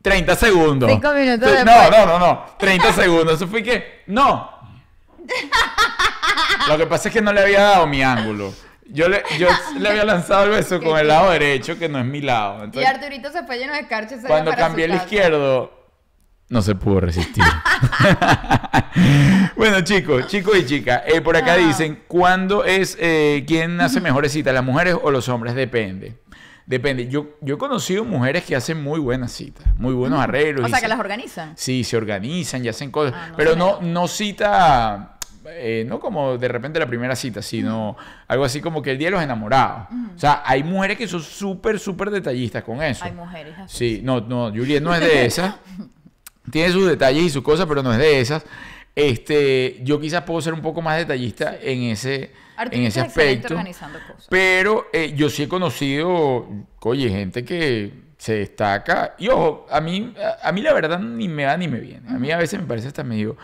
30 0.02 0.34
segundos. 0.34 0.90
Cinco 0.90 1.12
minutos 1.12 1.48
Sí, 1.48 1.64
No, 1.64 1.72
después. 1.72 1.90
no, 2.06 2.06
no, 2.06 2.18
no. 2.18 2.46
30 2.58 2.92
segundos. 2.94 3.34
Eso 3.36 3.46
fue 3.46 3.62
que. 3.62 4.02
No. 4.08 4.50
Lo 6.68 6.76
que 6.78 6.86
pasa 6.86 7.08
es 7.08 7.14
que 7.14 7.20
no 7.20 7.32
le 7.32 7.40
había 7.40 7.62
dado 7.62 7.86
mi 7.86 8.02
ángulo. 8.02 8.52
Yo 8.86 9.08
le, 9.08 9.22
yo 9.38 9.46
le 9.78 9.88
había 9.88 10.04
lanzado 10.04 10.44
el 10.44 10.50
beso 10.50 10.80
con 10.80 10.98
el 10.98 11.06
lado 11.06 11.30
derecho, 11.30 11.78
que 11.78 11.88
no 11.88 11.98
es 12.00 12.04
mi 12.04 12.20
lado. 12.20 12.62
Y 12.62 12.64
Entonces, 12.64 12.90
Arturito 12.90 13.30
se 13.30 13.44
fue 13.44 13.58
lleno 13.58 13.72
de 13.72 13.80
escarcha. 13.80 14.16
y 14.16 14.20
se 14.20 14.26
cuando 14.26 14.52
cambié 14.52 14.86
el 14.86 14.94
izquierdo, 14.94 15.79
no 16.50 16.60
se 16.62 16.74
pudo 16.74 17.00
resistir. 17.00 17.42
bueno, 19.56 19.80
chicos, 19.82 20.26
chicos 20.26 20.56
y 20.58 20.66
chicas, 20.66 21.02
eh, 21.06 21.20
por 21.20 21.36
acá 21.36 21.54
Ah. 21.54 21.56
dicen, 21.56 22.02
¿cuándo 22.06 22.64
es, 22.64 22.96
eh, 23.00 23.44
quién 23.46 23.80
hace 23.80 24.00
mejores 24.00 24.32
citas, 24.32 24.54
las 24.54 24.64
mujeres 24.64 24.96
o 25.02 25.10
los 25.10 25.28
hombres? 25.28 25.54
Depende. 25.54 26.18
Depende. 26.66 27.08
Yo, 27.08 27.30
yo 27.40 27.56
he 27.56 27.58
conocido 27.58 28.04
mujeres 28.04 28.44
que 28.44 28.54
hacen 28.54 28.82
muy 28.82 29.00
buenas 29.00 29.32
citas, 29.32 29.66
muy 29.76 29.92
buenos 29.94 30.20
arreglos. 30.20 30.66
O 30.66 30.68
sea, 30.68 30.78
se- 30.78 30.82
que 30.84 30.88
las 30.88 31.00
organizan. 31.00 31.52
Sí, 31.56 31.82
se 31.84 31.96
organizan 31.96 32.64
y 32.64 32.68
hacen 32.68 32.90
cosas. 32.90 33.14
Ah, 33.16 33.28
no 33.30 33.36
pero 33.36 33.56
no, 33.56 33.80
no 33.80 34.06
cita, 34.06 35.16
eh, 35.46 35.84
no 35.88 35.98
como 35.98 36.38
de 36.38 36.46
repente 36.46 36.78
la 36.78 36.86
primera 36.86 37.16
cita, 37.16 37.42
sino 37.42 37.96
algo 38.28 38.44
así 38.44 38.60
como 38.60 38.82
que 38.82 38.92
el 38.92 38.98
día 38.98 39.08
de 39.08 39.12
los 39.12 39.22
enamorados. 39.22 39.88
O 40.14 40.18
sea, 40.18 40.42
hay 40.46 40.62
mujeres 40.62 40.96
que 40.96 41.08
son 41.08 41.22
súper, 41.22 41.80
súper 41.80 42.10
detallistas 42.10 42.62
con 42.62 42.80
eso. 42.82 43.04
Hay 43.04 43.12
mujeres 43.12 43.54
así. 43.58 43.96
Sí, 43.96 44.00
no, 44.04 44.20
no, 44.20 44.50
Juliet 44.50 44.80
no 44.80 44.94
es 44.94 45.00
de 45.00 45.24
esas. 45.26 45.56
Tiene 46.50 46.72
sus 46.72 46.86
detalles 46.88 47.22
y 47.24 47.30
sus 47.30 47.42
cosas, 47.42 47.66
pero 47.66 47.82
no 47.82 47.92
es 47.92 47.98
de 47.98 48.20
esas. 48.20 48.44
Este, 48.94 49.78
yo 49.82 50.00
quizás 50.00 50.22
puedo 50.24 50.40
ser 50.40 50.52
un 50.52 50.60
poco 50.62 50.82
más 50.82 50.98
detallista 50.98 51.56
en 51.60 51.82
ese, 51.84 52.32
en 52.70 52.82
ese 52.84 53.00
aspecto. 53.00 53.54
cosas. 53.54 54.26
Pero 54.28 54.86
eh, 54.92 55.14
yo 55.16 55.30
sí 55.30 55.44
he 55.44 55.48
conocido, 55.48 56.46
oye, 56.80 57.08
gente 57.08 57.44
que 57.44 57.92
se 58.18 58.34
destaca. 58.34 59.14
Y 59.18 59.28
ojo, 59.28 59.66
a 59.70 59.80
mí, 59.80 60.12
a, 60.42 60.48
a 60.48 60.52
mí 60.52 60.60
la 60.60 60.72
verdad 60.74 60.98
ni 60.98 61.28
me 61.28 61.44
va 61.46 61.56
ni 61.56 61.68
me 61.68 61.78
viene. 61.80 62.08
A 62.10 62.18
mí 62.18 62.30
a 62.30 62.36
veces 62.36 62.60
me 62.60 62.66
parece 62.66 62.88
hasta 62.88 63.04
medio, 63.04 63.36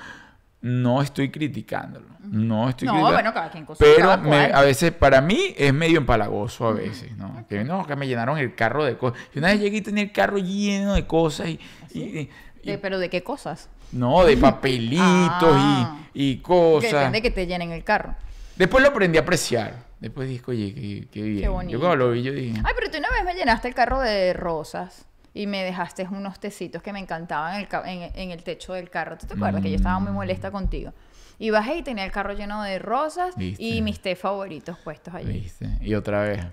no 0.60 1.00
estoy 1.00 1.30
criticándolo. 1.30 2.06
No 2.22 2.68
estoy 2.68 2.86
No, 2.86 2.94
criticando. 2.94 3.12
bueno, 3.14 3.32
cada 3.32 3.50
quien 3.50 3.64
con 3.64 3.76
su- 3.76 3.84
Pero 3.84 4.08
cada 4.08 4.16
me- 4.16 4.52
a 4.52 4.62
veces, 4.62 4.90
para 4.90 5.20
mí, 5.20 5.54
es 5.56 5.72
medio 5.72 5.98
empalagoso 5.98 6.66
a 6.66 6.72
veces, 6.72 7.16
¿no? 7.16 7.46
Que 7.48 7.62
no, 7.62 7.86
que 7.86 7.94
me 7.94 8.08
llenaron 8.08 8.36
el 8.36 8.54
carro 8.56 8.84
de 8.84 8.98
cosas. 8.98 9.18
Y 9.32 9.38
una 9.38 9.48
vez 9.48 9.60
llegué 9.60 9.76
y 9.76 9.80
tenía 9.80 10.02
el 10.02 10.12
carro 10.12 10.38
lleno 10.38 10.94
de 10.94 11.06
cosas 11.06 11.48
y... 11.48 11.60
y- 11.94 12.00
y- 12.00 12.18
y- 12.20 12.30
De- 12.72 12.78
¿Pero 12.78 12.98
de 12.98 13.08
qué 13.10 13.22
cosas? 13.22 13.68
no, 13.92 14.24
de 14.24 14.36
papelitos 14.38 15.00
Ah. 15.02 15.98
y, 16.14 16.22
y 16.32 16.36
Que 16.36 16.42
cosas. 16.42 16.92
depende 16.92 17.22
que 17.22 17.30
te 17.30 17.46
llenen 17.46 17.72
el 17.72 17.84
carro. 17.84 18.14
Después 18.56 18.82
lo 18.82 18.90
aprendí 18.90 19.18
a 19.18 19.22
apreciar. 19.22 19.84
Después 20.00 20.28
dije, 20.28 20.42
oye, 20.48 20.74
qué, 20.74 21.08
qué 21.10 21.22
bien. 21.22 21.52
bonito. 21.52 21.72
Yo 21.72 21.80
cuando 21.80 21.96
lo 21.96 22.10
vi, 22.12 22.22
yo 22.22 22.32
dije... 22.32 22.60
Ay, 22.64 22.72
pero 22.76 22.90
tú 22.90 22.98
una 22.98 23.08
vez 23.10 23.24
me 23.24 23.34
llenaste 23.34 23.68
el 23.68 23.74
carro 23.74 24.00
de 24.00 24.32
rosas 24.34 25.06
y 25.32 25.46
me 25.46 25.62
dejaste 25.62 26.06
unos 26.10 26.38
tecitos 26.40 26.82
que 26.82 26.92
me 26.92 26.98
encantaban 26.98 27.54
en 27.54 27.60
el, 27.70 27.88
en, 28.02 28.10
en 28.14 28.30
el 28.30 28.42
techo 28.42 28.72
del 28.74 28.88
carro. 28.90 29.16
¿Tú 29.18 29.26
te 29.26 29.34
acuerdas 29.34 29.62
que 29.62 29.70
yo 29.70 29.76
estaba 29.76 29.98
muy 29.98 30.12
molesta 30.12 30.50
contigo? 30.50 30.92
Y 31.38 31.50
bajé 31.50 31.76
y 31.76 31.82
tenía 31.82 32.04
el 32.04 32.12
carro 32.12 32.32
lleno 32.32 32.62
de 32.62 32.78
rosas 32.78 33.36
¿Viste? 33.36 33.62
y 33.62 33.82
mis 33.82 34.00
té 34.00 34.16
favoritos 34.16 34.78
puestos 34.78 35.14
allí. 35.14 35.32
¿Viste? 35.32 35.68
Y 35.82 35.94
otra 35.94 36.22
vez. 36.22 36.44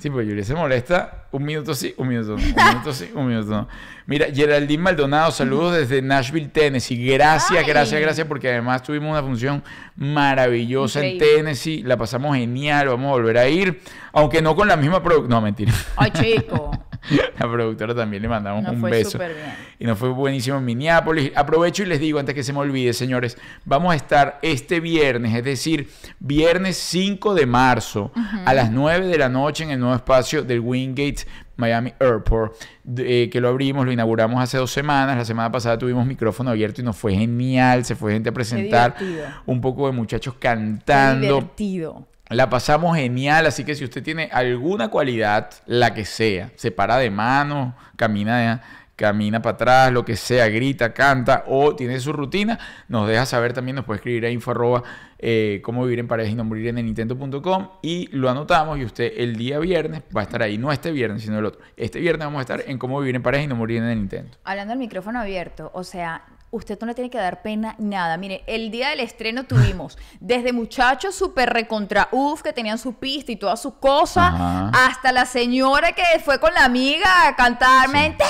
Sí, 0.00 0.10
pues 0.10 0.26
Julia 0.26 0.44
se 0.44 0.54
molesta. 0.54 1.26
Un 1.32 1.44
minuto 1.44 1.74
sí, 1.74 1.94
un 1.96 2.08
minuto 2.08 2.36
no. 2.36 2.36
Un 2.36 2.54
minuto 2.68 2.92
sí, 2.92 3.10
un 3.14 3.26
minuto 3.26 3.50
no. 3.50 3.68
Mira, 4.06 4.26
Geraldine 4.32 4.82
Maldonado, 4.82 5.30
saludos 5.32 5.76
desde 5.76 6.02
Nashville, 6.02 6.48
Tennessee. 6.48 7.06
Gracias, 7.06 7.58
Ay. 7.58 7.66
gracias, 7.66 8.00
gracias, 8.00 8.26
porque 8.26 8.50
además 8.50 8.82
tuvimos 8.82 9.10
una 9.10 9.22
función 9.22 9.62
maravillosa 9.96 10.98
Increíble. 11.04 11.26
en 11.30 11.36
Tennessee. 11.36 11.82
La 11.82 11.96
pasamos 11.96 12.36
genial, 12.36 12.88
vamos 12.88 13.08
a 13.08 13.12
volver 13.12 13.38
a 13.38 13.48
ir. 13.48 13.80
Aunque 14.14 14.40
no 14.40 14.54
con 14.56 14.68
la 14.68 14.76
misma 14.76 15.02
producción. 15.02 15.30
No, 15.30 15.40
mentira. 15.40 15.72
Ay, 15.96 16.10
chico. 16.12 16.70
La 17.38 17.50
productora 17.50 17.94
también 17.94 18.22
le 18.22 18.28
mandamos 18.28 18.66
un 18.66 18.80
fue 18.80 18.90
beso. 18.90 19.18
bien. 19.18 19.32
Y 19.78 19.84
nos 19.84 19.98
fue 19.98 20.08
buenísimo 20.08 20.56
en 20.56 20.64
Minneapolis. 20.64 21.32
Aprovecho 21.36 21.82
y 21.82 21.86
les 21.86 22.00
digo, 22.00 22.18
antes 22.18 22.34
que 22.34 22.42
se 22.42 22.52
me 22.52 22.60
olvide, 22.60 22.94
señores, 22.94 23.36
vamos 23.66 23.92
a 23.92 23.96
estar 23.96 24.38
este 24.40 24.80
viernes, 24.80 25.34
es 25.34 25.44
decir, 25.44 25.90
viernes 26.18 26.78
5 26.78 27.34
de 27.34 27.44
marzo, 27.44 28.10
a 28.46 28.54
las 28.54 28.70
9 28.70 29.06
de 29.08 29.18
la 29.18 29.28
noche 29.28 29.64
en 29.64 29.70
el 29.72 29.80
nuevo 29.80 29.94
espacio 29.94 30.42
del 30.42 30.60
Wingate 30.60 31.26
Miami 31.56 31.92
Airport, 32.00 32.54
eh, 32.96 33.28
que 33.30 33.40
lo 33.40 33.48
abrimos, 33.48 33.84
lo 33.84 33.92
inauguramos 33.92 34.42
hace 34.42 34.56
dos 34.56 34.70
semanas. 34.70 35.18
La 35.18 35.24
semana 35.26 35.52
pasada 35.52 35.76
tuvimos 35.76 36.06
micrófono 36.06 36.50
abierto 36.50 36.80
y 36.80 36.84
nos 36.84 36.96
fue 36.96 37.14
genial. 37.14 37.84
Se 37.84 37.96
fue 37.96 38.12
gente 38.14 38.30
a 38.30 38.32
presentar 38.32 38.96
un 39.44 39.60
poco 39.60 39.86
de 39.86 39.92
muchachos 39.92 40.34
Qué 40.34 40.40
cantando. 40.40 41.26
divertido. 41.26 42.06
La 42.30 42.48
pasamos 42.48 42.96
genial, 42.96 43.44
así 43.44 43.64
que 43.64 43.74
si 43.74 43.84
usted 43.84 44.02
tiene 44.02 44.30
alguna 44.32 44.88
cualidad, 44.88 45.50
la 45.66 45.92
que 45.92 46.06
sea, 46.06 46.50
se 46.56 46.70
para 46.70 46.96
de 46.96 47.10
mano, 47.10 47.76
camina, 47.96 48.62
camina 48.96 49.42
para 49.42 49.54
atrás, 49.54 49.92
lo 49.92 50.06
que 50.06 50.16
sea, 50.16 50.48
grita, 50.48 50.94
canta 50.94 51.44
o 51.46 51.76
tiene 51.76 52.00
su 52.00 52.14
rutina, 52.14 52.58
nos 52.88 53.08
deja 53.08 53.26
saber 53.26 53.52
también, 53.52 53.76
nos 53.76 53.84
puede 53.84 53.98
escribir 53.98 54.24
a 54.24 54.30
info 54.30 54.52
arroba, 54.52 54.82
eh, 55.18 55.60
cómo 55.62 55.84
vivir 55.84 55.98
en 55.98 56.08
pareja 56.08 56.30
y 56.30 56.34
no 56.34 56.44
morir 56.44 56.68
en 56.68 56.78
el 56.78 56.86
Nintendo.com 56.86 57.68
y 57.82 58.08
lo 58.08 58.30
anotamos 58.30 58.78
y 58.78 58.84
usted 58.84 59.12
el 59.16 59.36
día 59.36 59.58
viernes 59.58 60.02
va 60.16 60.22
a 60.22 60.24
estar 60.24 60.42
ahí, 60.42 60.56
no 60.56 60.72
este 60.72 60.92
viernes, 60.92 61.22
sino 61.22 61.38
el 61.38 61.44
otro. 61.44 61.60
Este 61.76 62.00
viernes 62.00 62.26
vamos 62.26 62.38
a 62.38 62.42
estar 62.42 62.62
en 62.66 62.78
cómo 62.78 63.00
vivir 63.00 63.16
en 63.16 63.22
pareja 63.22 63.44
y 63.44 63.46
no 63.46 63.56
morir 63.56 63.78
en 63.78 63.84
el 63.84 63.98
Nintendo. 63.98 64.36
Hablando 64.44 64.72
del 64.72 64.78
micrófono 64.78 65.20
abierto, 65.20 65.70
o 65.74 65.84
sea, 65.84 66.22
usted 66.54 66.78
no 66.80 66.86
le 66.86 66.94
tiene 66.94 67.10
que 67.10 67.18
dar 67.18 67.42
pena 67.42 67.74
nada. 67.78 68.16
Mire, 68.16 68.44
el 68.46 68.70
día 68.70 68.90
del 68.90 69.00
estreno 69.00 69.44
tuvimos 69.44 69.98
desde 70.20 70.52
muchachos 70.52 71.14
súper 71.14 71.50
recontra 71.52 72.08
uf, 72.12 72.42
que 72.42 72.52
tenían 72.52 72.78
su 72.78 72.94
pista 72.94 73.32
y 73.32 73.36
todas 73.36 73.60
sus 73.60 73.74
cosas, 73.74 74.32
Ajá. 74.34 74.70
hasta 74.86 75.12
la 75.12 75.26
señora 75.26 75.92
que 75.92 76.02
fue 76.24 76.38
con 76.38 76.54
la 76.54 76.64
amiga 76.64 77.26
a 77.26 77.34
cantar 77.36 77.88
mentira, 77.88 78.26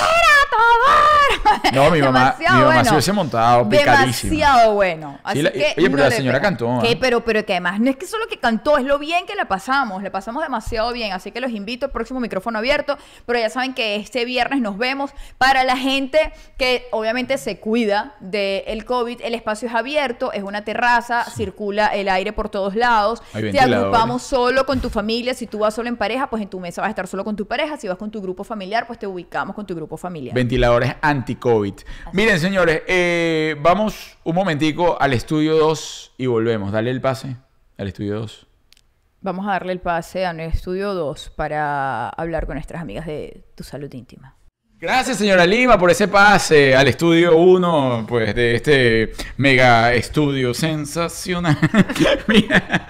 todo. 0.50 1.72
No, 1.72 1.90
mi 1.90 2.00
mamá- 2.02 2.18
Demasiado 2.36 2.54
mi 2.56 2.60
mamá 2.62 2.74
bueno. 2.74 2.84
se 2.84 2.90
hubiese 2.94 3.12
montado 3.12 3.68
picadísima. 3.68 4.30
Demasiado 4.30 4.74
bueno. 4.74 5.18
Así 5.22 5.42
la- 5.42 5.52
que 5.52 5.58
oye, 5.58 5.90
pero 5.90 5.90
no 5.90 5.96
la 6.04 6.10
señora 6.10 6.40
cantó, 6.40 6.78
¿Qué? 6.82 6.92
¿eh? 6.92 6.96
Pero, 7.00 7.24
pero 7.24 7.44
que 7.44 7.52
además 7.52 7.80
no 7.80 7.90
es 7.90 7.96
que 7.96 8.06
solo 8.06 8.26
que 8.28 8.38
cantó, 8.38 8.78
es 8.78 8.84
lo 8.84 8.98
bien 8.98 9.26
que 9.26 9.34
la 9.34 9.46
pasamos. 9.46 10.02
Le 10.02 10.10
pasamos 10.10 10.42
demasiado 10.42 10.92
bien. 10.92 11.12
Así 11.12 11.30
que 11.32 11.40
los 11.40 11.50
invito 11.50 11.86
al 11.86 11.92
próximo 11.92 12.20
micrófono 12.20 12.58
abierto. 12.58 12.96
Pero 13.26 13.38
ya 13.38 13.50
saben 13.50 13.74
que 13.74 13.96
este 13.96 14.24
viernes 14.24 14.60
nos 14.60 14.78
vemos. 14.78 15.10
Para 15.38 15.64
la 15.64 15.76
gente 15.76 16.32
que 16.56 16.86
obviamente 16.92 17.36
se 17.38 17.58
cuida 17.60 18.13
del 18.20 18.84
COVID, 18.84 19.20
el 19.22 19.34
espacio 19.34 19.68
es 19.68 19.74
abierto, 19.74 20.32
es 20.32 20.42
una 20.42 20.64
terraza, 20.64 21.24
circula 21.24 21.86
el 21.88 22.08
aire 22.08 22.32
por 22.32 22.48
todos 22.48 22.74
lados. 22.74 23.22
Hay 23.32 23.50
Te 23.50 23.60
agrupamos 23.60 24.22
solo 24.22 24.66
con 24.66 24.80
tu 24.80 24.90
familia. 24.90 25.34
Si 25.34 25.46
tú 25.46 25.60
vas 25.60 25.74
solo 25.74 25.88
en 25.88 25.96
pareja, 25.96 26.28
pues 26.30 26.42
en 26.42 26.48
tu 26.48 26.60
mesa 26.60 26.82
vas 26.82 26.88
a 26.88 26.90
estar 26.90 27.06
solo 27.06 27.24
con 27.24 27.36
tu 27.36 27.46
pareja. 27.46 27.76
Si 27.76 27.88
vas 27.88 27.98
con 27.98 28.10
tu 28.10 28.20
grupo 28.20 28.44
familiar, 28.44 28.86
pues 28.86 28.98
te 28.98 29.06
ubicamos 29.06 29.54
con 29.54 29.66
tu 29.66 29.74
grupo 29.74 29.96
familiar. 29.96 30.34
Ventiladores 30.34 30.94
anti-COVID. 31.00 31.74
Miren, 32.12 32.38
señores, 32.38 32.82
eh, 32.86 33.56
vamos 33.60 34.18
un 34.24 34.34
momentico 34.34 35.00
al 35.00 35.12
estudio 35.12 35.56
2 35.56 36.14
y 36.18 36.26
volvemos. 36.26 36.72
Dale 36.72 36.90
el 36.90 37.00
pase 37.00 37.36
al 37.76 37.88
estudio 37.88 38.20
2. 38.20 38.46
Vamos 39.24 39.46
a 39.46 39.52
darle 39.52 39.72
el 39.72 39.80
pase 39.80 40.26
a 40.26 40.34
nuestro 40.34 40.58
estudio 40.58 40.92
2 40.92 41.30
para 41.30 42.10
hablar 42.10 42.44
con 42.44 42.56
nuestras 42.56 42.82
amigas 42.82 43.06
de 43.06 43.44
tu 43.54 43.64
salud 43.64 43.90
íntima. 43.94 44.33
Gracias, 44.84 45.16
señora 45.16 45.46
Lima, 45.46 45.78
por 45.78 45.90
ese 45.90 46.08
pase 46.08 46.76
al 46.76 46.86
estudio 46.88 47.34
1, 47.38 48.04
pues, 48.06 48.34
de 48.34 48.54
este 48.54 49.12
mega 49.38 49.94
estudio 49.94 50.52
sensacional. 50.52 51.56
Mira, 52.26 52.86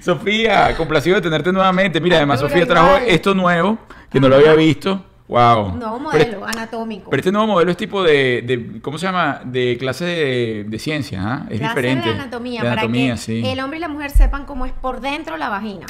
Sofía, 0.00 0.76
complacido 0.76 1.16
de 1.16 1.22
tenerte 1.22 1.50
nuevamente. 1.52 2.00
Mira, 2.00 2.18
además, 2.18 2.38
Sofía 2.38 2.64
trajo 2.68 2.98
esto 3.04 3.34
nuevo, 3.34 3.78
que 4.12 4.20
no 4.20 4.28
lo 4.28 4.36
había 4.36 4.54
visto. 4.54 5.04
Wow. 5.26 5.74
Nuevo 5.76 5.98
Pero- 6.12 6.24
modelo 6.34 6.46
anatómico. 6.46 7.10
Pero 7.10 7.20
este 7.20 7.32
nuevo 7.32 7.48
modelo 7.48 7.72
es 7.72 7.76
tipo 7.76 8.00
de, 8.04 8.42
de- 8.46 8.80
¿cómo 8.80 8.96
se 8.96 9.06
llama? 9.06 9.40
De 9.44 9.76
clase 9.76 10.04
de, 10.04 10.64
de 10.68 10.78
ciencia, 10.78 11.20
¿ah? 11.20 11.46
Es 11.50 11.58
Clase 11.58 11.74
diferente. 11.74 12.08
de 12.10 12.14
anatomía, 12.14 12.62
De 12.62 12.68
anatomía, 12.68 13.06
para 13.14 13.16
que 13.16 13.22
sí. 13.22 13.42
el 13.44 13.58
hombre 13.58 13.78
y 13.78 13.80
la 13.80 13.88
mujer 13.88 14.12
sepan 14.12 14.46
cómo 14.46 14.66
es 14.66 14.72
por 14.72 15.00
dentro 15.00 15.36
la 15.36 15.48
vagina. 15.48 15.84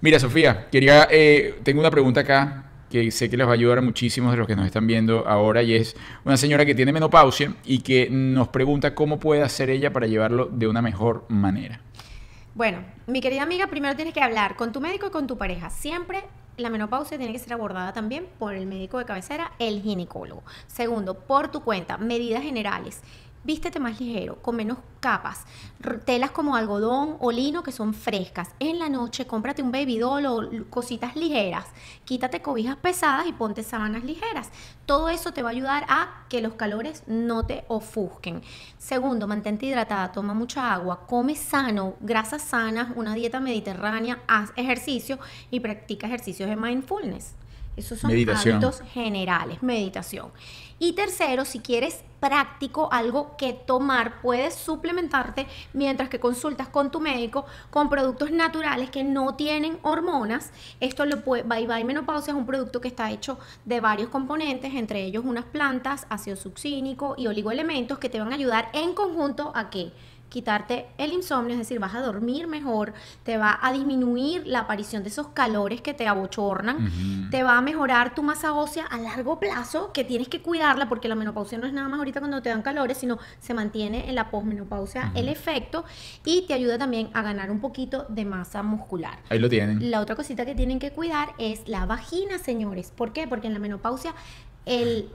Mira, 0.00 0.18
Sofía, 0.18 0.66
quería, 0.72 1.06
eh, 1.08 1.60
tengo 1.62 1.78
una 1.78 1.90
pregunta 1.92 2.22
acá 2.22 2.64
que 2.92 3.10
sé 3.10 3.30
que 3.30 3.38
les 3.38 3.46
va 3.46 3.52
a 3.52 3.54
ayudar 3.54 3.78
a 3.78 3.80
muchísimos 3.80 4.32
de 4.32 4.36
los 4.36 4.46
que 4.46 4.54
nos 4.54 4.66
están 4.66 4.86
viendo 4.86 5.26
ahora 5.26 5.62
y 5.62 5.74
es 5.74 5.96
una 6.26 6.36
señora 6.36 6.66
que 6.66 6.74
tiene 6.74 6.92
menopausia 6.92 7.54
y 7.64 7.78
que 7.78 8.08
nos 8.10 8.48
pregunta 8.48 8.94
cómo 8.94 9.18
puede 9.18 9.42
hacer 9.42 9.70
ella 9.70 9.94
para 9.94 10.06
llevarlo 10.06 10.50
de 10.52 10.68
una 10.68 10.82
mejor 10.82 11.24
manera. 11.30 11.80
Bueno, 12.54 12.84
mi 13.06 13.22
querida 13.22 13.44
amiga, 13.44 13.68
primero 13.68 13.96
tienes 13.96 14.12
que 14.12 14.20
hablar 14.20 14.56
con 14.56 14.72
tu 14.72 14.80
médico 14.82 15.06
y 15.06 15.10
con 15.10 15.26
tu 15.26 15.38
pareja. 15.38 15.70
Siempre 15.70 16.24
la 16.58 16.68
menopausia 16.68 17.16
tiene 17.16 17.32
que 17.32 17.38
ser 17.38 17.54
abordada 17.54 17.94
también 17.94 18.26
por 18.38 18.54
el 18.54 18.66
médico 18.66 18.98
de 18.98 19.06
cabecera, 19.06 19.52
el 19.58 19.80
ginecólogo. 19.80 20.42
Segundo, 20.66 21.14
por 21.14 21.50
tu 21.50 21.62
cuenta, 21.62 21.96
medidas 21.96 22.42
generales. 22.42 23.00
Vístete 23.44 23.80
más 23.80 24.00
ligero, 24.00 24.36
con 24.40 24.54
menos 24.54 24.78
capas, 25.00 25.44
telas 26.04 26.30
como 26.30 26.54
algodón 26.54 27.16
o 27.18 27.32
lino 27.32 27.64
que 27.64 27.72
son 27.72 27.92
frescas. 27.92 28.50
En 28.60 28.78
la 28.78 28.88
noche 28.88 29.26
cómprate 29.26 29.62
un 29.62 29.72
baby 29.72 29.98
doll 29.98 30.26
o 30.26 30.48
cositas 30.70 31.16
ligeras. 31.16 31.66
Quítate 32.04 32.40
cobijas 32.40 32.76
pesadas 32.76 33.26
y 33.26 33.32
ponte 33.32 33.64
sábanas 33.64 34.04
ligeras. 34.04 34.50
Todo 34.86 35.08
eso 35.08 35.32
te 35.32 35.42
va 35.42 35.48
a 35.48 35.52
ayudar 35.52 35.84
a 35.88 36.24
que 36.28 36.40
los 36.40 36.54
calores 36.54 37.02
no 37.08 37.44
te 37.44 37.64
ofusquen. 37.66 38.42
Segundo, 38.78 39.26
mantente 39.26 39.66
hidratada, 39.66 40.12
toma 40.12 40.34
mucha 40.34 40.72
agua, 40.72 41.04
come 41.06 41.34
sano, 41.34 41.94
grasas 42.00 42.42
sanas, 42.42 42.92
una 42.94 43.14
dieta 43.14 43.40
mediterránea, 43.40 44.20
haz 44.28 44.52
ejercicio 44.54 45.18
y 45.50 45.58
practica 45.58 46.06
ejercicios 46.06 46.48
de 46.48 46.54
mindfulness. 46.54 47.34
Esos 47.76 47.98
son 47.98 48.10
Meditación. 48.10 48.56
hábitos 48.56 48.82
generales, 48.92 49.62
meditación. 49.62 50.30
Y 50.84 50.94
tercero, 50.94 51.44
si 51.44 51.60
quieres 51.60 52.02
práctico, 52.18 52.88
algo 52.90 53.36
que 53.36 53.52
tomar, 53.52 54.20
puedes 54.20 54.52
suplementarte 54.54 55.46
mientras 55.72 56.08
que 56.08 56.18
consultas 56.18 56.66
con 56.66 56.90
tu 56.90 56.98
médico 56.98 57.46
con 57.70 57.88
productos 57.88 58.32
naturales 58.32 58.90
que 58.90 59.04
no 59.04 59.36
tienen 59.36 59.78
hormonas. 59.82 60.50
Esto 60.80 61.06
lo 61.06 61.22
puede, 61.22 61.44
Bye 61.44 61.68
Bye 61.68 61.84
Menopausia 61.84 62.32
es 62.32 62.36
un 62.36 62.46
producto 62.46 62.80
que 62.80 62.88
está 62.88 63.12
hecho 63.12 63.38
de 63.64 63.78
varios 63.78 64.08
componentes, 64.08 64.74
entre 64.74 65.04
ellos 65.04 65.24
unas 65.24 65.44
plantas, 65.44 66.04
ácido 66.10 66.34
succínico 66.34 67.14
y 67.16 67.28
oligoelementos 67.28 68.00
que 68.00 68.08
te 68.08 68.18
van 68.18 68.32
a 68.32 68.34
ayudar 68.34 68.68
en 68.72 68.92
conjunto 68.92 69.52
a 69.54 69.70
que 69.70 69.92
quitarte 70.32 70.86
el 70.96 71.12
insomnio, 71.12 71.52
es 71.52 71.58
decir, 71.58 71.78
vas 71.78 71.94
a 71.94 72.00
dormir 72.00 72.46
mejor, 72.46 72.94
te 73.22 73.36
va 73.36 73.58
a 73.60 73.70
disminuir 73.70 74.46
la 74.46 74.60
aparición 74.60 75.02
de 75.02 75.10
esos 75.10 75.28
calores 75.28 75.82
que 75.82 75.92
te 75.92 76.08
abochornan, 76.08 77.28
te 77.30 77.42
va 77.42 77.58
a 77.58 77.60
mejorar 77.60 78.14
tu 78.14 78.22
masa 78.22 78.54
ósea 78.54 78.86
a 78.86 78.98
largo 78.98 79.38
plazo, 79.38 79.92
que 79.92 80.04
tienes 80.04 80.28
que 80.28 80.40
cuidarla 80.40 80.88
porque 80.88 81.06
la 81.06 81.14
menopausia 81.14 81.58
no 81.58 81.66
es 81.66 81.74
nada 81.74 81.88
más 81.88 81.98
ahorita 81.98 82.20
cuando 82.20 82.40
te 82.40 82.48
dan 82.48 82.62
calores, 82.62 82.96
sino 82.96 83.18
se 83.40 83.52
mantiene 83.52 84.08
en 84.08 84.14
la 84.14 84.30
posmenopausia 84.30 85.12
el 85.14 85.28
efecto 85.28 85.84
y 86.24 86.46
te 86.46 86.54
ayuda 86.54 86.78
también 86.78 87.10
a 87.12 87.20
ganar 87.20 87.50
un 87.50 87.60
poquito 87.60 88.06
de 88.08 88.24
masa 88.24 88.62
muscular. 88.62 89.18
Ahí 89.28 89.38
lo 89.38 89.50
tienen. 89.50 89.90
La 89.90 90.00
otra 90.00 90.16
cosita 90.16 90.46
que 90.46 90.54
tienen 90.54 90.78
que 90.78 90.92
cuidar 90.92 91.34
es 91.36 91.68
la 91.68 91.84
vagina, 91.84 92.38
señores. 92.38 92.90
¿Por 92.90 93.12
qué? 93.12 93.28
Porque 93.28 93.48
en 93.48 93.52
la 93.52 93.58
menopausia 93.58 94.14
el, 94.64 95.10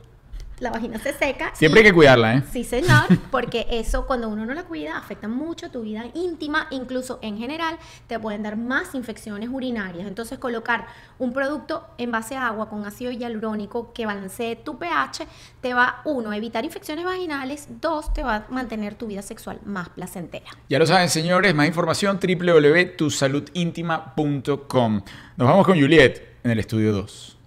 la 0.59 0.71
vagina 0.71 0.97
se 0.99 1.13
seca. 1.13 1.51
Siempre 1.55 1.81
y- 1.81 1.83
hay 1.83 1.89
que 1.89 1.93
cuidarla, 1.95 2.35
¿eh? 2.35 2.43
Sí, 2.51 2.63
señor, 2.63 3.03
porque 3.31 3.65
eso 3.69 4.05
cuando 4.07 4.29
uno 4.29 4.45
no 4.45 4.53
la 4.53 4.63
cuida 4.63 4.97
afecta 4.97 5.27
mucho 5.27 5.69
tu 5.71 5.81
vida 5.81 6.05
íntima, 6.13 6.67
incluso 6.71 7.19
en 7.21 7.37
general 7.37 7.77
te 8.07 8.17
pueden 8.19 8.43
dar 8.43 8.55
más 8.57 8.95
infecciones 8.95 9.49
urinarias. 9.51 10.07
Entonces 10.07 10.39
colocar 10.39 10.87
un 11.19 11.33
producto 11.33 11.85
en 11.97 12.11
base 12.11 12.35
a 12.35 12.47
agua 12.47 12.69
con 12.69 12.85
ácido 12.85 13.11
hialurónico 13.11 13.93
que 13.93 14.05
balancee 14.05 14.55
tu 14.55 14.77
pH 14.79 15.27
te 15.61 15.73
va, 15.73 16.01
uno, 16.05 16.31
a 16.31 16.37
evitar 16.37 16.63
infecciones 16.65 17.05
vaginales, 17.05 17.67
dos, 17.81 18.13
te 18.13 18.23
va 18.23 18.35
a 18.35 18.45
mantener 18.49 18.95
tu 18.95 19.07
vida 19.07 19.21
sexual 19.21 19.59
más 19.65 19.89
placentera. 19.89 20.45
Ya 20.69 20.79
lo 20.79 20.85
saben, 20.85 21.09
señores, 21.09 21.53
más 21.53 21.67
información 21.67 22.19
www.tusaludintima.com. 22.21 25.01
Nos 25.37 25.47
vamos 25.47 25.65
con 25.65 25.79
Juliet 25.79 26.21
en 26.43 26.51
el 26.51 26.59
estudio 26.59 26.93
2. 26.93 27.37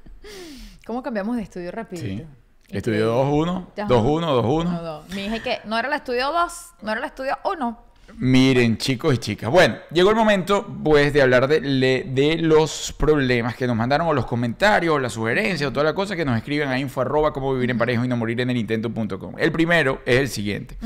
¿Cómo 0.89 1.03
cambiamos 1.03 1.37
de 1.37 1.43
estudio 1.43 1.71
rapidito? 1.71 2.07
Sí. 2.07 2.27
Estudio 2.75 3.15
2-1, 3.23 3.67
Ajá. 3.77 3.89
2-1, 3.89 4.03
Uno, 4.17 4.43
2-1. 4.43 4.81
dos. 4.81 5.09
Mi 5.11 5.27
hija 5.27 5.37
es 5.37 5.43
que 5.43 5.59
no 5.67 5.79
era 5.79 5.87
el 5.87 5.93
estudio 5.93 6.33
2, 6.33 6.53
no 6.81 6.91
era 6.93 7.01
el 7.01 7.05
estudio 7.05 7.37
1. 7.45 7.79
Miren, 8.17 8.79
chicos 8.79 9.13
y 9.15 9.19
chicas. 9.19 9.51
Bueno, 9.51 9.77
llegó 9.93 10.09
el 10.09 10.17
momento, 10.17 10.67
pues, 10.83 11.13
de 11.13 11.21
hablar 11.21 11.47
de, 11.47 11.61
de 11.61 12.39
los 12.39 12.95
problemas 12.99 13.55
que 13.55 13.67
nos 13.67 13.77
mandaron, 13.77 14.07
o 14.07 14.15
los 14.15 14.25
comentarios, 14.25 14.95
o 14.95 14.99
las 14.99 15.13
sugerencias, 15.13 15.69
o 15.69 15.73
toda 15.75 15.85
la 15.85 15.93
cosa 15.95 16.17
que 16.17 16.25
nos 16.25 16.35
escriben 16.39 16.71
a 16.71 16.79
info 16.79 17.03
arroba 17.03 17.35
cómo 17.35 17.53
vivir 17.53 17.71
en 17.71 17.77
pareja 17.77 18.03
y 18.03 18.09
no 18.09 18.17
morir 18.17 18.41
en 18.41 18.49
el 18.49 18.57
intento.com. 18.57 19.35
El 19.37 19.53
primero 19.53 20.01
es 20.07 20.21
el 20.21 20.29
siguiente. 20.31 20.79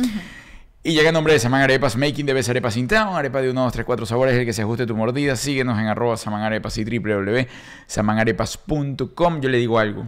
Y 0.84 0.94
llega 0.94 1.10
en 1.10 1.14
nombre 1.14 1.32
de 1.32 1.38
Saman 1.38 1.62
Arepas, 1.62 1.96
Making 1.96 2.26
debes 2.26 2.48
arepas 2.48 2.74
sin 2.74 2.88
town, 2.88 3.14
arepa 3.14 3.40
de 3.40 3.50
1, 3.50 3.62
2, 3.62 3.72
3, 3.72 3.86
4 3.86 4.04
sabores, 4.06 4.34
el 4.36 4.44
que 4.44 4.52
se 4.52 4.62
ajuste 4.62 4.82
a 4.82 4.86
tu 4.86 4.96
mordida. 4.96 5.36
Síguenos 5.36 5.78
en 5.78 5.86
arroba 5.86 6.16
Saman 6.16 6.42
Arepas 6.42 6.76
y 6.78 6.84
www.samanarepas.com. 6.84 9.40
Yo 9.40 9.48
le 9.48 9.58
digo 9.58 9.78
algo. 9.78 10.06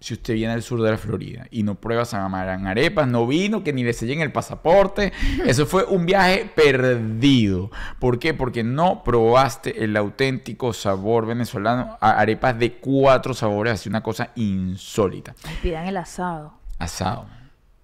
Si 0.00 0.14
usted 0.14 0.34
viene 0.34 0.52
al 0.52 0.62
sur 0.62 0.80
de 0.80 0.92
la 0.92 0.96
Florida 0.96 1.46
y 1.50 1.64
no 1.64 1.74
prueba 1.74 2.04
Saman 2.04 2.68
Arepas, 2.68 3.08
no 3.08 3.26
vino, 3.26 3.64
que 3.64 3.72
ni 3.72 3.82
le 3.82 3.92
sellen 3.92 4.20
el 4.20 4.30
pasaporte. 4.30 5.12
Eso 5.44 5.66
fue 5.66 5.82
un 5.84 6.06
viaje 6.06 6.48
perdido. 6.54 7.72
¿Por 7.98 8.20
qué? 8.20 8.34
Porque 8.34 8.62
no 8.62 9.02
probaste 9.02 9.82
el 9.82 9.96
auténtico 9.96 10.72
sabor 10.72 11.26
venezolano. 11.26 11.98
a- 12.00 12.20
Arepas 12.20 12.56
de 12.56 12.74
cuatro 12.74 13.34
sabores, 13.34 13.72
así 13.74 13.88
una 13.88 14.04
cosa 14.04 14.30
insólita. 14.36 15.34
Ay, 15.44 15.56
pidan 15.60 15.88
el 15.88 15.96
asado. 15.96 16.54
Asado. 16.78 17.26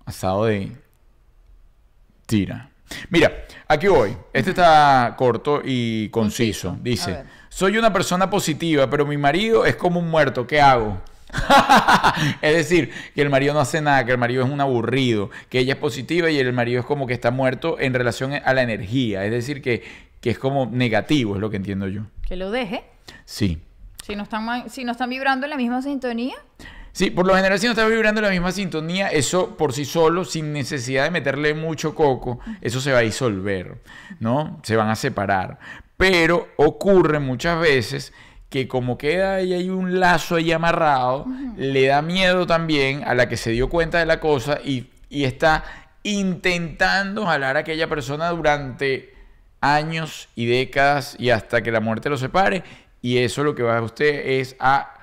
Asado 0.06 0.44
de 0.44 0.76
tira. 2.26 2.70
Mira, 3.10 3.32
aquí 3.66 3.88
voy. 3.88 4.16
Este 4.32 4.50
está 4.50 5.14
corto 5.16 5.62
y 5.64 6.08
conciso. 6.10 6.76
Dice, 6.80 7.24
soy 7.48 7.78
una 7.78 7.92
persona 7.92 8.30
positiva, 8.30 8.88
pero 8.88 9.06
mi 9.06 9.16
marido 9.16 9.64
es 9.64 9.76
como 9.76 10.00
un 10.00 10.10
muerto. 10.10 10.46
¿Qué 10.46 10.60
hago? 10.60 11.00
es 12.42 12.54
decir, 12.54 12.90
que 13.14 13.22
el 13.22 13.30
marido 13.30 13.54
no 13.54 13.60
hace 13.60 13.80
nada, 13.80 14.04
que 14.04 14.12
el 14.12 14.18
marido 14.18 14.44
es 14.44 14.50
un 14.50 14.60
aburrido, 14.60 15.30
que 15.48 15.58
ella 15.58 15.74
es 15.74 15.78
positiva 15.78 16.30
y 16.30 16.38
el 16.38 16.52
marido 16.52 16.80
es 16.80 16.86
como 16.86 17.06
que 17.06 17.14
está 17.14 17.30
muerto 17.30 17.78
en 17.80 17.94
relación 17.94 18.32
a 18.32 18.54
la 18.54 18.62
energía. 18.62 19.24
Es 19.24 19.30
decir, 19.30 19.62
que, 19.62 19.82
que 20.20 20.30
es 20.30 20.38
como 20.38 20.66
negativo, 20.66 21.34
es 21.34 21.40
lo 21.40 21.50
que 21.50 21.56
entiendo 21.56 21.88
yo. 21.88 22.02
Que 22.26 22.36
lo 22.36 22.50
deje. 22.50 22.84
Sí. 23.24 23.60
Si 24.04 24.16
no 24.16 24.24
están, 24.24 24.70
si 24.70 24.84
no 24.84 24.92
están 24.92 25.10
vibrando 25.10 25.46
en 25.46 25.50
la 25.50 25.56
misma 25.56 25.82
sintonía. 25.82 26.36
Sí, 26.94 27.10
por 27.10 27.26
lo 27.26 27.34
general 27.34 27.58
si 27.58 27.66
no 27.66 27.72
estás 27.72 27.90
vibrando 27.90 28.20
en 28.20 28.26
la 28.26 28.30
misma 28.30 28.52
sintonía, 28.52 29.08
eso 29.08 29.56
por 29.56 29.72
sí 29.72 29.84
solo, 29.84 30.24
sin 30.24 30.52
necesidad 30.52 31.02
de 31.02 31.10
meterle 31.10 31.52
mucho 31.52 31.92
coco, 31.92 32.38
eso 32.60 32.80
se 32.80 32.92
va 32.92 32.98
a 32.98 33.02
disolver, 33.02 33.82
¿no? 34.20 34.60
Se 34.62 34.76
van 34.76 34.88
a 34.88 34.94
separar. 34.94 35.58
Pero 35.96 36.50
ocurre 36.56 37.18
muchas 37.18 37.58
veces 37.58 38.12
que 38.48 38.68
como 38.68 38.96
queda 38.96 39.34
ahí 39.34 39.54
hay 39.54 39.70
un 39.70 39.98
lazo 39.98 40.36
ahí 40.36 40.52
amarrado, 40.52 41.26
le 41.56 41.86
da 41.86 42.00
miedo 42.00 42.46
también 42.46 43.02
a 43.04 43.14
la 43.14 43.28
que 43.28 43.36
se 43.36 43.50
dio 43.50 43.68
cuenta 43.68 43.98
de 43.98 44.06
la 44.06 44.20
cosa 44.20 44.60
y, 44.64 44.90
y 45.08 45.24
está 45.24 45.64
intentando 46.04 47.26
jalar 47.26 47.56
a 47.56 47.60
aquella 47.60 47.88
persona 47.88 48.28
durante 48.28 49.12
años 49.60 50.28
y 50.36 50.46
décadas 50.46 51.16
y 51.18 51.30
hasta 51.30 51.60
que 51.60 51.72
la 51.72 51.80
muerte 51.80 52.08
lo 52.08 52.16
separe. 52.16 52.62
Y 53.02 53.18
eso 53.18 53.42
lo 53.42 53.56
que 53.56 53.64
va 53.64 53.78
a 53.78 53.82
usted 53.82 54.26
es 54.26 54.54
a 54.60 54.93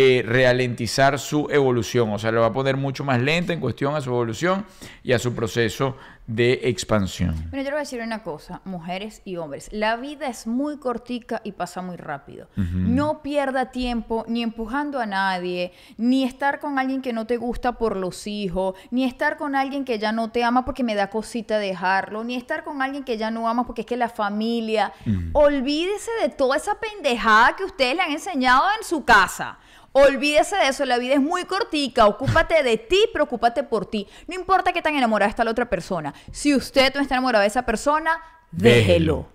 eh, 0.00 0.22
ralentizar 0.24 1.18
su 1.18 1.48
evolución. 1.50 2.12
O 2.12 2.20
sea, 2.20 2.30
lo 2.30 2.42
va 2.42 2.46
a 2.46 2.52
poner 2.52 2.76
mucho 2.76 3.02
más 3.02 3.20
lenta 3.20 3.52
en 3.52 3.58
cuestión 3.58 3.96
a 3.96 4.00
su 4.00 4.10
evolución 4.10 4.64
y 5.02 5.12
a 5.12 5.18
su 5.18 5.34
proceso 5.34 5.96
de 6.28 6.60
expansión. 6.64 7.34
Bueno, 7.48 7.64
yo 7.64 7.64
le 7.64 7.70
voy 7.70 7.76
a 7.78 7.80
decir 7.80 8.02
una 8.02 8.22
cosa, 8.22 8.60
mujeres 8.64 9.22
y 9.24 9.38
hombres, 9.38 9.70
la 9.72 9.96
vida 9.96 10.28
es 10.28 10.46
muy 10.46 10.76
cortica 10.76 11.40
y 11.42 11.52
pasa 11.52 11.80
muy 11.80 11.96
rápido. 11.96 12.48
No 12.54 13.22
pierda 13.22 13.70
tiempo 13.72 14.24
ni 14.28 14.42
empujando 14.42 15.00
a 15.00 15.06
nadie, 15.06 15.72
ni 15.96 16.24
estar 16.24 16.60
con 16.60 16.78
alguien 16.78 17.00
que 17.00 17.14
no 17.14 17.26
te 17.26 17.38
gusta 17.38 17.72
por 17.72 17.96
los 17.96 18.26
hijos, 18.26 18.74
ni 18.90 19.04
estar 19.04 19.38
con 19.38 19.56
alguien 19.56 19.86
que 19.86 19.98
ya 19.98 20.12
no 20.12 20.30
te 20.30 20.44
ama 20.44 20.66
porque 20.66 20.84
me 20.84 20.94
da 20.94 21.08
cosita 21.08 21.58
dejarlo, 21.58 22.22
ni 22.22 22.36
estar 22.36 22.62
con 22.62 22.82
alguien 22.82 23.04
que 23.04 23.16
ya 23.16 23.30
no 23.30 23.48
ama 23.48 23.66
porque 23.66 23.80
es 23.80 23.86
que 23.86 23.96
la 23.96 24.10
familia. 24.10 24.92
Olvídese 25.32 26.10
de 26.22 26.28
toda 26.28 26.58
esa 26.58 26.78
pendejada 26.78 27.56
que 27.56 27.64
ustedes 27.64 27.96
le 27.96 28.02
han 28.02 28.12
enseñado 28.12 28.64
en 28.78 28.84
su 28.84 29.02
casa. 29.04 29.58
Olvídese 29.92 30.56
de 30.56 30.68
eso, 30.68 30.84
la 30.84 30.98
vida 30.98 31.14
es 31.14 31.20
muy 31.20 31.44
cortica, 31.44 32.06
ocúpate 32.06 32.62
de 32.62 32.76
ti, 32.76 32.98
preocúpate 33.12 33.62
por 33.62 33.86
ti. 33.86 34.06
No 34.26 34.34
importa 34.34 34.72
qué 34.72 34.82
tan 34.82 34.94
enamorada 34.94 35.30
está 35.30 35.44
la 35.44 35.50
otra 35.50 35.68
persona. 35.68 36.14
Si 36.30 36.54
usted 36.54 36.94
no 36.94 37.00
está 37.00 37.14
enamorado 37.14 37.42
de 37.42 37.48
esa 37.48 37.64
persona, 37.64 38.10
déjelo. 38.50 39.28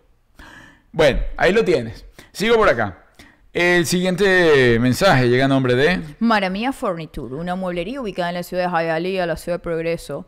Bueno, 0.92 1.22
ahí 1.38 1.52
lo 1.52 1.66
tienes. 1.66 2.06
Sigo 2.32 2.56
por 2.56 2.70
acá. 2.70 3.00
El 3.52 3.86
siguiente 3.86 4.80
mensaje 4.80 5.30
llega 5.30 5.46
a 5.46 5.48
nombre 5.48 5.76
de... 5.76 6.02
Maramia 6.20 6.72
Furniture, 6.72 7.36
una 7.36 7.56
mueblería 7.56 8.02
ubicada 8.02 8.30
en 8.30 8.36
la 8.36 8.44
ciudad 8.44 8.72
de 8.72 8.86
Hialeah, 8.86 9.28
la 9.28 9.38
ciudad 9.38 9.60
de 9.60 9.64
Progreso. 9.64 10.26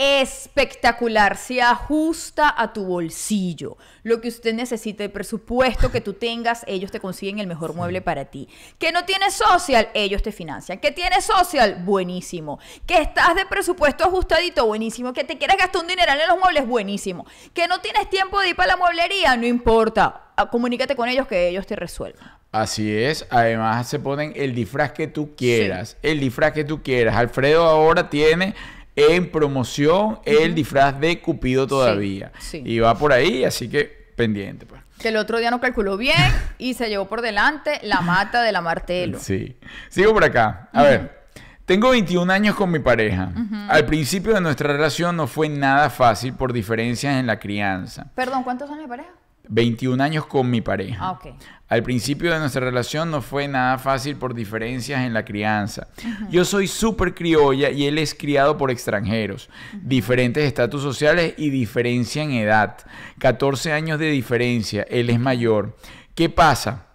Espectacular, 0.00 1.36
se 1.36 1.60
ajusta 1.60 2.54
a 2.56 2.72
tu 2.72 2.84
bolsillo. 2.84 3.76
Lo 4.04 4.20
que 4.20 4.28
usted 4.28 4.54
necesite, 4.54 5.02
el 5.02 5.10
presupuesto 5.10 5.90
que 5.90 6.00
tú 6.00 6.12
tengas, 6.12 6.64
ellos 6.68 6.92
te 6.92 7.00
consiguen 7.00 7.40
el 7.40 7.48
mejor 7.48 7.74
mueble 7.74 8.00
para 8.00 8.26
ti. 8.26 8.48
Que 8.78 8.92
no 8.92 9.04
tienes 9.04 9.34
social, 9.34 9.88
ellos 9.94 10.22
te 10.22 10.30
financian. 10.30 10.78
Que 10.78 10.92
tienes 10.92 11.24
social, 11.24 11.82
buenísimo. 11.84 12.60
Que 12.86 13.02
estás 13.02 13.34
de 13.34 13.44
presupuesto 13.46 14.04
ajustadito, 14.04 14.66
buenísimo. 14.66 15.12
Que 15.12 15.24
te 15.24 15.36
quieres 15.36 15.56
gastar 15.58 15.82
un 15.82 15.88
dineral 15.88 16.20
en 16.20 16.28
los 16.28 16.38
muebles, 16.38 16.64
buenísimo. 16.64 17.26
Que 17.52 17.66
no 17.66 17.80
tienes 17.80 18.08
tiempo 18.08 18.38
de 18.38 18.50
ir 18.50 18.56
para 18.56 18.68
la 18.68 18.76
mueblería, 18.76 19.36
no 19.36 19.46
importa. 19.46 20.28
Ah, 20.36 20.48
Comunícate 20.48 20.94
con 20.94 21.08
ellos 21.08 21.26
que 21.26 21.48
ellos 21.48 21.66
te 21.66 21.74
resuelvan. 21.74 22.38
Así 22.52 22.96
es, 22.96 23.26
además 23.28 23.88
se 23.88 23.98
ponen 23.98 24.32
el 24.34 24.54
disfraz 24.54 24.92
que 24.92 25.06
tú 25.06 25.34
quieras, 25.36 25.98
el 26.02 26.18
disfraz 26.20 26.52
que 26.52 26.64
tú 26.64 26.82
quieras. 26.82 27.14
Alfredo 27.16 27.64
ahora 27.64 28.08
tiene 28.08 28.54
en 28.98 29.30
promoción 29.30 30.18
el 30.24 30.54
disfraz 30.54 30.98
de 30.98 31.20
Cupido 31.20 31.66
todavía. 31.66 32.32
sí. 32.40 32.62
Y 32.64 32.78
va 32.80 32.96
por 32.96 33.12
ahí, 33.12 33.44
así 33.44 33.68
que 33.68 33.84
pendiente. 34.16 34.66
Pues. 34.66 34.82
Que 34.98 35.08
el 35.08 35.16
otro 35.16 35.38
día 35.38 35.50
no 35.50 35.60
calculó 35.60 35.96
bien 35.96 36.16
y 36.58 36.74
se 36.74 36.88
llevó 36.88 37.06
por 37.06 37.22
delante 37.22 37.78
la 37.82 38.00
mata 38.00 38.42
de 38.42 38.50
la 38.52 38.60
martelo. 38.60 39.18
Sí. 39.20 39.56
Sigo 39.88 40.12
por 40.12 40.24
acá. 40.24 40.68
A 40.72 40.82
ver. 40.82 41.18
Tengo 41.64 41.90
21 41.90 42.32
años 42.32 42.56
con 42.56 42.70
mi 42.70 42.78
pareja. 42.78 43.30
Al 43.68 43.84
principio 43.84 44.32
de 44.34 44.40
nuestra 44.40 44.72
relación 44.72 45.14
no 45.16 45.26
fue 45.26 45.50
nada 45.50 45.90
fácil 45.90 46.32
por 46.32 46.52
diferencias 46.52 47.16
en 47.16 47.26
la 47.26 47.38
crianza. 47.38 48.06
Perdón, 48.14 48.42
¿cuántos 48.42 48.70
años 48.70 48.84
de 48.84 48.88
pareja? 48.88 49.10
21 49.48 50.02
años 50.02 50.26
con 50.26 50.48
mi 50.50 50.62
pareja. 50.62 50.96
Ah, 50.98 51.12
ok. 51.12 51.26
Al 51.68 51.82
principio 51.82 52.32
de 52.32 52.38
nuestra 52.38 52.64
relación 52.64 53.10
no 53.10 53.20
fue 53.20 53.46
nada 53.46 53.76
fácil 53.76 54.16
por 54.16 54.34
diferencias 54.34 55.02
en 55.02 55.12
la 55.12 55.24
crianza. 55.24 55.88
Yo 56.30 56.46
soy 56.46 56.66
súper 56.66 57.14
criolla 57.14 57.70
y 57.70 57.86
él 57.86 57.98
es 57.98 58.14
criado 58.14 58.56
por 58.56 58.70
extranjeros. 58.70 59.50
Diferentes 59.74 60.44
estatus 60.44 60.82
sociales 60.82 61.34
y 61.36 61.50
diferencia 61.50 62.22
en 62.22 62.32
edad. 62.32 62.78
14 63.18 63.72
años 63.72 63.98
de 63.98 64.10
diferencia. 64.10 64.86
Él 64.88 65.10
es 65.10 65.20
mayor. 65.20 65.76
¿Qué 66.14 66.30
pasa? 66.30 66.86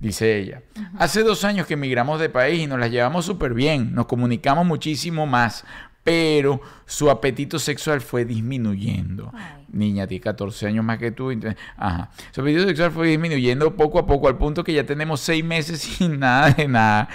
Dice 0.00 0.38
ella. 0.38 0.62
Hace 0.98 1.22
dos 1.22 1.44
años 1.44 1.66
que 1.66 1.74
emigramos 1.74 2.18
de 2.18 2.30
país 2.30 2.62
y 2.62 2.66
nos 2.66 2.78
las 2.78 2.90
llevamos 2.90 3.26
súper 3.26 3.52
bien. 3.52 3.94
Nos 3.94 4.06
comunicamos 4.06 4.66
muchísimo 4.66 5.26
más. 5.26 5.64
Pero 6.04 6.60
su 6.84 7.10
apetito 7.10 7.58
sexual 7.58 8.02
fue 8.02 8.24
disminuyendo. 8.26 9.30
Ay. 9.34 9.64
Niña, 9.72 10.06
tiene 10.06 10.20
14 10.22 10.66
años 10.68 10.84
más 10.84 10.98
que 10.98 11.10
tú. 11.10 11.30
entonces- 11.30 11.58
ajá. 11.76 12.10
Su 12.30 12.42
apetito 12.42 12.64
sexual 12.66 12.92
fue 12.92 13.08
disminuyendo 13.08 13.74
poco 13.74 13.98
a 13.98 14.06
poco 14.06 14.28
al 14.28 14.36
punto 14.36 14.62
que 14.62 14.72
ya 14.74 14.84
tenemos 14.84 15.20
seis 15.20 15.42
meses 15.44 15.80
sin 15.98 16.18
nada 16.20 16.50
de 16.50 16.68
nada. 16.68 17.08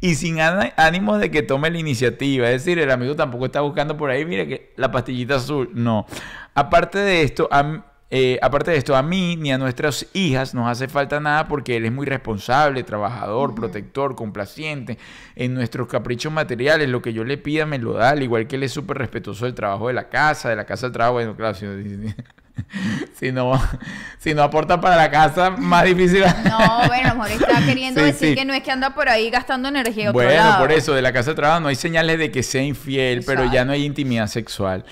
Y 0.00 0.14
sin 0.16 0.38
ánimo 0.40 1.16
de 1.16 1.30
que 1.30 1.42
tome 1.42 1.70
la 1.70 1.78
iniciativa. 1.78 2.50
Es 2.50 2.64
decir, 2.64 2.78
el 2.78 2.90
amigo 2.90 3.16
tampoco 3.16 3.46
está 3.46 3.62
buscando 3.62 3.96
por 3.96 4.10
ahí, 4.10 4.26
mira 4.26 4.46
que 4.46 4.72
la 4.76 4.92
pastillita 4.92 5.36
azul. 5.36 5.70
No. 5.72 6.06
Aparte 6.54 6.98
de 6.98 7.22
esto, 7.22 7.48
eh, 8.10 8.38
aparte 8.42 8.70
de 8.70 8.76
esto, 8.76 8.94
a 8.94 9.02
mí 9.02 9.36
ni 9.36 9.52
a 9.52 9.58
nuestras 9.58 10.06
hijas 10.12 10.54
nos 10.54 10.68
hace 10.68 10.86
falta 10.88 11.18
nada 11.20 11.48
porque 11.48 11.76
él 11.76 11.84
es 11.84 11.92
muy 11.92 12.06
responsable, 12.06 12.82
trabajador, 12.84 13.54
protector, 13.54 14.14
complaciente. 14.14 14.98
En 15.34 15.54
nuestros 15.54 15.88
caprichos 15.88 16.32
materiales, 16.32 16.88
lo 16.88 17.02
que 17.02 17.12
yo 17.12 17.24
le 17.24 17.38
pida 17.38 17.66
me 17.66 17.78
lo 17.78 17.94
da, 17.94 18.10
al 18.10 18.22
igual 18.22 18.46
que 18.46 18.56
él 18.56 18.62
es 18.62 18.72
súper 18.72 18.98
respetuoso 18.98 19.46
del 19.46 19.54
trabajo 19.54 19.88
de 19.88 19.94
la 19.94 20.08
casa, 20.08 20.48
de 20.50 20.56
la 20.56 20.64
casa 20.64 20.86
del 20.86 20.92
trabajo. 20.92 21.14
Bueno, 21.14 21.34
claro, 21.34 21.54
si, 21.54 21.66
si 23.14 23.32
no, 23.32 23.60
si 24.18 24.32
no 24.32 24.42
aporta 24.44 24.80
para 24.80 24.96
la 24.96 25.10
casa, 25.10 25.50
más 25.50 25.84
difícil. 25.84 26.22
No, 26.44 26.86
bueno, 26.86 27.08
a 27.10 27.14
lo 27.14 27.22
mejor 27.22 27.30
está 27.32 27.60
queriendo 27.66 28.00
Sí, 28.00 28.06
decir 28.06 28.28
sí. 28.30 28.34
que 28.36 28.44
no 28.44 28.54
es 28.54 28.62
que 28.62 28.70
anda 28.70 28.94
por 28.94 29.08
ahí 29.08 29.28
gastando 29.30 29.68
energía 29.68 30.10
otro 30.10 30.22
Bueno, 30.22 30.34
lado. 30.34 30.58
por 30.60 30.70
eso, 30.70 30.94
de 30.94 31.02
la 31.02 31.12
casa 31.12 31.30
de 31.30 31.36
trabajo 31.36 31.60
no 31.60 31.68
hay 31.68 31.74
señales 31.76 32.18
de 32.18 32.30
que 32.30 32.42
sea 32.44 32.62
infiel, 32.62 33.24
pero 33.26 33.50
ya 33.50 33.64
no 33.64 33.72
hay 33.72 33.84
intimidad 33.84 34.28
sexual. 34.28 34.84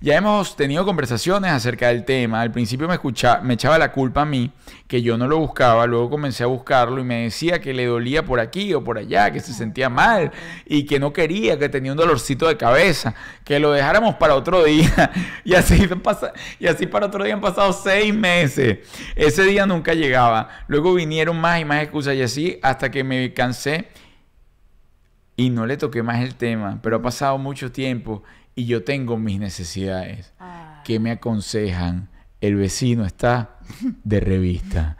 Ya 0.00 0.16
hemos 0.16 0.56
tenido 0.56 0.84
conversaciones 0.84 1.50
acerca 1.50 1.88
del 1.88 2.04
tema. 2.04 2.42
Al 2.42 2.52
principio 2.52 2.86
me, 2.86 3.54
echaba 3.54 3.78
la 3.78 3.92
culpa 3.92 4.22
a 4.22 4.24
mí, 4.26 4.52
que 4.86 5.00
yo 5.00 5.16
no 5.16 5.26
lo 5.26 5.38
buscaba. 5.38 5.86
Luego 5.86 6.10
comencé 6.10 6.44
a 6.44 6.46
buscarlo 6.46 7.00
y 7.00 7.04
me 7.04 7.22
decía 7.22 7.60
que 7.60 7.72
le 7.72 7.86
dolía 7.86 8.24
por 8.24 8.38
aquí 8.38 8.74
o 8.74 8.84
por 8.84 8.98
allá, 8.98 9.30
que 9.30 9.40
se 9.40 9.54
sentía 9.54 9.88
mal 9.88 10.32
y 10.66 10.84
que 10.84 11.00
no 11.00 11.12
quería, 11.12 11.58
que 11.58 11.70
tenía 11.70 11.92
un 11.92 11.98
dolorcito 11.98 12.46
de 12.46 12.58
cabeza, 12.58 13.14
que 13.42 13.58
lo 13.58 13.72
dejáramos 13.72 14.16
para 14.16 14.34
otro 14.34 14.64
día. 14.64 15.10
Y 15.44 15.54
así, 15.54 15.88
y 16.58 16.66
así 16.66 16.86
para 16.86 17.06
otro 17.06 17.22
día 17.22 17.34
han 17.34 17.40
pasado 17.40 17.72
seis 17.72 18.12
meses. 18.12 18.78
Ese 19.14 19.44
día 19.44 19.64
nunca 19.64 19.94
llegaba. 19.94 20.48
Luego 20.66 20.92
vinieron 20.94 21.40
más 21.40 21.60
y 21.60 21.64
más 21.64 21.82
excusas 21.82 22.16
y 22.16 22.22
así 22.22 22.58
hasta 22.62 22.90
que 22.90 23.04
me 23.04 23.32
cansé 23.32 23.88
y 25.36 25.50
no 25.50 25.66
le 25.66 25.76
toqué 25.76 26.02
más 26.02 26.22
el 26.22 26.34
tema, 26.34 26.80
pero 26.82 26.96
ha 26.96 27.02
pasado 27.02 27.38
mucho 27.38 27.70
tiempo 27.70 28.22
y 28.56 28.66
yo 28.66 28.82
tengo 28.82 29.16
mis 29.16 29.38
necesidades. 29.38 30.32
Ay. 30.40 30.80
¿Qué 30.84 30.98
me 30.98 31.12
aconsejan? 31.12 32.08
El 32.40 32.56
vecino 32.56 33.04
está 33.04 33.58
de 34.04 34.20
revista. 34.20 34.96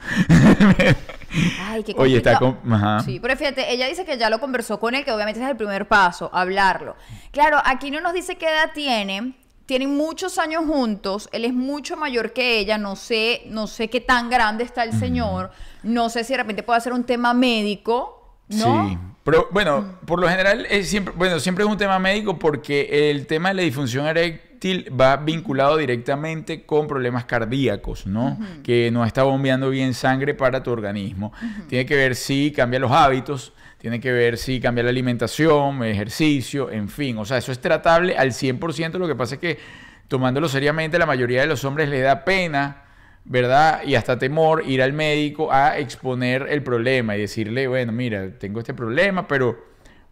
Ay, 1.60 1.82
qué 1.82 1.94
Oye, 1.96 2.18
está 2.18 2.38
con- 2.38 2.58
ajá. 2.72 3.00
Sí, 3.00 3.18
pero 3.20 3.36
fíjate, 3.36 3.72
ella 3.72 3.86
dice 3.88 4.04
que 4.04 4.16
ya 4.16 4.30
lo 4.30 4.40
conversó 4.40 4.78
con 4.80 4.94
él, 4.94 5.04
que 5.04 5.12
obviamente 5.12 5.42
es 5.42 5.48
el 5.48 5.56
primer 5.56 5.86
paso, 5.88 6.30
hablarlo. 6.32 6.96
Claro, 7.32 7.58
aquí 7.64 7.90
no 7.90 8.00
nos 8.00 8.12
dice 8.14 8.36
qué 8.36 8.46
edad 8.46 8.70
tiene. 8.74 9.36
Tienen 9.66 9.96
muchos 9.96 10.38
años 10.38 10.64
juntos, 10.64 11.28
él 11.32 11.44
es 11.44 11.52
mucho 11.52 11.96
mayor 11.96 12.32
que 12.32 12.58
ella, 12.60 12.78
no 12.78 12.94
sé, 12.94 13.42
no 13.48 13.66
sé 13.66 13.90
qué 13.90 14.00
tan 14.00 14.30
grande 14.30 14.62
está 14.62 14.84
el 14.84 14.92
señor, 14.92 15.50
no 15.82 16.08
sé 16.08 16.22
si 16.22 16.34
de 16.34 16.36
repente 16.36 16.62
puede 16.62 16.80
ser 16.80 16.92
un 16.92 17.02
tema 17.02 17.34
médico, 17.34 18.38
¿no? 18.48 18.88
Sí. 18.88 18.98
Pero 19.26 19.48
bueno, 19.50 19.98
por 20.06 20.20
lo 20.20 20.28
general 20.28 20.68
es 20.70 20.88
siempre, 20.88 21.12
bueno, 21.16 21.40
siempre 21.40 21.64
es 21.64 21.70
un 21.70 21.76
tema 21.76 21.98
médico 21.98 22.38
porque 22.38 23.10
el 23.10 23.26
tema 23.26 23.48
de 23.48 23.56
la 23.56 23.62
disfunción 23.62 24.06
eréctil 24.06 24.88
va 24.98 25.16
vinculado 25.16 25.76
directamente 25.76 26.64
con 26.64 26.86
problemas 26.86 27.24
cardíacos, 27.24 28.06
¿no? 28.06 28.38
Que 28.62 28.88
no 28.92 29.04
está 29.04 29.24
bombeando 29.24 29.68
bien 29.68 29.94
sangre 29.94 30.34
para 30.34 30.62
tu 30.62 30.70
organismo. 30.70 31.32
Tiene 31.68 31.84
que 31.86 31.96
ver 31.96 32.14
si 32.14 32.52
cambia 32.52 32.78
los 32.78 32.92
hábitos, 32.92 33.52
tiene 33.78 33.98
que 33.98 34.12
ver 34.12 34.38
si 34.38 34.60
cambia 34.60 34.84
la 34.84 34.90
alimentación, 34.90 35.82
ejercicio, 35.82 36.70
en 36.70 36.88
fin. 36.88 37.18
O 37.18 37.24
sea, 37.24 37.38
eso 37.38 37.50
es 37.50 37.58
tratable 37.58 38.16
al 38.16 38.30
100%. 38.30 38.92
Lo 38.92 39.08
que 39.08 39.16
pasa 39.16 39.34
es 39.34 39.40
que 39.40 39.58
tomándolo 40.06 40.48
seriamente, 40.48 41.00
la 41.00 41.06
mayoría 41.06 41.40
de 41.40 41.48
los 41.48 41.64
hombres 41.64 41.88
le 41.88 42.00
da 42.00 42.24
pena 42.24 42.84
¿verdad? 43.28 43.82
Y 43.84 43.96
hasta 43.96 44.18
temor 44.18 44.62
ir 44.66 44.82
al 44.82 44.92
médico 44.92 45.52
a 45.52 45.78
exponer 45.78 46.46
el 46.48 46.62
problema 46.62 47.16
y 47.16 47.20
decirle, 47.20 47.66
bueno, 47.66 47.92
mira, 47.92 48.38
tengo 48.38 48.60
este 48.60 48.72
problema, 48.72 49.26
pero, 49.26 49.64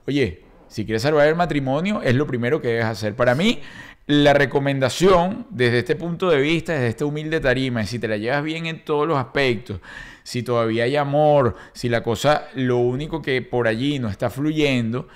oye, 0.07 0.43
si 0.69 0.85
quieres 0.85 1.03
salvar 1.03 1.29
el 1.29 1.37
matrimonio, 1.37 2.03
es 2.03 2.15
lo 2.15 2.27
primero 2.27 2.61
que 2.61 2.69
debes 2.69 2.87
hacer. 2.87 3.15
Para 3.15 3.37
mí, 3.37 3.61
la 4.07 4.35
recomendación 4.35 5.47
desde 5.51 5.79
este 5.79 5.95
punto 5.95 6.29
de 6.29 6.41
vista, 6.41 6.73
desde 6.73 6.89
este 6.89 7.05
humilde 7.05 7.39
tarima, 7.41 7.83
es 7.83 7.91
si 7.91 8.01
te 8.01 8.09
la 8.09 8.17
llevas 8.17 8.43
bien 8.43 8.67
en 8.67 8.85
todos 8.85 9.07
los 9.07 9.17
aspectos, 9.17 9.81
si 10.25 10.43
todavía 10.43 10.85
hay 10.85 10.97
amor, 10.97 11.55
si 11.73 11.89
la 11.89 12.03
cosa, 12.03 12.49
lo 12.55 12.79
único 12.79 13.23
que 13.23 13.41
por 13.43 13.69
allí 13.69 14.01
no 14.01 14.09
está 14.09 14.29
fluyendo, 14.29 15.07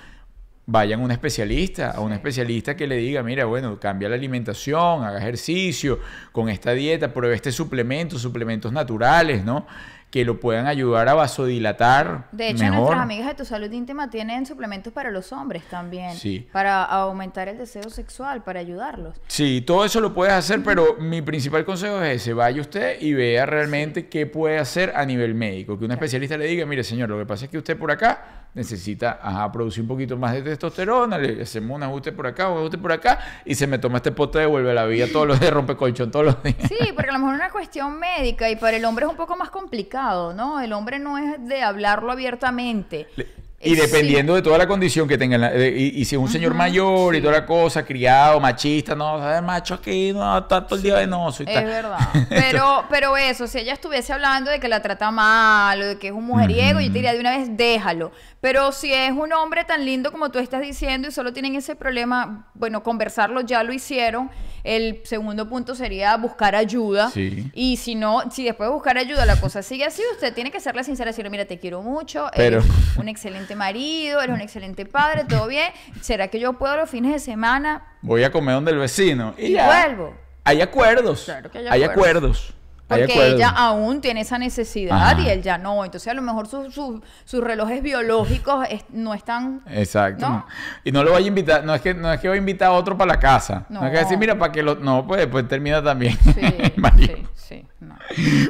vayan 0.71 1.01
a 1.01 1.03
un 1.03 1.11
especialista, 1.11 1.91
a 1.91 1.99
un 1.99 2.13
especialista 2.13 2.75
que 2.75 2.85
le 2.85 2.97
diga, 2.97 3.23
mira, 3.23 3.45
bueno, 3.45 3.79
cambia 3.79 4.07
la 4.07 4.15
alimentación, 4.15 5.03
haga 5.03 5.17
ejercicio, 5.17 5.99
con 6.31 6.47
esta 6.47 6.73
dieta, 6.73 7.11
pruebe 7.11 7.35
este 7.35 7.51
suplemento, 7.51 8.19
suplementos 8.19 8.71
naturales, 8.71 9.43
¿no? 9.43 9.65
que 10.11 10.25
lo 10.25 10.39
puedan 10.39 10.65
ayudar 10.65 11.07
a 11.07 11.13
vasodilatar. 11.13 12.29
De 12.31 12.49
hecho, 12.49 12.63
mejor. 12.63 12.77
nuestras 12.77 13.01
amigas 13.01 13.27
de 13.27 13.35
tu 13.35 13.45
salud 13.45 13.71
íntima 13.71 14.09
tienen 14.09 14.45
suplementos 14.45 14.91
para 14.91 15.11
los 15.11 15.31
hombres 15.31 15.63
también. 15.69 16.15
Sí. 16.15 16.47
Para 16.51 16.83
aumentar 16.83 17.47
el 17.47 17.59
deseo 17.59 17.89
sexual, 17.91 18.43
para 18.43 18.59
ayudarlos. 18.59 19.15
Sí, 19.27 19.61
todo 19.61 19.85
eso 19.85 20.01
lo 20.01 20.13
puedes 20.13 20.33
hacer, 20.33 20.63
pero 20.63 20.95
mi 20.99 21.21
principal 21.21 21.63
consejo 21.63 22.01
es 22.01 22.21
ese, 22.21 22.33
vaya 22.33 22.59
usted 22.59 22.99
y 22.99 23.13
vea 23.13 23.45
realmente 23.45 24.07
qué 24.07 24.25
puede 24.25 24.57
hacer 24.57 24.93
a 24.95 25.05
nivel 25.05 25.35
médico. 25.35 25.77
Que 25.77 25.85
un 25.85 25.91
especialista 25.91 26.37
le 26.37 26.45
diga, 26.45 26.65
mire 26.65 26.83
señor, 26.83 27.09
lo 27.09 27.19
que 27.19 27.27
pasa 27.27 27.45
es 27.45 27.51
que 27.51 27.59
usted 27.59 27.77
por 27.77 27.91
acá 27.91 28.38
necesita 28.53 29.19
ajá, 29.21 29.51
producir 29.51 29.81
un 29.83 29.87
poquito 29.87 30.17
más 30.17 30.33
de 30.33 30.41
testosterona, 30.41 31.17
le 31.17 31.41
hacemos 31.43 31.75
un 31.75 31.83
ajuste 31.83 32.11
por 32.11 32.27
acá, 32.27 32.49
un 32.49 32.57
ajuste 32.59 32.77
por 32.77 32.91
acá, 32.91 33.19
y 33.45 33.55
se 33.55 33.67
me 33.67 33.77
toma 33.79 33.97
este 33.97 34.11
pote 34.11 34.39
de 34.39 34.45
vuelve 34.45 34.71
a 34.71 34.73
la 34.73 34.85
vida 34.85 35.05
todos 35.11 35.27
los 35.27 35.39
días, 35.39 35.53
rompe 35.53 35.75
colchón 35.75 36.11
todos 36.11 36.25
los 36.25 36.43
días. 36.43 36.57
Sí, 36.67 36.91
porque 36.95 37.09
a 37.09 37.13
lo 37.13 37.19
mejor 37.19 37.35
es 37.35 37.39
una 37.41 37.49
cuestión 37.51 37.99
médica 37.99 38.49
y 38.49 38.55
para 38.55 38.77
el 38.77 38.85
hombre 38.85 39.05
es 39.05 39.11
un 39.11 39.17
poco 39.17 39.35
más 39.37 39.49
complicado, 39.49 40.33
¿no? 40.33 40.59
El 40.59 40.73
hombre 40.73 40.99
no 40.99 41.17
es 41.17 41.45
de 41.47 41.61
hablarlo 41.61 42.11
abiertamente. 42.11 43.07
Le- 43.15 43.27
Y 43.61 43.75
dependiendo 43.75 44.35
de 44.35 44.41
toda 44.41 44.57
la 44.57 44.65
condición 44.69 45.05
que 45.05 45.17
tenga, 45.17 45.37
la- 45.37 45.51
de- 45.51 45.77
y, 45.77 45.87
y 45.99 46.05
si 46.05 46.15
es 46.15 46.21
un 46.21 46.29
señor 46.29 46.53
mayor 46.53 47.13
y 47.13 47.19
toda 47.21 47.33
la 47.33 47.45
cosa, 47.45 47.83
criado, 47.85 48.39
machista, 48.39 48.95
no, 48.95 49.19
¿sabes? 49.19 49.43
macho 49.43 49.73
aquí, 49.73 50.13
no, 50.13 50.37
está 50.37 50.65
todo 50.65 50.77
el 50.77 50.81
día 50.83 50.95
venoso 50.95 51.43
y 51.43 51.45
Es 51.45 51.53
tal. 51.55 51.65
verdad. 51.65 51.97
Pero, 52.29 52.85
pero 52.89 53.17
eso, 53.17 53.47
si 53.47 53.59
ella 53.59 53.73
estuviese 53.73 54.13
hablando 54.13 54.49
de 54.49 54.61
que 54.61 54.69
la 54.69 54.81
trata 54.81 55.11
mal 55.11 55.81
o 55.81 55.85
de 55.87 55.97
que 55.99 56.07
es 56.07 56.13
un 56.13 56.23
mujeriego, 56.25 56.79
yo 56.79 56.87
te 56.87 56.93
diría 56.93 57.11
de 57.13 57.19
una 57.19 57.37
vez, 57.37 57.49
déjalo. 57.57 58.13
Pero 58.41 58.71
si 58.71 58.93
es 58.93 59.11
un 59.11 59.33
hombre 59.33 59.65
tan 59.65 59.83
lindo 59.83 60.13
como 60.13 60.31
tú 60.31 60.39
estás 60.39 60.61
diciendo 60.61 61.09
y 61.09 61.11
solo 61.11 61.33
tienen 61.33 61.55
ese 61.55 61.75
problema, 61.75 62.49
bueno, 62.53 62.83
conversarlo 62.83 63.41
ya 63.41 63.63
lo 63.63 63.73
hicieron. 63.73 64.31
El 64.63 65.01
segundo 65.03 65.49
punto 65.49 65.75
sería 65.75 66.15
buscar 66.15 66.55
ayuda. 66.55 67.09
Sí. 67.09 67.51
Y 67.53 67.75
si 67.77 67.95
no, 67.95 68.31
si 68.31 68.45
después 68.45 68.69
de 68.69 68.73
buscar 68.73 68.97
ayuda 68.97 69.25
la 69.25 69.35
cosa 69.41 69.61
sigue 69.61 69.83
así, 69.83 70.01
usted 70.13 70.33
tiene 70.33 70.51
que 70.51 70.61
serle 70.61 70.85
sincera 70.85 71.09
y 71.09 71.11
decirle, 71.11 71.29
mira, 71.29 71.45
te 71.45 71.59
quiero 71.59 71.81
mucho, 71.81 72.27
Pero- 72.33 72.59
eres 72.59 72.71
un 72.97 73.09
excelente 73.09 73.55
marido, 73.57 74.21
eres 74.21 74.33
un 74.35 74.41
excelente 74.41 74.85
padre, 74.85 75.25
todo 75.27 75.45
bien. 75.47 75.71
¿Será 76.01 76.29
que 76.29 76.39
yo 76.39 76.53
puedo 76.53 76.77
los 76.77 76.89
fines 76.89 77.11
de 77.11 77.19
semana? 77.19 77.97
Voy 78.01 78.23
a 78.23 78.31
comer 78.31 78.55
donde 78.55 78.71
el 78.71 78.77
vecino. 78.77 79.33
Y, 79.37 79.47
Y 79.47 79.51
ya. 79.53 79.65
vuelvo. 79.65 80.15
Hay 80.45 80.61
acuerdos. 80.61 81.23
Claro 81.25 81.51
que 81.51 81.57
hay 81.57 81.67
hay 81.67 81.83
acuerdos. 81.83 82.47
acuerdos. 82.47 82.53
Porque 82.89 83.27
ella 83.27 83.49
aún 83.49 84.01
tiene 84.01 84.21
esa 84.21 84.37
necesidad 84.37 85.11
Ajá. 85.11 85.21
y 85.21 85.29
él 85.29 85.41
ya 85.41 85.57
no. 85.57 85.85
Entonces 85.85 86.07
a 86.09 86.13
lo 86.13 86.21
mejor 86.21 86.47
sus- 86.47 86.73
sus- 86.73 87.01
sus 87.23 87.41
relojes 87.43 87.81
biológicos 87.81 88.65
es- 88.69 88.83
no 88.89 89.13
están... 89.13 89.61
Exacto. 89.67 90.27
¿No? 90.27 90.45
Y 90.83 90.91
no 90.91 91.03
lo 91.03 91.11
vaya 91.13 91.25
a 91.25 91.27
invitar, 91.27 91.63
no 91.63 91.73
es 91.75 91.81
que 91.81 91.93
no 91.93 92.11
es 92.11 92.19
que 92.19 92.27
va 92.27 92.33
a 92.33 92.37
invitar 92.37 92.69
a 92.69 92.71
otro 92.71 92.97
para 92.97 93.13
la 93.13 93.19
casa. 93.19 93.65
No, 93.69 93.85
es 93.85 93.91
que 93.91 93.97
decir, 93.99 94.17
mira, 94.17 94.37
para 94.37 94.51
que 94.51 94.63
lo. 94.63 94.75
No, 94.75 95.05
pues 95.07 95.21
después 95.21 95.47
termina 95.47 95.81
también. 95.83 96.17
Sí, 96.33 96.41
sí, 96.97 97.25
sí. 97.35 97.65
no. 97.79 97.95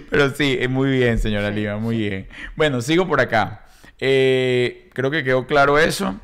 Pero 0.09 0.29
sí, 0.31 0.57
muy 0.69 0.89
bien, 0.91 1.19
señora 1.19 1.49
Sí, 1.49 1.55
Liva, 1.55 1.77
muy 1.77 1.97
bien. 1.97 2.27
Bueno, 2.55 2.81
sigo 2.81 3.07
por 3.07 3.19
acá. 3.21 3.65
Eh, 3.99 4.89
creo 4.93 5.11
que 5.11 5.23
quedó 5.23 5.45
claro 5.45 5.77
eso. 5.77 6.15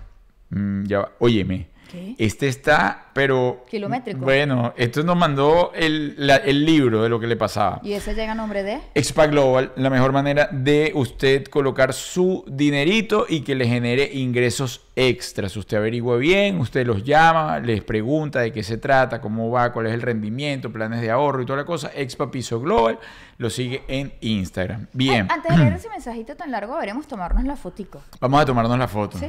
Mm, 0.52 0.86
ya 0.86 1.00
va. 1.00 1.12
Óyeme. 1.20 1.68
Este 2.18 2.48
está, 2.48 3.08
pero. 3.14 3.64
Kilométrico. 3.70 4.20
Bueno, 4.20 4.74
esto 4.78 5.04
nos 5.04 5.16
mandó 5.18 5.72
el, 5.76 6.16
la- 6.18 6.38
el 6.38 6.66
libro 6.66 7.04
de 7.04 7.10
lo 7.10 7.20
que 7.20 7.28
le 7.28 7.36
pasaba. 7.36 7.80
Y 7.84 7.94
ese 7.94 8.14
llega 8.16 8.32
a 8.34 8.36
nombre 8.36 8.64
de... 8.64 8.80
Expa 8.94 9.28
Global, 9.28 9.72
la 9.76 9.90
mejor 9.90 10.12
manera 10.12 10.50
de 10.52 10.92
usted 10.96 11.46
colocar 11.46 11.94
su 11.94 12.44
dinerito 12.48 13.26
y 13.28 13.42
que 13.42 13.56
le 13.56 13.68
genere 13.68 14.10
ingresos 14.14 14.82
extras. 14.96 15.56
Usted 15.58 15.78
averigua 15.78 16.18
bien, 16.18 16.60
usted 16.60 16.86
los 16.86 17.04
llama, 17.04 17.60
les 17.60 17.84
pregunta 17.84 18.40
de 18.40 18.52
qué 18.52 18.64
se 18.64 18.78
trata, 18.78 19.20
cómo 19.22 19.50
va, 19.52 19.72
cuál 19.74 19.88
es 19.88 19.94
el 19.94 20.02
rendimiento, 20.02 20.72
planes 20.72 21.02
de 21.02 21.12
ahorro 21.12 21.42
y 21.42 21.46
toda 21.46 21.58
la 21.60 21.66
cosa. 21.66 21.92
Expa 21.96 22.32
Piso 22.32 22.60
Global 22.60 23.00
lo 23.38 23.50
sigue 23.50 23.84
en 23.88 24.14
Instagram. 24.22 24.88
Bien, 24.94 25.28
Ay, 25.30 25.38
antes 25.38 25.52
de 25.52 25.58
leer 25.64 25.74
ese 25.76 25.90
mensajito 25.90 26.36
tan 26.36 26.52
largo, 26.52 26.74
deberíamos 26.76 27.08
tomarnos 27.08 27.44
la 27.44 27.56
fotico. 27.56 28.02
vamos 28.20 28.42
a 28.42 28.46
tomarnos 28.46 28.78
la 28.80 28.88
foto. 28.88 29.18
¿Sí? 29.18 29.28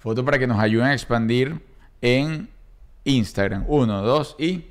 Foto 0.00 0.24
para 0.24 0.38
que 0.38 0.46
nos 0.46 0.58
ayuden 0.58 0.88
a 0.88 0.92
expandir 0.94 1.60
en 2.00 2.48
Instagram. 3.04 3.64
Uno, 3.68 4.02
dos 4.02 4.34
y... 4.38 4.64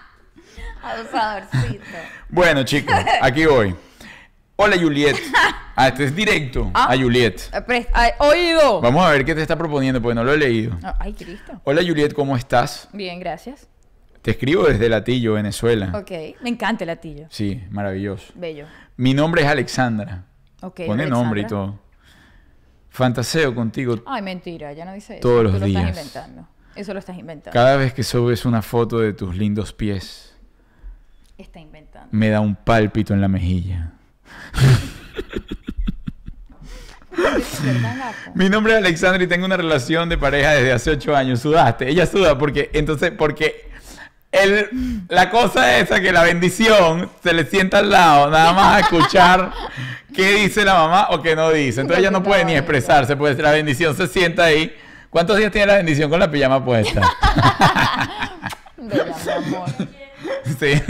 Abusadorcito. 0.82 1.84
Bueno, 2.30 2.64
chicos, 2.64 2.96
aquí 3.22 3.46
voy. 3.46 3.76
Hola, 4.56 4.78
Juliet. 4.80 5.18
Ah, 5.76 5.88
este 5.88 6.04
es 6.04 6.16
directo 6.16 6.70
Ah. 6.76 6.90
a 6.92 6.96
Juliet. 6.96 7.50
Eh, 7.52 7.88
oído. 8.20 8.80
Vamos 8.80 9.04
a 9.04 9.10
ver 9.10 9.26
qué 9.26 9.34
te 9.34 9.42
está 9.42 9.58
proponiendo, 9.58 10.00
porque 10.00 10.14
no 10.14 10.24
lo 10.24 10.32
he 10.34 10.38
leído. 10.38 10.78
Ah, 10.84 10.96
Ay, 11.00 11.14
Cristo. 11.14 11.60
Hola, 11.64 11.82
Juliet, 11.82 12.14
¿cómo 12.14 12.38
estás? 12.38 12.88
Bien, 12.94 13.20
gracias. 13.20 13.68
Te 14.22 14.30
escribo 14.30 14.66
desde 14.66 14.88
Latillo, 14.88 15.34
Venezuela. 15.34 15.90
Ok. 15.96 16.12
Me 16.44 16.50
encanta 16.50 16.84
el 16.84 16.90
latillo. 16.90 17.26
Sí, 17.32 17.64
maravilloso. 17.72 18.32
Bello. 18.36 18.68
Mi 18.98 19.16
nombre 19.16 19.42
es 19.42 19.48
Alexandra. 19.48 20.26
Ok. 20.62 20.82
Pone 20.86 21.08
nombre 21.08 21.42
y 21.42 21.44
Alexandra. 21.46 21.48
todo. 21.72 21.80
Fantaseo 22.94 23.56
contigo 23.56 24.04
Ay, 24.06 24.22
mentira, 24.22 24.72
ya 24.72 24.86
no 24.86 24.94
dice 24.94 25.14
eso. 25.14 25.22
Todos 25.22 25.44
los 25.46 25.54
Tú 25.54 25.60
lo 25.62 25.66
días. 25.66 25.84
estás 25.84 25.98
inventando. 25.98 26.48
Eso 26.76 26.94
lo 26.94 27.00
estás 27.00 27.18
inventando. 27.18 27.52
cada 27.52 27.76
vez 27.76 27.92
que 27.92 28.04
subes 28.04 28.46
una 28.46 28.62
foto 28.62 29.00
de 29.00 29.14
tus 29.14 29.36
lindos 29.36 29.74
pies. 29.74 30.36
Está 31.40 31.60
inventando. 31.60 32.10
Me 32.12 32.30
da 32.30 32.40
un 32.40 32.56
pálpito 32.56 33.16
en 33.16 33.22
la 33.22 33.28
mejilla. 33.28 33.94
Mi 38.36 38.48
nombre 38.48 38.74
es 38.74 38.80
Alexandra 38.80 39.24
y 39.24 39.28
tengo 39.28 39.46
una 39.48 39.58
relación 39.58 40.08
de 40.08 40.20
pareja 40.20 40.52
desde 40.52 40.72
hace 40.72 40.92
ocho 40.92 41.16
años. 41.16 41.40
Sudaste. 41.40 41.90
Ella 41.90 42.06
suda 42.06 42.38
porque, 42.38 42.70
entonces, 42.74 43.12
porque 43.18 43.72
el, 44.34 45.04
la 45.10 45.30
cosa 45.30 45.78
esa 45.78 46.02
que 46.02 46.12
la 46.12 46.24
bendición 46.24 47.10
se 47.22 47.34
le 47.34 47.46
sienta 47.46 47.78
al 47.78 47.90
lado, 47.90 48.30
nada 48.30 48.52
más 48.52 48.76
a 48.76 48.80
escuchar 48.82 49.52
qué 50.14 50.32
dice 50.34 50.66
la 50.66 50.74
mamá 50.74 51.08
o 51.12 51.22
qué 51.22 51.36
no 51.36 51.52
dice. 51.52 51.82
Entonces 51.82 52.02
ella 52.02 52.12
no 52.12 52.24
puede 52.24 52.44
ni 52.44 52.56
expresarse, 52.56 53.16
pues 53.16 53.38
la 53.38 53.52
bendición 53.52 53.96
se 53.96 54.08
sienta 54.08 54.46
ahí. 54.46 54.76
¿Cuántos 55.10 55.38
días 55.38 55.52
tiene 55.52 55.68
la 55.68 55.76
bendición 55.76 56.10
con 56.10 56.20
la 56.20 56.30
pijama 56.30 56.66
puesta? 56.66 57.02
Bella, 58.78 59.06
mi 59.06 59.54
amor. 59.54 59.70
sí. 60.60 60.82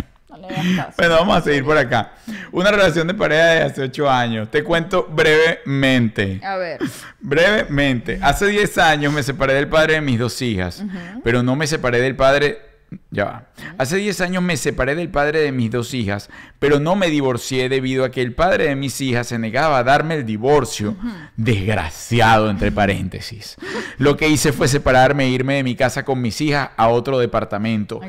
No 0.50 0.76
caso. 0.76 0.94
Bueno, 0.96 1.14
vamos 1.14 1.36
a 1.38 1.40
seguir 1.42 1.64
por 1.64 1.76
acá. 1.76 2.12
Una 2.52 2.70
relación 2.70 3.06
de 3.06 3.14
pareja 3.14 3.44
desde 3.46 3.64
hace 3.64 3.82
ocho 3.82 4.10
años. 4.10 4.50
Te 4.50 4.62
cuento 4.62 5.06
brevemente. 5.10 6.40
A 6.42 6.56
ver. 6.56 6.80
Brevemente, 7.20 8.18
hace 8.22 8.46
10 8.46 8.78
años 8.78 9.12
me 9.12 9.22
separé 9.22 9.54
del 9.54 9.68
padre 9.68 9.94
de 9.94 10.00
mis 10.00 10.18
dos 10.18 10.40
hijas, 10.42 10.84
pero 11.24 11.42
no 11.42 11.56
me 11.56 11.66
separé 11.66 12.00
del 12.00 12.16
padre... 12.16 12.65
Ya 13.10 13.24
va. 13.24 13.46
Hace 13.78 13.96
10 13.96 14.20
años 14.20 14.42
me 14.42 14.56
separé 14.56 14.94
del 14.94 15.08
padre 15.08 15.40
de 15.40 15.52
mis 15.52 15.70
dos 15.70 15.92
hijas, 15.94 16.30
pero 16.58 16.78
no 16.78 16.94
me 16.94 17.08
divorcié 17.08 17.68
debido 17.68 18.04
a 18.04 18.10
que 18.10 18.22
el 18.22 18.34
padre 18.34 18.68
de 18.68 18.76
mis 18.76 19.00
hijas 19.00 19.26
se 19.26 19.38
negaba 19.38 19.78
a 19.78 19.84
darme 19.84 20.14
el 20.14 20.26
divorcio. 20.26 20.96
Desgraciado, 21.36 22.48
entre 22.48 22.70
paréntesis. 22.70 23.56
Lo 23.98 24.16
que 24.16 24.28
hice 24.28 24.52
fue 24.52 24.68
separarme 24.68 25.24
e 25.24 25.30
irme 25.30 25.54
de 25.54 25.64
mi 25.64 25.74
casa 25.74 26.04
con 26.04 26.20
mis 26.20 26.40
hijas 26.40 26.70
a 26.76 26.88
otro 26.88 27.18
departamento. 27.18 28.00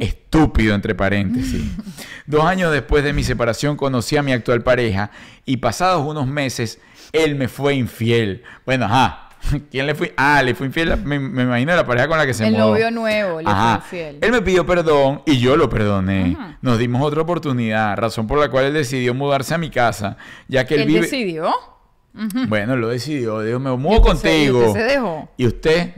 Estúpido, 0.00 0.74
entre 0.74 0.94
paréntesis. 0.94 1.64
Dos 2.26 2.44
años 2.44 2.72
después 2.72 3.04
de 3.04 3.12
mi 3.12 3.24
separación 3.24 3.76
conocí 3.76 4.16
a 4.16 4.22
mi 4.22 4.32
actual 4.32 4.62
pareja 4.62 5.10
y 5.44 5.58
pasados 5.58 6.06
unos 6.06 6.26
meses 6.26 6.78
él 7.12 7.34
me 7.34 7.48
fue 7.48 7.74
infiel. 7.74 8.42
Bueno, 8.64 8.86
ajá. 8.86 9.25
¿Quién 9.70 9.86
le 9.86 9.94
fue? 9.94 10.12
Ah, 10.16 10.42
le 10.42 10.54
fue 10.54 10.66
infiel, 10.66 10.96
me, 11.04 11.18
me 11.18 11.42
imagino 11.44 11.74
la 11.74 11.86
pareja 11.86 12.08
con 12.08 12.18
la 12.18 12.26
que 12.26 12.34
se 12.34 12.46
El 12.46 12.52
mudó. 12.54 12.70
novio 12.70 12.90
nuevo 12.90 13.40
le 13.40 13.48
Ajá. 13.48 13.80
fue 13.88 13.98
infiel. 13.98 14.18
Él 14.20 14.32
me 14.32 14.42
pidió 14.42 14.64
perdón 14.66 15.22
y 15.26 15.38
yo 15.38 15.56
lo 15.56 15.68
perdoné. 15.68 16.36
Ajá. 16.38 16.58
Nos 16.62 16.78
dimos 16.78 17.02
otra 17.02 17.22
oportunidad, 17.22 17.96
razón 17.96 18.26
por 18.26 18.38
la 18.38 18.48
cual 18.50 18.64
él 18.66 18.74
decidió 18.74 19.14
mudarse 19.14 19.54
a 19.54 19.58
mi 19.58 19.70
casa, 19.70 20.16
ya 20.48 20.64
que 20.66 20.74
él, 20.74 20.80
Él 20.82 20.86
vive... 20.88 21.00
decidió. 21.02 21.52
Bueno, 22.48 22.76
lo 22.76 22.88
decidió. 22.88 23.40
Dijo, 23.42 23.58
me 23.60 23.70
mudo 23.76 23.96
se- 23.96 24.02
contigo. 24.02 24.66
usted 24.68 24.80
se 24.80 24.86
dejó. 24.94 25.28
Y 25.36 25.46
usted 25.46 25.92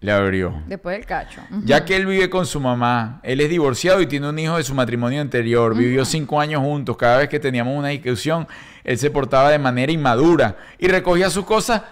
le 0.00 0.12
abrió. 0.12 0.62
Después 0.66 0.96
del 0.96 1.06
cacho. 1.06 1.40
Ya 1.64 1.84
que 1.84 1.96
él 1.96 2.06
vive 2.06 2.30
con 2.30 2.46
su 2.46 2.60
mamá, 2.60 3.18
él 3.24 3.40
es 3.40 3.48
divorciado 3.50 4.00
y 4.00 4.06
tiene 4.06 4.28
un 4.28 4.38
hijo 4.38 4.56
de 4.58 4.62
su 4.62 4.74
matrimonio 4.74 5.20
anterior. 5.20 5.74
Vivió 5.76 6.04
cinco 6.04 6.40
años 6.40 6.60
juntos. 6.60 6.96
Cada 6.96 7.18
vez 7.18 7.28
que 7.28 7.40
teníamos 7.40 7.76
una 7.76 7.88
discusión, 7.88 8.46
él 8.84 8.96
se 8.98 9.10
portaba 9.10 9.50
de 9.50 9.58
manera 9.58 9.90
inmadura 9.90 10.56
y 10.78 10.86
recogía 10.88 11.30
sus 11.30 11.44
cosas 11.44 11.82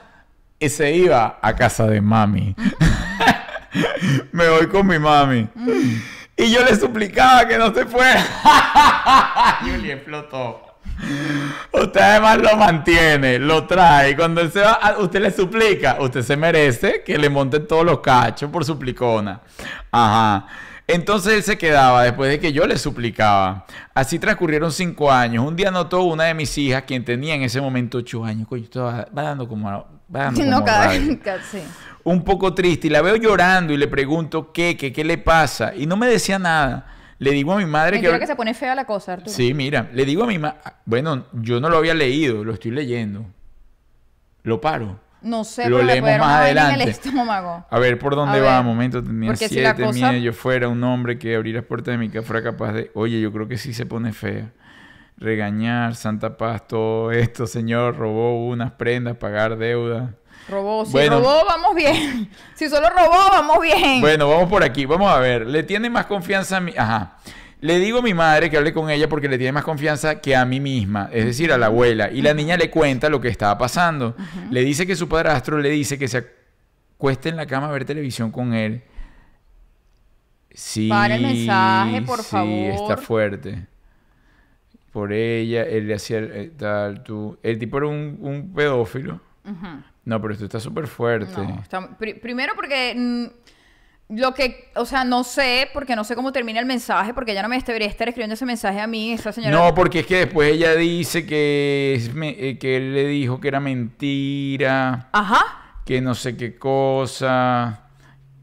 y 0.58 0.68
se 0.68 0.94
iba 0.94 1.38
a 1.42 1.54
casa 1.54 1.86
de 1.86 2.00
mami. 2.00 2.54
Me 4.32 4.48
voy 4.48 4.66
con 4.68 4.86
mi 4.86 4.98
mami. 4.98 5.48
Y 6.36 6.50
yo 6.52 6.64
le 6.64 6.74
suplicaba 6.76 7.46
que 7.46 7.58
no 7.58 7.72
se 7.74 7.84
fuera. 7.86 8.22
Julie 9.62 9.92
explotó. 9.94 10.62
Usted 11.72 12.00
además 12.00 12.38
lo 12.38 12.56
mantiene, 12.56 13.38
lo 13.38 13.66
trae. 13.66 14.16
Cuando 14.16 14.40
él 14.40 14.50
se 14.50 14.60
va, 14.60 14.72
a- 14.74 14.98
usted 14.98 15.20
le 15.20 15.30
suplica. 15.30 15.96
Usted 16.00 16.22
se 16.22 16.36
merece 16.36 17.02
que 17.04 17.18
le 17.18 17.28
monten 17.28 17.66
todos 17.66 17.84
los 17.84 18.00
cachos 18.00 18.50
por 18.50 18.64
suplicona. 18.64 19.40
Ajá. 19.90 20.46
Entonces 20.88 21.34
él 21.34 21.42
se 21.42 21.58
quedaba 21.58 22.04
después 22.04 22.30
de 22.30 22.38
que 22.38 22.52
yo 22.52 22.66
le 22.66 22.78
suplicaba. 22.78 23.66
Así 23.92 24.18
transcurrieron 24.18 24.70
cinco 24.72 25.10
años. 25.10 25.44
Un 25.44 25.56
día 25.56 25.70
notó 25.70 26.02
una 26.02 26.24
de 26.24 26.34
mis 26.34 26.56
hijas, 26.58 26.84
quien 26.86 27.04
tenía 27.04 27.34
en 27.34 27.42
ese 27.42 27.60
momento 27.60 27.98
ocho 27.98 28.24
años. 28.24 28.46
Coño, 28.48 28.66
va 28.76 29.22
dando 29.22 29.48
como. 29.48 29.95
No, 30.08 30.64
cada 30.64 30.90
cada- 31.24 31.42
sí. 31.42 31.58
un 32.04 32.22
poco 32.24 32.54
triste 32.54 32.86
y 32.86 32.90
la 32.90 33.02
veo 33.02 33.16
llorando 33.16 33.72
y 33.72 33.76
le 33.76 33.88
pregunto 33.88 34.52
qué, 34.52 34.76
qué, 34.76 34.92
qué 34.92 35.04
le 35.04 35.18
pasa 35.18 35.74
y 35.74 35.86
no 35.86 35.96
me 35.96 36.06
decía 36.06 36.38
nada. 36.38 36.86
Le 37.18 37.30
digo 37.30 37.54
a 37.54 37.56
mi 37.56 37.64
madre 37.64 37.92
Mentira 37.92 38.12
que... 38.12 38.20
que 38.20 38.26
se 38.26 38.36
pone 38.36 38.52
fea 38.52 38.74
la 38.74 38.84
cosa, 38.84 39.14
Arturo. 39.14 39.30
Sí, 39.34 39.54
mira, 39.54 39.88
le 39.92 40.04
digo 40.04 40.24
a 40.24 40.26
mi 40.26 40.38
madre... 40.38 40.58
Bueno, 40.84 41.24
yo 41.32 41.60
no 41.60 41.70
lo 41.70 41.78
había 41.78 41.94
leído, 41.94 42.44
lo 42.44 42.52
estoy 42.52 42.72
leyendo. 42.72 43.24
Lo 44.42 44.60
paro. 44.60 45.00
No 45.22 45.42
sé, 45.42 45.68
Lo 45.68 45.82
leemos 45.82 46.10
más 46.18 46.44
en 46.44 46.50
el 46.50 46.58
adelante. 46.58 46.90
estómago. 46.90 47.66
A 47.70 47.78
ver, 47.78 47.98
¿por 47.98 48.14
dónde 48.14 48.38
A 48.38 48.42
va? 48.42 48.56
ver, 48.58 48.64
Momento, 48.64 49.02
tenía 49.02 49.30
porque 49.30 49.48
si 49.48 49.54
siete, 49.54 49.82
cosa- 49.82 50.08
mire, 50.12 50.22
yo 50.22 50.32
fuera 50.34 50.68
un 50.68 50.84
hombre 50.84 51.18
que 51.18 51.34
abrir 51.34 51.54
las 51.56 51.64
puertas 51.64 51.92
de 51.92 51.98
mi 51.98 52.10
casa 52.10 52.24
fuera 52.24 52.42
capaz 52.42 52.74
de... 52.74 52.90
Oye, 52.94 53.18
yo 53.20 53.32
creo 53.32 53.48
que 53.48 53.56
sí 53.56 53.72
se 53.72 53.86
pone 53.86 54.12
fea. 54.12 54.52
Regañar, 55.18 55.94
Santa 55.94 56.36
Paz, 56.36 56.66
todo 56.68 57.10
esto, 57.10 57.46
señor, 57.46 57.96
robó 57.96 58.46
unas 58.46 58.72
prendas, 58.72 59.16
pagar 59.16 59.56
deuda. 59.56 60.14
Robó, 60.48 60.84
si 60.84 60.92
Bueno. 60.92 61.18
robó, 61.20 61.44
vamos 61.46 61.74
bien. 61.74 62.30
Si 62.54 62.68
solo 62.68 62.88
robó, 62.90 63.30
vamos 63.30 63.58
bien. 63.60 64.00
Bueno, 64.00 64.28
vamos 64.28 64.48
por 64.48 64.62
aquí. 64.62 64.84
Vamos 64.86 65.10
a 65.10 65.18
ver. 65.18 65.46
Le 65.46 65.62
tiene 65.62 65.90
más 65.90 66.06
confianza 66.06 66.58
a 66.58 66.60
mi... 66.60 66.72
Ajá. 66.76 67.16
Le 67.60 67.78
digo 67.78 67.98
a 67.98 68.02
mi 68.02 68.12
madre 68.14 68.50
que 68.50 68.56
hable 68.58 68.72
con 68.72 68.90
ella 68.90 69.08
porque 69.08 69.28
le 69.28 69.38
tiene 69.38 69.52
más 69.52 69.64
confianza 69.64 70.20
que 70.20 70.36
a 70.36 70.44
mí 70.44 70.60
misma, 70.60 71.08
es 71.10 71.24
decir, 71.24 71.50
a 71.52 71.58
la 71.58 71.66
abuela. 71.66 72.10
Y 72.12 72.20
la 72.22 72.34
niña 72.34 72.56
le 72.58 72.70
cuenta 72.70 73.08
lo 73.08 73.20
que 73.20 73.28
estaba 73.28 73.56
pasando. 73.58 74.14
Le 74.50 74.60
dice 74.60 74.86
que 74.86 74.94
su 74.94 75.08
padrastro 75.08 75.58
le 75.58 75.70
dice 75.70 75.98
que 75.98 76.06
se 76.06 76.24
acueste 76.96 77.30
en 77.30 77.36
la 77.36 77.46
cama 77.46 77.68
a 77.68 77.72
ver 77.72 77.84
televisión 77.86 78.30
con 78.30 78.52
él. 78.54 78.84
Sí. 80.52 80.88
Para 80.88 81.16
el 81.16 81.22
mensaje, 81.22 82.02
por 82.02 82.18
sí, 82.18 82.24
favor. 82.30 82.54
está 82.74 82.96
fuerte. 82.98 83.66
Por 84.96 85.12
ella, 85.12 85.62
él 85.64 85.88
le 85.88 85.94
hacía 85.94 86.16
el- 86.16 86.30
eh, 86.32 86.50
tal, 86.56 87.02
tú. 87.02 87.38
El 87.42 87.58
tipo 87.58 87.76
era 87.76 87.86
un, 87.88 88.16
un 88.18 88.50
pedófilo. 88.54 89.20
No, 90.06 90.22
pero 90.22 90.32
esto 90.32 90.46
está 90.46 90.58
súper 90.58 90.86
fuerte. 90.86 91.36
No, 91.36 91.60
está- 91.60 91.98
primero 91.98 92.54
porque 92.56 92.94
mm, 92.96 94.16
lo 94.16 94.32
que, 94.32 94.70
o 94.74 94.86
sea, 94.86 95.04
no 95.04 95.22
sé, 95.22 95.68
porque 95.74 95.94
no 95.96 96.02
sé 96.02 96.14
cómo 96.16 96.32
termina 96.32 96.60
el 96.60 96.64
mensaje, 96.64 97.12
porque 97.12 97.32
ella 97.32 97.42
no 97.42 97.50
me 97.50 97.58
debería 97.58 97.88
estar 97.88 98.08
escribiendo 98.08 98.32
ese 98.32 98.46
mensaje 98.46 98.80
a 98.80 98.86
mí, 98.86 99.12
esa 99.12 99.32
señora. 99.32 99.54
No, 99.54 99.74
porque 99.74 99.98
es 100.00 100.06
que 100.06 100.16
después 100.16 100.50
ella 100.54 100.74
dice 100.74 101.26
que, 101.26 102.00
me- 102.14 102.30
eh, 102.30 102.56
que 102.58 102.78
él 102.78 102.94
le 102.94 103.06
dijo 103.06 103.38
que 103.38 103.48
era 103.48 103.60
mentira, 103.60 105.10
Ajá. 105.12 105.82
que 105.84 106.00
no 106.00 106.14
sé 106.14 106.38
qué 106.38 106.56
cosa, 106.58 107.82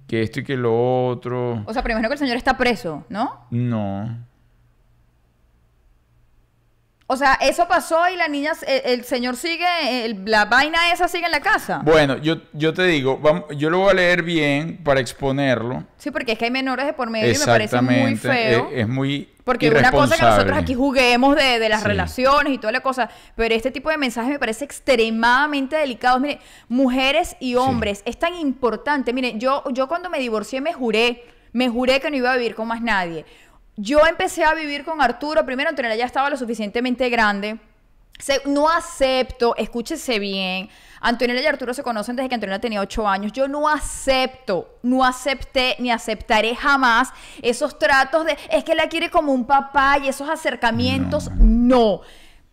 que 0.08 0.22
esto 0.22 0.41
y 0.41 0.43
que 0.43 0.56
lo 0.56 1.08
otro. 1.08 1.64
O 1.66 1.74
sea, 1.74 1.82
primero 1.82 2.08
que 2.10 2.14
el 2.14 2.20
señor 2.20 2.38
está 2.38 2.56
preso, 2.56 3.06
¿no? 3.10 3.47
No. 3.49 4.32
O 7.14 7.18
sea, 7.18 7.36
eso 7.41 7.68
pasó 7.68 8.09
y 8.09 8.16
la 8.16 8.28
niña, 8.28 8.53
el, 8.68 8.82
el 8.99 9.03
señor 9.05 9.36
sigue, 9.38 9.66
el- 10.05 10.24
la 10.26 10.45
vaina 10.45 10.91
esa 10.91 11.07
sigue 11.07 11.26
en 11.28 11.32
la 11.32 11.41
casa. 11.41 11.82
Bueno, 11.84 12.18
yo, 12.18 12.38
yo 12.53 12.74
te 12.74 12.84
digo, 12.86 13.22
yo 13.55 13.70
lo 13.70 13.80
voy 13.80 13.91
a 13.91 13.93
leer 13.93 14.24
bien 14.24 14.78
para 14.84 14.99
exponerlo. 14.99 15.84
Sí, 15.97 16.09
porque 16.11 16.32
es 16.34 16.38
que 16.39 16.45
hay 16.45 16.51
menores 16.51 16.86
de 16.88 16.93
por 16.93 17.09
medio 17.09 17.32
y 17.32 17.38
me 17.38 17.45
parece 17.45 17.80
muy 17.82 17.93
Exactamente. 17.95 18.28
feo. 18.28 18.70
Es, 18.72 18.80
es 18.80 18.88
muy 18.88 19.30
Porque 19.43 19.70
una 19.70 19.91
cosa 19.91 20.16
que 20.18 20.24
nosotros 20.24 20.57
aquí 20.57 20.74
juguemos 20.74 21.36
de, 21.36 21.59
de 21.59 21.70
las 21.70 21.82
Sí. 21.82 21.88
relaciones 21.88 22.53
y 22.53 22.57
toda 22.57 22.72
la 22.74 22.80
cosa, 22.82 23.09
pero 23.36 23.53
este 23.53 23.70
tipo 23.72 23.89
de 23.91 23.97
mensajes 23.97 24.32
me 24.32 24.39
parece 24.39 24.66
extremadamente 24.66 25.76
delicados. 25.76 26.20
Mire, 26.22 26.39
mujeres 26.68 27.36
y 27.39 27.55
hombres, 27.55 28.01
es 28.05 28.18
tan 28.18 28.34
importante. 28.36 29.14
Mire, 29.14 29.34
yo, 29.38 29.64
yo 29.72 29.88
cuando 29.88 30.09
me 30.09 30.18
divorcié 30.20 30.61
me 30.61 30.74
juré, 30.74 31.24
me 31.51 31.70
juré 31.70 31.99
que 31.99 32.09
no 32.09 32.18
iba 32.18 32.32
a 32.32 32.38
vivir 32.38 32.55
con 32.55 32.68
más 32.68 32.82
nadie. 32.82 33.26
Yo 33.76 34.06
empecé 34.06 34.44
a 34.44 34.54
vivir 34.54 34.86
con 34.86 35.02
Arturo, 35.02 35.46
primero 35.46 35.70
Antonella 35.70 35.96
ya 35.96 36.06
estaba 36.06 36.30
lo 36.30 36.38
suficientemente 36.38 37.10
grande. 37.10 37.58
Se- 38.20 38.42
no 38.46 38.70
acepto, 38.70 39.56
escúchese 39.58 40.20
bien. 40.20 40.70
Antonella 41.02 41.42
y 41.42 41.46
Arturo 41.48 41.74
se 41.74 41.82
conocen 41.84 42.16
desde 42.16 42.30
que 42.30 42.36
Antonella 42.36 42.60
tenía 42.62 42.80
8 42.80 43.08
años. 43.08 43.32
Yo 43.34 43.48
no 43.48 43.68
acepto, 43.68 44.78
no 44.84 45.04
acepté 45.04 45.76
ni 45.80 45.92
aceptaré 45.92 46.56
jamás 46.56 47.10
esos 47.42 47.78
tratos 47.80 48.26
de 48.26 48.38
es 48.52 48.64
que 48.64 48.76
la 48.76 48.88
quiere 48.88 49.10
como 49.10 49.34
un 49.34 49.46
papá 49.46 49.98
y 50.02 50.08
esos 50.08 50.30
acercamientos. 50.30 51.32
No. 51.38 52.02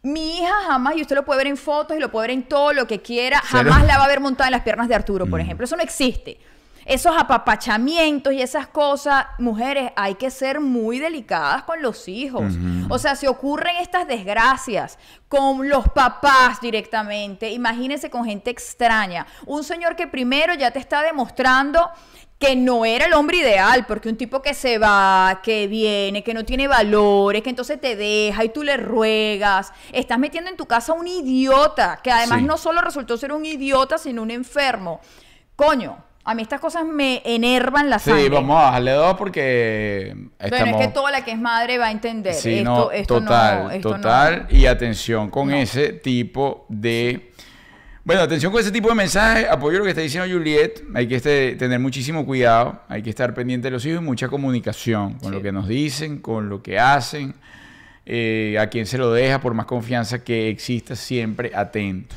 Mi 0.03 0.39
hija 0.39 0.55
jamás, 0.66 0.97
y 0.97 1.03
usted 1.03 1.14
lo 1.14 1.27
puede 1.27 1.39
ver 1.39 1.47
en 1.49 1.59
fotos 1.59 1.95
y 1.95 2.01
lo 2.01 2.11
puede 2.11 2.29
ver 2.29 2.37
en 2.39 2.43
todo 2.45 2.73
lo 2.73 2.87
que 2.87 3.03
quiera, 3.03 3.39
jamás 3.41 3.85
la 3.85 3.99
va 3.99 4.05
a 4.05 4.09
ver 4.09 4.21
montada 4.21 4.49
en 4.49 4.53
las 4.53 4.62
piernas 4.62 4.89
de 4.89 4.95
Arturo, 4.95 5.27
por 5.27 5.39
Mm. 5.39 5.43
ejemplo. 5.43 5.64
Eso 5.66 5.77
no 5.77 5.83
existe. 5.83 6.41
Esos 6.85 7.14
apapachamientos 7.16 8.33
y 8.33 8.43
esas 8.43 8.66
cosas, 8.66 9.26
mujeres, 9.39 9.93
hay 9.97 10.14
que 10.14 10.31
ser 10.31 10.61
muy 10.61 10.99
delicadas 10.99 11.62
con 11.64 11.83
los 11.83 12.09
hijos. 12.09 12.55
O 12.89 12.99
sea, 12.99 13.16
si 13.16 13.26
ocurren 13.26 13.76
estas 13.76 14.07
desgracias 14.09 14.99
con 15.28 15.68
los 15.68 15.89
papás 15.91 16.61
directamente, 16.61 17.51
imagínense 17.51 18.11
con 18.11 18.24
gente 18.24 18.51
extraña. 18.51 19.26
Un 19.47 19.62
señor 19.64 19.95
que 19.97 20.07
primero 20.07 20.55
ya 20.55 20.70
te 20.70 20.78
está 20.78 21.03
demostrando 21.03 21.91
que 22.39 22.57
no 22.57 22.87
era 22.87 23.05
el 23.05 23.12
hombre 23.12 23.37
ideal, 23.37 23.85
porque 23.87 24.09
un 24.09 24.16
tipo 24.16 24.41
que 24.41 24.55
se 24.55 24.78
va, 24.78 25.41
que 25.43 25.66
viene, 25.66 26.24
que 26.24 26.33
no 26.33 26.43
tiene 26.43 26.66
valores, 26.68 27.43
que 27.43 27.51
entonces 27.51 27.78
te 27.78 27.97
deja 27.97 28.43
y 28.45 28.49
tú 28.49 28.62
le 28.62 28.78
ruegas, 28.78 29.74
estás 29.93 30.18
metiendo 30.18 30.49
en 30.49 30.57
tu 30.57 30.64
casa 30.64 30.95
un 30.95 31.07
idiota, 31.07 32.01
que 32.03 32.11
además 32.11 32.39
Sí. 32.39 32.45
no 32.47 32.57
solo 32.57 32.81
resultó 32.81 33.18
ser 33.18 33.33
un 33.35 33.45
idiota, 33.45 33.99
sino 33.99 34.22
un 34.22 34.31
enfermo. 34.31 35.01
Coño, 35.55 36.03
a 36.25 36.35
mí 36.35 36.43
estas 36.43 36.61
cosas 36.61 36.85
me 36.85 37.23
enervan 37.25 37.89
la 37.91 37.99
sangre. 37.99 38.25
Sí, 38.25 38.29
vamos 38.29 38.57
a 38.59 38.64
bajarle 38.66 38.93
dos 38.93 39.16
porque 39.16 40.14
estamos... 40.39 40.61
Bueno, 40.61 40.79
es 40.81 40.87
que 40.87 40.93
toda 40.93 41.11
la 41.11 41.25
que 41.25 41.33
es 41.33 41.39
madre 41.41 41.79
va 41.79 41.87
a 41.87 41.91
entender. 41.91 42.35
Sí, 42.35 42.59
esto, 42.59 42.64
no, 42.71 42.91
esto 42.91 43.21
total, 43.21 43.64
no, 43.64 43.71
esto 43.71 43.91
total. 43.95 44.47
no. 44.51 44.57
Y 44.57 44.66
atención 44.66 45.31
con 45.31 45.53
ese 45.53 45.93
tipo 45.95 46.66
de... 46.68 47.31
Bueno, 48.05 48.23
atención 48.23 48.51
con 48.51 48.61
ese 48.61 48.71
tipo 48.71 48.89
de 48.89 48.95
mensajes. 48.95 49.47
Apoyo 49.51 49.79
lo 49.79 49.85
que 49.85 49.91
está 49.91 50.03
diciendo 50.03 50.29
Juliet. 50.33 50.83
Hay 50.95 51.07
que 51.07 51.16
este- 51.16 51.55
tener 51.57 51.79
muchísimo 51.79 52.25
cuidado. 52.27 52.81
Hay 52.89 53.03
que 53.03 53.11
estar 53.11 53.33
pendiente 53.35 53.68
de 53.68 53.73
los 53.73 53.85
hijos 53.87 54.01
y 54.03 54.05
mucha 54.05 54.29
comunicación 54.29 55.14
con 55.14 55.29
Sí. 55.31 55.35
lo 55.37 55.43
que 55.43 55.53
nos 55.53 55.68
dicen, 55.68 56.18
con 56.18 56.49
lo 56.49 56.62
que 56.62 56.79
hacen. 56.79 57.35
eh, 58.07 58.57
a 58.59 58.68
quien 58.68 58.87
se 58.87 58.99
lo 58.99 59.12
deja, 59.12 59.41
por 59.41 59.55
más 59.55 59.66
confianza 59.66 60.25
que 60.25 60.49
exista, 60.49 60.97
siempre 60.97 61.53
atento. 61.55 62.16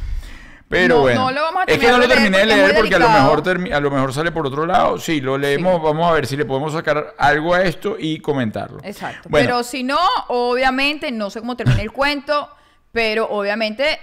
Pero 0.74 0.96
No, 0.96 1.02
bueno, 1.02 1.26
no 1.26 1.32
lo 1.32 1.42
vamos 1.44 1.64
a 1.68 1.72
es 1.72 1.78
que 1.78 1.88
no 1.88 1.98
lo 2.00 2.08
terminé 2.08 2.40
de 2.40 2.46
leer 2.48 2.76
porque 2.76 2.96
a 2.96 3.00
lo, 3.00 3.10
mejor 3.10 3.44
a 3.74 3.80
lo 3.80 3.92
mejor 3.92 4.14
sale 4.14 4.32
por 4.32 4.48
otro 4.48 4.66
lado. 4.66 4.98
Sí, 4.98 5.22
lo 5.22 5.38
leemos. 5.38 5.82
Vamos 5.82 6.10
a 6.10 6.14
ver 6.14 6.26
si 6.26 6.36
le 6.36 6.46
podemos 6.46 6.74
sacar 6.74 7.14
algo 7.18 7.54
a 7.54 7.62
esto 7.62 7.96
y 8.00 8.20
comentarlo. 8.20 8.80
Exacto. 8.84 9.30
Bueno, 9.30 9.46
Pero 9.46 9.64
si 9.64 9.84
no, 9.84 10.00
obviamente, 10.30 11.12
no 11.12 11.30
sé 11.30 11.40
cómo 11.42 11.56
termina 11.56 11.82
el 11.82 11.92
cuento, 11.94 12.50
pero 12.92 13.28
obviamente, 13.30 14.00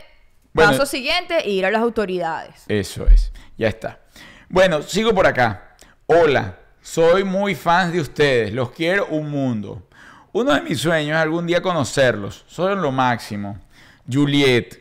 Bueno. 0.52 0.70
paso 0.70 0.86
siguiente, 0.86 1.48
ir 1.48 1.66
a 1.66 1.70
las 1.70 1.82
autoridades. 1.82 2.64
Eso 2.68 3.06
es, 3.06 3.32
ya 3.58 3.68
está. 3.68 3.98
Bueno, 4.48 4.82
sigo 4.82 5.14
por 5.14 5.26
acá. 5.26 5.74
Hola, 6.06 6.56
soy 6.80 7.24
muy 7.24 7.54
fan 7.54 7.92
de 7.92 8.00
ustedes, 8.00 8.52
los 8.52 8.70
quiero 8.70 9.06
un 9.06 9.30
mundo. 9.30 9.82
Uno 10.32 10.54
de 10.54 10.60
mis 10.60 10.80
sueños 10.80 11.16
es 11.16 11.22
algún 11.22 11.46
día 11.46 11.60
conocerlos, 11.60 12.44
son 12.46 12.80
lo 12.80 12.92
máximo. 12.92 13.58
Juliet, 14.10 14.80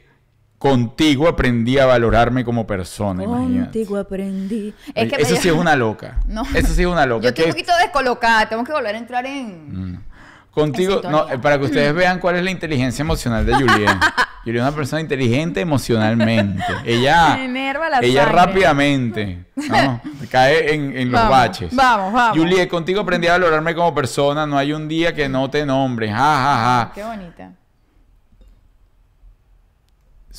contigo 0.60 1.28
aprendí 1.28 1.80
a 1.80 1.86
valorarme 1.86 2.43
como 2.43 2.68
persona, 2.68 3.24
imagínate. 3.24 3.64
Contigo 3.64 3.97
aprendí. 3.97 4.74
Eso 4.93 5.38
sí 5.38 5.47
es 5.47 5.55
una 5.55 5.76
loca. 5.76 6.18
No. 6.28 6.43
Eso 6.53 6.74
sí 6.74 6.82
es 6.82 6.88
una 6.88 7.05
loca. 7.07 7.24
Yo 7.24 7.30
estoy 7.30 7.45
un 7.45 7.51
poquito 7.51 7.72
descolocada, 7.82 8.47
tengo 8.47 8.64
que 8.64 8.72
volver 8.72 8.93
a 8.93 8.97
entrar 8.99 9.26
en... 9.26 9.93
Mm. 9.93 10.03
Contigo, 10.51 11.01
En 11.03 11.12
no, 11.12 11.28
para 11.41 11.57
que 11.57 11.66
ustedes 11.66 11.93
vean 11.95 12.20
cuál 12.20 12.36
es 12.36 12.43
la 12.43 12.51
inteligencia 12.51 13.01
emocional 13.01 13.45
de 13.45 13.53
Juliet. 13.53 13.89
Juliet 14.43 14.62
es 14.62 14.68
una 14.68 14.76
persona 14.76 15.01
inteligente 15.01 15.62
emocionalmente. 15.62 16.64
Ella, 16.86 17.38
la 17.47 17.99
ella 18.01 18.24
sangre. 18.26 18.45
rápidamente 18.45 19.45
¿no? 19.55 20.01
cae 20.30 20.74
en, 20.74 20.95
en 20.97 21.12
los 21.12 21.22
Vamos, 21.22 21.38
baches. 21.38 21.76
vamos, 21.76 22.14
vamos. 22.14 22.38
Juliet, 22.38 22.70
contigo 22.70 23.01
aprendí 23.01 23.28
a 23.28 23.34
valorarme 23.34 23.74
como 23.74 23.93
persona. 23.93 24.45
No 24.45 24.57
hay 24.57 24.74
un 24.74 24.88
día 24.88 25.14
que 25.16 25.30
no 25.30 25.49
te 25.49 25.66
nombre. 25.66 26.10
Ja, 26.10 26.16
ja, 26.18 26.55
ja. 26.86 26.91
Qué 26.93 27.03
bonita. 27.03 27.51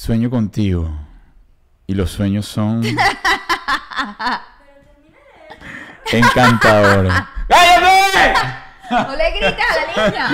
Sueño 0.00 0.30
contigo. 0.30 0.90
Y 1.86 1.92
los 1.92 2.10
sueños 2.10 2.46
son... 2.46 2.82
encantadores. 6.10 7.12
¡Cállate! 7.48 8.38
No 8.90 9.14
le 9.14 9.30
grites 9.30 9.54
a 9.58 9.76
la 9.76 10.08
niña. 10.10 10.28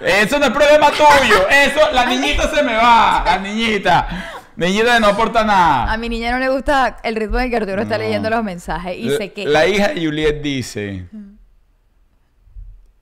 Eso 0.00 0.38
no 0.38 0.46
es 0.46 0.52
problema 0.52 0.90
tuyo. 0.90 1.48
Eso, 1.50 1.92
la 1.92 2.06
niñita 2.06 2.48
se 2.54 2.62
me 2.62 2.74
va. 2.76 3.22
La 3.26 3.38
niñita. 3.40 4.08
Niñita 4.56 4.98
no 4.98 5.08
aporta 5.08 5.40
A 5.40 5.44
nada. 5.44 5.96
mi 5.98 6.08
niña 6.08 6.32
no 6.32 6.38
le 6.38 6.48
gusta 6.48 6.96
el 7.02 7.14
ritmo 7.14 7.38
en 7.40 7.50
que 7.50 7.56
Arturo 7.58 7.82
está 7.82 7.98
No. 7.98 8.04
leyendo 8.04 8.30
los 8.30 8.42
mensajes 8.42 8.96
y 8.96 9.10
La- 9.10 9.16
sé 9.18 9.32
que... 9.34 9.44
La 9.44 9.66
hija 9.66 9.88
de 9.88 10.02
Juliet 10.02 10.40
dice. 10.40 11.04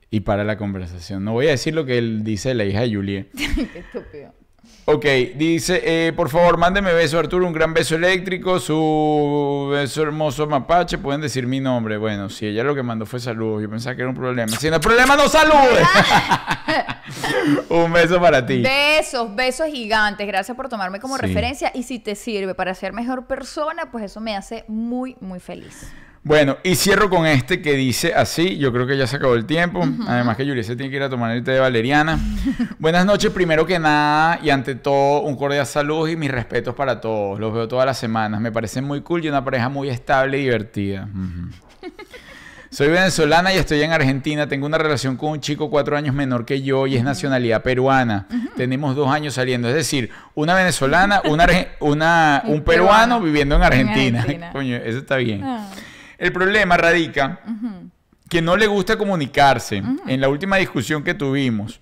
Y 0.09 0.19
para 0.19 0.43
la 0.43 0.57
conversación. 0.57 1.23
No 1.23 1.31
voy 1.31 1.47
a 1.47 1.51
decir 1.51 1.73
lo 1.73 1.85
que 1.85 1.97
él 1.97 2.25
dice 2.25 2.49
de 2.49 2.55
la 2.55 2.65
hija 2.65 2.81
de 2.81 2.93
Juliet. 2.93 3.29
Qué 3.37 3.79
estúpido. 3.79 4.33
Ok, 4.87 5.03
dice, 5.35 5.81
eh, 5.83 6.13
por 6.13 6.29
favor, 6.29 6.57
mándeme 6.57 6.93
beso, 6.93 7.17
Arturo, 7.17 7.47
un 7.47 7.53
gran 7.53 7.73
beso 7.73 7.95
eléctrico, 7.95 8.59
su 8.59 9.69
beso 9.71 10.03
hermoso 10.03 10.45
mapache, 10.45 10.99
pueden 10.99 11.21
decir 11.21 11.47
mi 11.47 11.59
nombre. 11.59 11.97
Bueno, 11.97 12.29
si 12.29 12.45
ella 12.45 12.63
lo 12.63 12.75
que 12.75 12.83
mandó 12.83 13.07
fue 13.07 13.19
saludos, 13.19 13.63
yo 13.63 13.69
pensaba 13.69 13.95
que 13.95 14.03
era 14.03 14.09
un 14.09 14.15
problema. 14.15 14.55
Si 14.55 14.69
no 14.69 14.75
es 14.75 14.81
problema, 14.81 15.15
no 15.15 15.27
salude. 15.27 15.81
un 17.69 17.91
beso 17.93 18.21
para 18.21 18.45
ti. 18.45 18.61
Besos, 18.61 19.35
besos 19.35 19.67
gigantes. 19.71 20.27
Gracias 20.27 20.55
por 20.55 20.69
tomarme 20.69 20.99
como 20.99 21.15
Sí. 21.17 21.21
referencia. 21.23 21.71
Y 21.73 21.81
si 21.81 21.97
te 21.97 22.13
sirve 22.13 22.53
para 22.53 22.75
ser 22.75 22.93
mejor 22.93 23.25
persona, 23.25 23.89
pues 23.91 24.03
eso 24.03 24.21
me 24.21 24.35
hace 24.35 24.65
muy, 24.67 25.15
muy 25.19 25.39
feliz. 25.39 25.87
Bueno, 26.27 26.57
y 26.63 26.73
cierro 26.73 27.07
con 27.07 27.27
este 27.27 27.61
que 27.61 27.73
dice 27.73 28.15
así, 28.15 28.57
yo 28.57 28.73
creo 28.73 28.87
que 28.87 28.97
ya 28.97 29.05
se 29.05 29.17
acabó 29.17 29.35
el 29.35 29.45
tiempo, 29.45 29.87
además 30.07 30.35
que 30.35 30.43
Juliet 30.43 30.65
se 30.65 30.75
tiene 30.75 30.89
que 30.89 30.95
ir 30.97 31.03
a 31.03 31.09
tomar 31.09 31.29
el 31.31 31.43
té 31.43 31.51
de 31.51 31.59
valeriana. 31.59 32.17
Buenas 32.79 33.05
noches, 33.05 33.31
primero 33.31 33.63
que 33.67 33.77
nada, 33.77 34.39
y 34.41 34.49
ante 34.49 34.73
todo, 34.73 35.21
un 35.21 35.35
cordial 35.35 35.67
saludo 35.67 36.07
y 36.07 36.15
mis 36.15 36.31
respetos 36.31 36.73
para 36.73 36.99
todos. 36.99 37.39
Los 37.39 37.53
veo 37.53 37.67
todas 37.67 37.85
las 37.85 37.99
semanas, 37.99 38.41
me 38.41 38.51
parecen 38.51 38.85
muy 38.85 39.01
cool 39.01 39.23
y 39.23 39.29
una 39.29 39.45
pareja 39.45 39.69
muy 39.69 39.87
estable 39.89 40.39
y 40.39 40.45
divertida. 40.45 41.07
Ujú. 41.13 41.91
Soy 42.71 42.87
venezolana 42.87 43.53
y 43.53 43.57
estoy 43.57 43.83
en 43.83 43.91
Argentina. 43.93 44.47
Tengo 44.49 44.65
una 44.65 44.79
relación 44.79 45.17
con 45.17 45.29
un 45.29 45.39
chico 45.41 45.69
cuatro 45.69 45.95
años 45.95 46.15
menor 46.15 46.43
que 46.43 46.63
yo 46.63 46.87
y 46.87 46.95
es 46.97 47.03
nacionalidad 47.03 47.61
peruana. 47.61 48.25
Tenemos 48.57 48.95
dos 48.95 49.09
años 49.11 49.35
saliendo. 49.35 49.69
Es 49.69 49.75
decir, 49.75 50.09
una 50.33 50.55
venezolana, 50.55 51.21
una, 51.25 51.45
una- 51.81 52.41
Un 52.47 52.53
un 52.55 52.61
peruano 52.63 52.65
peruano 52.65 53.21
viviendo 53.21 53.55
en 53.55 53.61
en 53.61 53.65
Argentina. 53.67 54.19
Argentina. 54.21 54.49
Coño, 54.53 54.75
eso 54.77 54.97
está 54.97 55.17
bien. 55.17 55.43
Ah. 55.43 55.69
El 56.17 56.31
problema 56.31 56.77
radica 56.77 57.39
que 58.29 58.41
no 58.41 58.57
le 58.57 58.67
gusta 58.67 58.97
comunicarse. 58.97 59.81
En 60.07 60.21
la 60.21 60.29
última 60.29 60.57
discusión 60.57 61.03
que 61.03 61.13
tuvimos, 61.13 61.79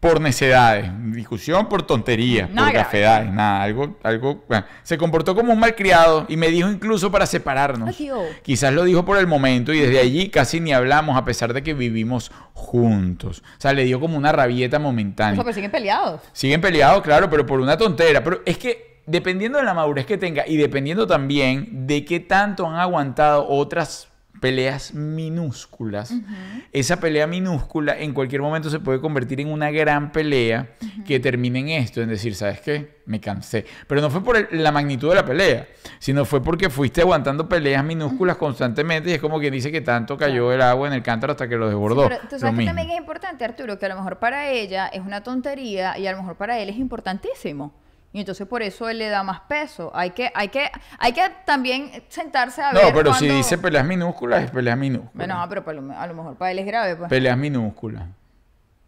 por 0.00 0.20
necedades, 0.20 0.90
discusión 1.12 1.68
por 1.68 1.82
tonterías, 1.82 2.48
por 2.50 2.70
gafedades, 2.72 3.32
nada, 3.32 3.62
algo, 3.62 3.96
algo, 4.02 4.44
bueno, 4.46 4.64
se 4.82 4.98
comportó 4.98 5.34
como 5.34 5.52
un 5.52 5.58
malcriado 5.58 6.26
y 6.28 6.36
me 6.36 6.48
dijo 6.48 6.70
incluso 6.70 7.10
para 7.10 7.24
separarnos. 7.26 7.88
Adiós. 7.88 8.26
Quizás 8.42 8.72
lo 8.72 8.84
dijo 8.84 9.04
por 9.04 9.16
el 9.16 9.26
momento 9.26 9.72
y 9.72 9.80
desde 9.80 9.98
allí 9.98 10.28
casi 10.28 10.60
ni 10.60 10.72
hablamos 10.72 11.16
a 11.16 11.24
pesar 11.24 11.52
de 11.54 11.62
que 11.62 11.72
vivimos 11.74 12.30
juntos. 12.52 13.42
O 13.56 13.60
sea, 13.60 13.72
le 13.72 13.84
dio 13.84 13.98
como 13.98 14.16
una 14.16 14.32
rabieta 14.32 14.76
O 14.76 14.80
momentánea. 14.80 15.34
sea, 15.36 15.44
pues 15.44 15.54
siguen 15.54 15.70
peleados. 15.70 16.20
Siguen 16.32 16.60
peleados, 16.60 17.02
claro, 17.02 17.30
pero 17.30 17.46
por 17.46 17.60
una 17.60 17.76
tontera. 17.76 18.22
Pero 18.22 18.42
es 18.44 18.58
que 18.58 18.95
dependiendo 19.06 19.58
de 19.58 19.64
la 19.64 19.74
madurez 19.74 20.06
que 20.06 20.18
tenga 20.18 20.46
y 20.46 20.56
dependiendo 20.56 21.06
también 21.06 21.86
de 21.86 22.04
qué 22.04 22.20
tanto 22.20 22.66
han 22.66 22.76
aguantado 22.76 23.46
otras 23.48 24.08
peleas 24.40 24.92
minúsculas, 24.92 26.12
esa 26.72 27.00
pelea 27.00 27.26
minúscula 27.26 27.98
en 27.98 28.12
cualquier 28.12 28.42
momento 28.42 28.68
se 28.68 28.80
puede 28.80 29.00
convertir 29.00 29.40
en 29.40 29.48
una 29.48 29.70
gran 29.70 30.12
pelea 30.12 30.68
que 31.06 31.18
termine 31.20 31.60
en 31.60 31.68
esto, 31.70 32.02
en 32.02 32.10
decir, 32.10 32.34
¿sabes 32.34 32.60
qué? 32.60 32.96
Me 33.06 33.18
cansé. 33.18 33.64
Pero 33.86 34.02
no 34.02 34.10
fue 34.10 34.22
por 34.22 34.36
el- 34.36 34.48
la 34.62 34.72
magnitud 34.72 35.08
de 35.08 35.14
la 35.14 35.24
pelea, 35.24 35.66
sino 35.98 36.24
fue 36.26 36.42
porque 36.42 36.68
fuiste 36.68 37.00
aguantando 37.00 37.48
peleas 37.48 37.82
minúsculas 37.82 38.36
constantemente 38.36 39.08
y 39.10 39.14
es 39.14 39.20
como 39.20 39.38
quien 39.40 39.52
dice 39.54 39.72
que 39.72 39.80
tanto 39.80 40.18
cayó 40.18 40.52
el 40.52 40.60
agua 40.60 40.88
en 40.88 40.94
el 40.94 41.02
cántaro 41.02 41.30
hasta 41.32 41.48
que 41.48 41.56
lo 41.56 41.68
desbordó. 41.68 42.02
Pero 42.08 42.18
tú 42.28 42.34
Lo 42.34 42.38
sabes 42.38 42.58
que 42.60 42.66
también 42.66 42.90
es 42.90 42.98
importante, 42.98 43.42
Arturo, 43.44 43.78
que 43.78 43.86
a 43.86 43.88
lo 43.88 43.96
mejor 43.96 44.18
para 44.18 44.50
ella 44.50 44.86
es 44.88 45.00
una 45.00 45.22
tontería 45.22 45.96
y 45.98 46.06
a 46.06 46.12
lo 46.12 46.18
mejor 46.18 46.36
para 46.36 46.58
él 46.58 46.68
es 46.68 46.76
importantísimo. 46.76 47.72
Y 48.16 48.20
entonces 48.20 48.46
por 48.46 48.62
eso 48.62 48.88
él 48.88 48.96
le 48.96 49.10
da 49.10 49.22
más 49.22 49.40
peso. 49.40 49.90
Hay 49.94 50.12
que, 50.12 50.32
hay 50.34 50.48
que, 50.48 50.70
hay 50.98 51.12
que 51.12 51.20
también 51.44 51.90
sentarse 52.08 52.62
a 52.62 52.72
ver. 52.72 52.82
No, 52.82 52.94
pero 52.94 53.12
si 53.12 53.28
dice 53.28 53.58
peleas 53.58 53.84
minúsculas, 53.84 54.44
es 54.44 54.50
peleas 54.50 54.78
minúsculas. 54.78 55.12
Bueno, 55.12 55.34
ah, 55.36 55.46
pero 55.46 55.62
a 55.68 56.06
lo 56.06 56.14
mejor 56.14 56.34
para 56.36 56.50
él 56.50 56.60
es 56.60 56.64
grave, 56.64 56.96
pues. 56.96 57.10
Peleas 57.10 57.36
minúsculas. 57.36 58.04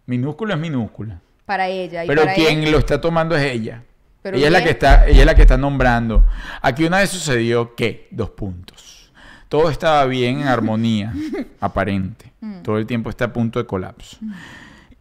Minúscula 0.06 0.54
es 0.54 0.60
minúscula. 0.60 1.20
para 1.44 1.68
ella. 1.68 2.04
Y 2.04 2.06
Pero 2.06 2.22
para 2.22 2.32
quien 2.32 2.72
lo 2.72 2.78
está 2.78 3.02
tomando 3.02 3.36
es 3.36 3.52
ella. 3.52 3.82
Pero 4.22 4.38
ella 4.38 4.46
es 4.46 4.52
la 4.54 4.62
que 4.62 4.70
está, 4.70 5.06
ella 5.06 5.20
es 5.20 5.26
la 5.26 5.34
que 5.34 5.42
está 5.42 5.58
nombrando. 5.58 6.24
Aquí 6.62 6.86
una 6.86 6.96
vez 7.00 7.10
sucedió 7.10 7.74
que, 7.74 8.08
dos 8.10 8.30
puntos. 8.30 9.12
Todo 9.50 9.68
estaba 9.68 10.06
bien 10.06 10.40
en 10.40 10.48
armonía, 10.48 11.12
aparente. 11.60 12.32
Mm. 12.40 12.62
Todo 12.62 12.78
el 12.78 12.86
tiempo 12.86 13.10
está 13.10 13.26
a 13.26 13.32
punto 13.34 13.58
de 13.58 13.66
colapso. 13.66 14.16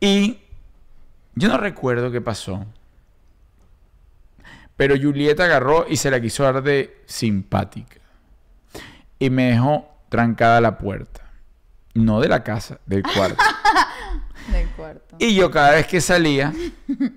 Y 0.02 0.40
yo 1.34 1.48
no 1.48 1.58
recuerdo 1.58 2.12
qué 2.12 2.20
pasó. 2.20 2.66
Pero 4.78 4.96
Julieta 4.96 5.46
agarró 5.46 5.86
y 5.90 5.98
se 5.98 6.12
la 6.12 6.22
quiso 6.22 6.44
dar 6.44 6.62
de 6.62 7.02
simpática. 7.08 8.00
Y 9.20 9.32
me 9.32 9.52
dejó 9.52 9.90
trancada 10.10 10.62
la 10.62 10.78
puerta. 10.78 11.32
No 11.96 12.22
de 12.22 12.30
la 12.30 12.44
casa, 12.44 12.80
del 12.86 13.02
cuarto. 13.02 13.44
Del 14.52 14.70
cuarto. 14.70 15.18
Y 15.20 15.36
yo 15.36 15.52
cada 15.52 15.72
vez 15.72 15.88
que 15.88 16.00
salía 16.00 16.54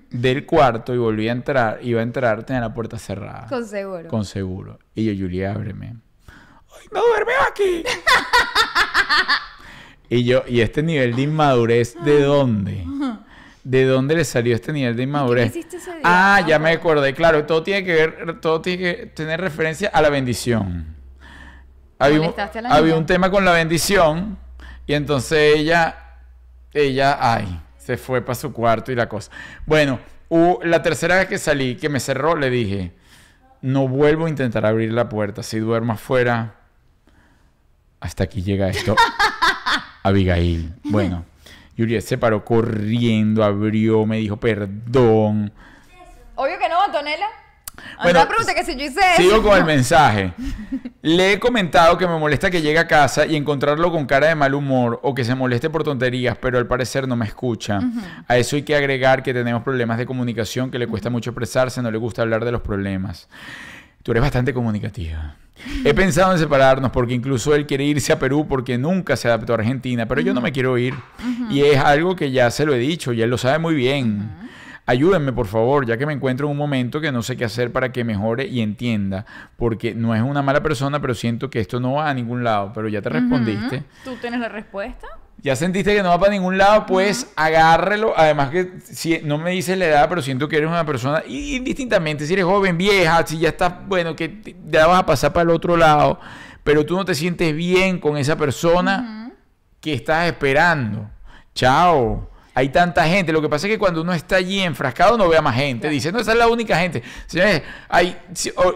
del 0.09 0.45
cuarto 0.45 0.93
y 0.93 0.97
volvía 0.97 1.31
a 1.31 1.35
entrar, 1.35 1.79
iba 1.81 2.01
a 2.01 2.03
entrar, 2.03 2.43
tenía 2.43 2.59
la 2.59 2.73
puerta 2.73 2.99
cerrada. 2.99 3.47
Con 3.47 3.65
seguro. 3.65 4.09
Con 4.09 4.25
seguro. 4.25 4.79
Y 4.95 5.05
yo, 5.05 5.13
Julia, 5.13 5.53
ábreme. 5.53 5.95
¡Ay, 6.27 6.87
no 6.91 7.01
duerme 7.07 7.31
aquí! 7.49 7.83
y 10.09 10.25
yo, 10.25 10.43
¿y 10.45 10.59
este 10.59 10.83
nivel 10.83 11.15
de 11.15 11.21
inmadurez 11.21 11.95
de 12.03 12.21
dónde? 12.21 12.85
¿De 13.63 13.85
dónde 13.85 14.15
le 14.15 14.25
salió 14.25 14.55
este 14.55 14.73
nivel 14.73 14.95
de 14.95 15.03
inmadurez? 15.03 15.49
hiciste 15.49 15.77
ese 15.77 15.91
día? 15.91 16.01
Ah, 16.03 16.43
ya 16.47 16.57
me 16.57 16.71
acordé. 16.71 17.13
Claro, 17.13 17.45
todo 17.45 17.61
tiene 17.61 17.83
que 17.83 17.93
ver, 17.93 18.39
todo 18.41 18.61
tiene 18.61 18.83
que 18.83 19.05
tener 19.07 19.39
referencia 19.39 19.89
a 19.89 20.01
la 20.01 20.09
bendición. 20.09 20.95
Había 21.99 22.95
un, 22.95 23.05
tema 23.05 23.29
con 23.29 23.45
la 23.45 23.51
bendición 23.51 24.39
y 24.87 24.95
entonces 24.95 25.55
ella, 25.55 25.95
ella, 26.73 27.17
ay, 27.19 27.61
se 27.77 27.95
fue 27.95 28.21
para 28.21 28.33
su 28.33 28.51
cuarto 28.51 28.91
y 28.91 28.95
la 28.95 29.07
cosa. 29.07 29.31
Bueno, 29.67 29.99
la 30.63 30.81
tercera 30.81 31.17
vez 31.17 31.27
que 31.27 31.37
salí, 31.37 31.75
que 31.75 31.89
me 31.89 31.99
cerró, 31.99 32.35
le 32.35 32.49
dije, 32.49 32.93
no 33.61 33.87
vuelvo 33.87 34.25
a 34.25 34.29
intentar 34.29 34.65
abrir 34.65 34.91
la 34.91 35.09
puerta. 35.09 35.43
Si 35.43 35.59
duermo 35.59 35.93
afuera, 35.93 36.55
hasta 37.99 38.23
aquí 38.23 38.41
llega 38.41 38.69
esto. 38.69 38.95
Abigail. 40.03 40.73
Bueno, 40.83 41.25
Juliet 41.77 42.01
se 42.01 42.17
paró 42.17 42.43
corriendo, 42.43 43.43
abrió, 43.43 44.05
me 44.05 44.17
dijo 44.17 44.37
perdón. 44.37 45.51
Obvio 46.35 46.57
que 46.59 46.69
no, 46.69 46.81
Antonella. 46.81 47.27
Bueno, 48.03 48.19
Anda, 48.19 48.27
pregunta 48.27 48.53
que 48.53 48.63
si 48.63 48.75
yo 48.75 48.85
hice 48.85 48.99
eso. 49.13 49.21
Sigo 49.21 49.41
con 49.41 49.57
el 49.57 49.65
mensaje. 49.65 50.33
Le 51.01 51.33
he 51.33 51.39
comentado 51.39 51.97
que 51.97 52.07
me 52.07 52.17
molesta 52.17 52.51
que 52.51 52.61
llegue 52.61 52.79
a 52.79 52.87
casa 52.87 53.25
y 53.25 53.35
encontrarlo 53.35 53.91
con 53.91 54.05
cara 54.05 54.27
de 54.27 54.35
mal 54.35 54.53
humor 54.53 54.99
o 55.03 55.15
que 55.15 55.23
se 55.23 55.33
moleste 55.35 55.69
por 55.69 55.83
tonterías, 55.83 56.37
pero 56.37 56.57
al 56.57 56.67
parecer 56.67 57.07
no 57.07 57.15
me 57.15 57.25
escucha. 57.25 57.79
A 58.27 58.37
eso 58.37 58.55
hay 58.55 58.63
que 58.63 58.75
agregar 58.75 59.23
que 59.23 59.33
tenemos 59.33 59.63
problemas 59.63 59.97
de 59.97 60.05
comunicación, 60.05 60.69
que 60.69 60.79
le 60.79 60.87
cuesta 60.87 61.09
mucho 61.09 61.31
expresarse, 61.31 61.81
no 61.81 61.89
le 61.89 61.97
gusta 61.97 62.21
hablar 62.21 62.45
de 62.45 62.51
los 62.51 62.61
problemas. 62.61 63.27
Tú 64.03 64.11
eres 64.11 64.21
bastante 64.21 64.53
comunicativa. 64.53 65.35
He 65.83 65.93
pensado 65.93 66.31
en 66.31 66.39
separarnos 66.39 66.91
porque 66.91 67.13
incluso 67.13 67.55
él 67.55 67.65
quiere 67.65 67.83
irse 67.83 68.13
a 68.13 68.19
Perú 68.19 68.47
porque 68.47 68.77
nunca 68.77 69.15
se 69.15 69.27
adaptó 69.27 69.53
a 69.53 69.57
Argentina, 69.57 70.07
pero 70.07 70.21
yo 70.21 70.33
no 70.33 70.41
me 70.41 70.51
quiero 70.51 70.77
ir. 70.77 70.93
Y 71.49 71.61
es 71.61 71.77
algo 71.77 72.15
que 72.15 72.31
ya 72.31 72.49
se 72.51 72.65
lo 72.65 72.73
he 72.73 72.79
dicho 72.79 73.13
y 73.13 73.21
él 73.21 73.29
lo 73.29 73.37
sabe 73.37 73.59
muy 73.59 73.75
bien. 73.75 74.29
Ayúdenme, 74.85 75.31
por 75.31 75.47
favor, 75.47 75.85
ya 75.85 75.97
que 75.97 76.05
me 76.05 76.13
encuentro 76.13 76.47
en 76.47 76.51
un 76.51 76.57
momento 76.57 76.99
que 76.99 77.11
no 77.11 77.21
sé 77.21 77.37
qué 77.37 77.45
hacer 77.45 77.71
para 77.71 77.91
que 77.91 78.03
mejore 78.03 78.47
y 78.47 78.61
entienda, 78.61 79.25
porque 79.55 79.93
no 79.93 80.15
es 80.15 80.21
una 80.21 80.41
mala 80.41 80.61
persona, 80.63 80.99
pero 80.99 81.13
siento 81.13 81.49
que 81.49 81.59
esto 81.59 81.79
no 81.79 81.93
va 81.93 82.09
a 82.09 82.13
ningún 82.13 82.43
lado, 82.43 82.71
pero 82.73 82.89
ya 82.89 83.01
te 83.01 83.09
respondiste. 83.09 83.83
¿Tú 84.03 84.15
tienes 84.19 84.39
la 84.39 84.49
respuesta? 84.49 85.07
Ya 85.43 85.55
sentiste 85.55 85.95
que 85.95 86.03
no 86.03 86.09
va 86.09 86.19
para 86.19 86.31
ningún 86.31 86.57
lado, 86.57 86.85
pues 86.85 87.31
agárrelo. 87.35 88.13
Además 88.15 88.49
que 88.51 88.73
si, 88.83 89.19
no 89.23 89.37
me 89.39 89.51
dices 89.51 89.77
la 89.77 89.85
edad, 89.85 90.07
pero 90.09 90.21
siento 90.21 90.47
que 90.47 90.57
eres 90.57 90.69
una 90.69 90.85
persona, 90.85 91.23
y 91.27 91.55
indistintamente, 91.55 92.25
si 92.27 92.33
eres 92.33 92.45
joven, 92.45 92.77
vieja, 92.77 93.25
si 93.25 93.39
ya 93.39 93.49
estás, 93.49 93.73
bueno, 93.87 94.15
que 94.15 94.29
te- 94.29 94.55
ya 94.69 94.85
vas 94.87 94.99
a 94.99 95.05
pasar 95.05 95.33
para 95.33 95.43
el 95.43 95.49
otro 95.49 95.75
lado, 95.77 96.19
pero 96.63 96.85
tú 96.85 96.95
no 96.95 97.05
te 97.05 97.15
sientes 97.15 97.55
bien 97.55 97.99
con 97.99 98.17
esa 98.17 98.35
persona 98.37 99.31
que 99.79 99.93
estás 99.93 100.27
esperando. 100.27 101.09
Chao. 101.55 102.29
Hay 102.53 102.67
tanta 102.69 103.05
gente. 103.07 103.31
Lo 103.31 103.41
que 103.41 103.47
pasa 103.47 103.65
es 103.67 103.71
que 103.73 103.79
cuando 103.79 104.01
uno 104.01 104.11
está 104.13 104.35
allí 104.35 104.59
enfrascado 104.59 105.17
no 105.17 105.29
ve 105.29 105.37
a 105.37 105.41
más 105.41 105.55
gente. 105.55 105.87
Dice, 105.87 106.11
no, 106.11 106.19
esa 106.19 106.33
es 106.33 106.37
la 106.37 106.47
única 106.49 106.77
gente. 106.77 107.01
Señores, 107.25 107.61
hay, 107.87 108.17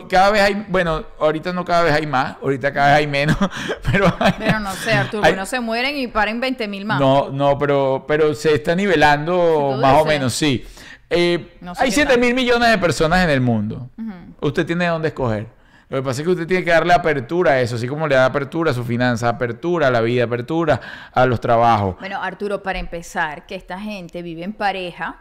cada 0.10 0.32
vez 0.32 0.42
hay, 0.44 0.66
bueno, 0.70 1.04
ahorita 1.20 1.52
no 1.52 1.66
cada 1.66 1.84
vez 1.84 1.94
hay 1.94 2.08
más, 2.08 2.38
ahorita 2.42 2.72
cada 2.72 2.88
vez 2.90 2.98
hay 3.00 3.08
menos, 3.08 3.36
pero 3.92 4.14
hay- 4.20 4.34
Pero 4.38 4.60
no 4.60 4.74
sé, 4.76 4.94
Arturo, 4.94 5.26
hay- 5.26 5.36
no 5.36 5.46
se 5.46 5.60
mueren 5.60 5.98
y 5.98 6.08
paren 6.08 6.40
20 6.40 6.68
mil 6.70 6.86
más. 6.86 7.00
no, 7.02 7.30
no, 7.30 7.58
pero, 7.58 8.06
pero 8.08 8.34
se 8.34 8.54
está 8.56 8.76
nivelando 8.76 9.78
más 9.82 10.02
o 10.02 10.06
menos, 10.06 10.34
sí. 10.34 10.66
Eh, 11.10 11.58
No 11.62 11.76
sé 11.76 11.84
hay 11.84 11.90
qué 11.90 11.96
7 11.96 12.12
tal. 12.14 12.20
mil 12.20 12.34
millones 12.34 12.70
de 12.70 12.78
personas 12.78 13.24
en 13.24 13.30
el 13.30 13.42
mundo. 13.42 13.90
Usted 14.42 14.66
tiene 14.66 14.88
dónde 14.88 15.10
escoger. 15.10 15.48
Lo 15.90 15.98
que 15.98 16.04
pasa 16.04 16.22
es 16.22 16.26
que 16.26 16.32
usted 16.32 16.48
tiene 16.48 16.64
que 16.64 16.72
darle 16.72 16.94
apertura 16.94 17.52
a 17.52 17.62
eso, 17.62 17.76
así 17.76 17.88
como 17.88 18.08
le 18.08 18.16
da 18.16 18.26
apertura 18.26 18.72
a 18.72 18.74
su 18.74 18.84
finanza, 18.84 19.30
apertura 19.30 19.88
a 19.88 19.92
la 19.92 20.02
vida, 20.02 20.24
apertura 20.24 20.82
a 21.14 21.26
los 21.28 21.40
trabajos. 21.40 21.96
Bueno, 22.00 22.22
Arturo, 22.22 22.64
para 22.64 22.80
empezar, 22.80 23.46
que 23.46 23.54
esta 23.56 23.80
gente 23.80 24.22
vive 24.24 24.44
en 24.44 24.54
pareja 24.54 25.18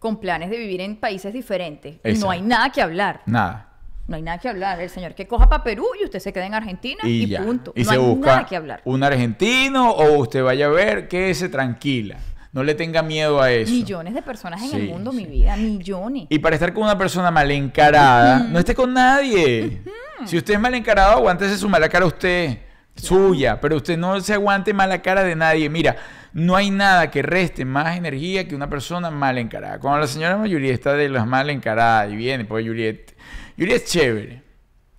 con 0.00 0.18
planes 0.18 0.50
de 0.50 0.58
vivir 0.58 0.80
en 0.80 0.96
países 0.96 1.32
diferentes. 1.32 1.96
Exacto. 2.02 2.24
No 2.26 2.30
hay 2.32 2.42
nada 2.42 2.70
que 2.70 2.82
hablar. 2.82 3.20
Nada. 3.26 3.68
No 4.08 4.16
hay 4.16 4.22
nada 4.22 4.38
que 4.38 4.48
hablar. 4.48 4.80
El 4.80 4.90
señor 4.90 5.14
que 5.14 5.28
coja 5.28 5.48
para 5.48 5.62
Perú 5.62 5.86
y 6.00 6.04
usted 6.04 6.18
se 6.18 6.32
queda 6.32 6.44
en 6.46 6.54
Argentina 6.54 6.98
y, 7.04 7.22
Y, 7.22 7.26
ya. 7.28 7.44
punto. 7.44 7.72
Y 7.76 7.84
no 7.84 7.90
se 7.90 7.94
hay 7.96 8.00
busca 8.04 8.26
nada 8.26 8.46
que 8.46 8.56
hablar. 8.56 8.80
un 8.84 9.04
argentino 9.04 9.90
o 9.92 10.18
usted 10.18 10.42
vaya 10.42 10.66
a 10.66 10.70
ver, 10.70 11.06
quédese 11.06 11.48
tranquila. 11.48 12.16
No 12.52 12.64
le 12.64 12.74
tenga 12.74 13.02
miedo 13.02 13.40
a 13.40 13.50
eso. 13.52 13.70
Millones 13.72 14.12
de 14.14 14.22
personas 14.22 14.60
en 14.62 14.70
Sí, 14.70 14.76
el 14.76 14.88
mundo, 14.88 15.12
mi 15.12 15.24
vida. 15.24 15.56
Millones. 15.56 16.26
Y 16.28 16.38
para 16.40 16.56
estar 16.56 16.72
con 16.74 16.82
una 16.82 16.98
persona 16.98 17.30
mal 17.30 17.50
encarada, 17.50 18.40
no 18.40 18.58
esté 18.58 18.74
con 18.74 18.92
nadie. 18.92 19.82
Si 20.26 20.36
usted 20.36 20.54
es 20.54 20.60
mal 20.60 20.74
encarado, 20.74 21.12
aguántese 21.12 21.56
su 21.56 21.68
mala 21.68 21.88
cara 21.88 22.06
usted, 22.06 22.58
suya, 22.96 23.60
pero 23.60 23.76
usted 23.76 23.96
no 23.96 24.20
se 24.20 24.34
aguante 24.34 24.74
mala 24.74 25.00
cara 25.00 25.22
de 25.22 25.36
nadie. 25.36 25.70
Mira, 25.70 25.96
no 26.32 26.56
hay 26.56 26.70
nada 26.70 27.10
que 27.10 27.22
reste 27.22 27.64
más 27.64 27.96
energía 27.96 28.46
que 28.46 28.54
una 28.54 28.68
persona 28.68 29.10
mal 29.10 29.38
encarada. 29.38 29.78
Cuando 29.78 30.00
la 30.00 30.06
señora 30.08 30.36
mayoría 30.36 30.74
está 30.74 30.94
de 30.94 31.08
las 31.08 31.26
mal 31.26 31.50
encaradas 31.50 32.12
y 32.12 32.16
viene, 32.16 32.44
pues 32.44 32.66
Juliet, 32.66 33.14
Juliet 33.56 33.76
es 33.76 33.84
chévere, 33.90 34.42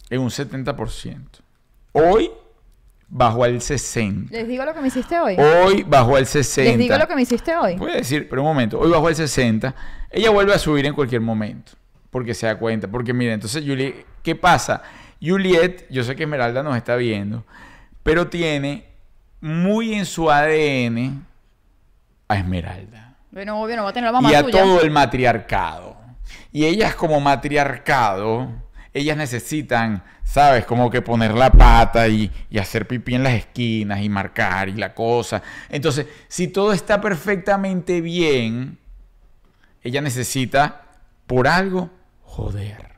en 0.10 0.22
un 0.22 0.30
70%. 0.30 1.20
Hoy 1.92 2.32
bajó 3.12 3.44
al 3.44 3.60
60%. 3.60 4.30
Les 4.32 4.48
digo 4.48 4.64
lo 4.64 4.74
que 4.74 4.82
me 4.82 4.88
hiciste 4.88 5.20
hoy. 5.20 5.36
Hoy 5.38 5.84
bajó 5.84 6.16
al 6.16 6.26
60%. 6.26 6.64
Les 6.64 6.78
digo 6.78 6.98
lo 6.98 7.08
que 7.08 7.16
me 7.16 7.22
hiciste 7.22 7.56
hoy. 7.56 7.76
Puede 7.76 7.98
decir, 7.98 8.28
pero 8.30 8.42
un 8.42 8.48
momento, 8.48 8.80
hoy 8.80 8.90
bajó 8.90 9.10
el 9.10 9.16
60, 9.16 9.76
ella 10.10 10.30
vuelve 10.32 10.54
a 10.54 10.58
subir 10.58 10.86
en 10.86 10.94
cualquier 10.94 11.22
momento, 11.22 11.74
porque 12.10 12.34
se 12.34 12.48
da 12.48 12.58
cuenta, 12.58 12.88
porque 12.88 13.14
mira, 13.14 13.34
entonces 13.34 13.64
Juliet, 13.66 14.06
¿qué 14.24 14.36
pasa? 14.36 14.82
Juliet, 15.22 15.86
yo 15.90 16.04
sé 16.04 16.16
que 16.16 16.24
Esmeralda 16.24 16.64
nos 16.64 16.76
está 16.78 16.96
viendo, 16.96 17.44
pero 18.02 18.28
tiene 18.28 18.86
muy 19.42 19.94
en 19.94 20.06
su 20.06 20.32
ADN 20.32 21.26
a 22.28 22.38
Esmeralda 22.38 23.18
Bueno, 23.32 23.62
obvio, 23.62 23.76
no 23.76 23.84
va 23.84 23.90
a 23.90 23.94
tener 23.94 24.08
la 24.08 24.14
mamá 24.14 24.32
y 24.32 24.36
a 24.36 24.42
tuya. 24.44 24.64
todo 24.64 24.82
el 24.82 24.90
matriarcado. 24.90 25.98
Y 26.54 26.66
ellas 26.66 26.96
como 26.96 27.20
matriarcado, 27.20 28.50
ellas 28.94 29.16
necesitan, 29.18 30.04
¿sabes? 30.24 30.66
Como 30.66 30.90
que 30.90 31.02
poner 31.02 31.34
la 31.34 31.50
pata 31.52 32.08
y, 32.08 32.30
y 32.50 32.60
hacer 32.60 32.88
pipí 32.88 33.16
en 33.16 33.24
las 33.24 33.34
esquinas 33.34 34.02
y 34.02 34.10
marcar 34.10 34.70
y 34.70 34.74
la 34.74 34.94
cosa. 34.94 35.42
Entonces, 35.70 36.08
si 36.28 36.48
todo 36.50 36.74
está 36.74 37.00
perfectamente 37.00 38.02
bien, 38.02 38.78
ella 39.84 40.02
necesita, 40.02 40.82
por 41.28 41.48
algo, 41.48 41.90
joder. 42.24 42.92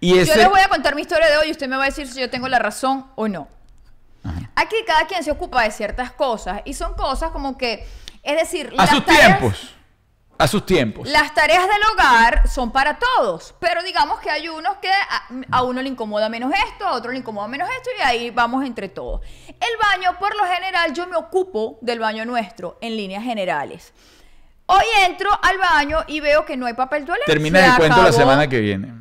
Y 0.00 0.10
Yo 0.24 0.34
les 0.36 0.48
voy 0.50 0.60
a 0.60 0.68
contar 0.68 0.94
mi 0.94 1.02
historia 1.02 1.28
de 1.28 1.36
hoy 1.38 1.48
y 1.48 1.50
usted 1.50 1.68
me 1.68 1.76
va 1.76 1.84
a 1.84 1.86
decir 1.86 2.06
si 2.06 2.20
yo 2.20 2.30
tengo 2.30 2.48
la 2.48 2.58
razón 2.58 3.06
o 3.16 3.26
no. 3.28 3.48
Aquí 4.54 4.76
cada 4.86 5.06
quien 5.06 5.22
se 5.24 5.30
ocupa 5.30 5.62
de 5.64 5.70
ciertas 5.70 6.12
cosas 6.12 6.62
y 6.64 6.74
son 6.74 6.94
cosas 6.94 7.30
como 7.30 7.58
que, 7.58 7.86
es 8.22 8.36
decir, 8.36 8.72
A 8.78 8.82
las 8.82 8.90
sus 8.90 9.04
tareas- 9.04 9.38
tiempos. 9.38 9.73
A 10.36 10.48
sus 10.48 10.66
tiempos. 10.66 11.08
Las 11.08 11.32
tareas 11.32 11.62
del 11.62 11.82
hogar 11.92 12.48
son 12.48 12.72
para 12.72 12.98
todos, 12.98 13.54
pero 13.60 13.82
digamos 13.84 14.18
que 14.18 14.30
hay 14.30 14.48
unos 14.48 14.78
que 14.78 14.90
a, 14.90 15.28
a 15.50 15.62
uno 15.62 15.80
le 15.80 15.88
incomoda 15.88 16.28
menos 16.28 16.52
esto, 16.72 16.86
a 16.86 16.92
otro 16.92 17.12
le 17.12 17.18
incomoda 17.18 17.46
menos 17.46 17.68
esto 17.70 17.90
y 17.98 18.02
ahí 18.02 18.30
vamos 18.30 18.64
entre 18.64 18.88
todos. 18.88 19.20
El 19.46 19.76
baño, 19.80 20.18
por 20.18 20.34
lo 20.36 20.44
general, 20.44 20.92
yo 20.92 21.06
me 21.06 21.16
ocupo 21.16 21.78
del 21.82 22.00
baño 22.00 22.24
nuestro 22.24 22.78
en 22.80 22.96
líneas 22.96 23.22
generales. 23.22 23.92
Hoy 24.66 24.84
entro 25.06 25.30
al 25.42 25.58
baño 25.58 25.98
y 26.06 26.20
veo 26.20 26.44
que 26.44 26.56
no 26.56 26.66
hay 26.66 26.74
papel 26.74 27.04
toalete. 27.04 27.30
Termina 27.30 27.66
el 27.66 27.76
cuento 27.76 28.02
la 28.02 28.12
semana 28.12 28.48
que 28.48 28.60
viene. 28.60 28.92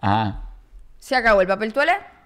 Ah. 0.00 0.42
Se 0.98 1.14
acabó 1.14 1.40
el 1.42 1.46
papel 1.46 1.72
toalete. 1.72 2.17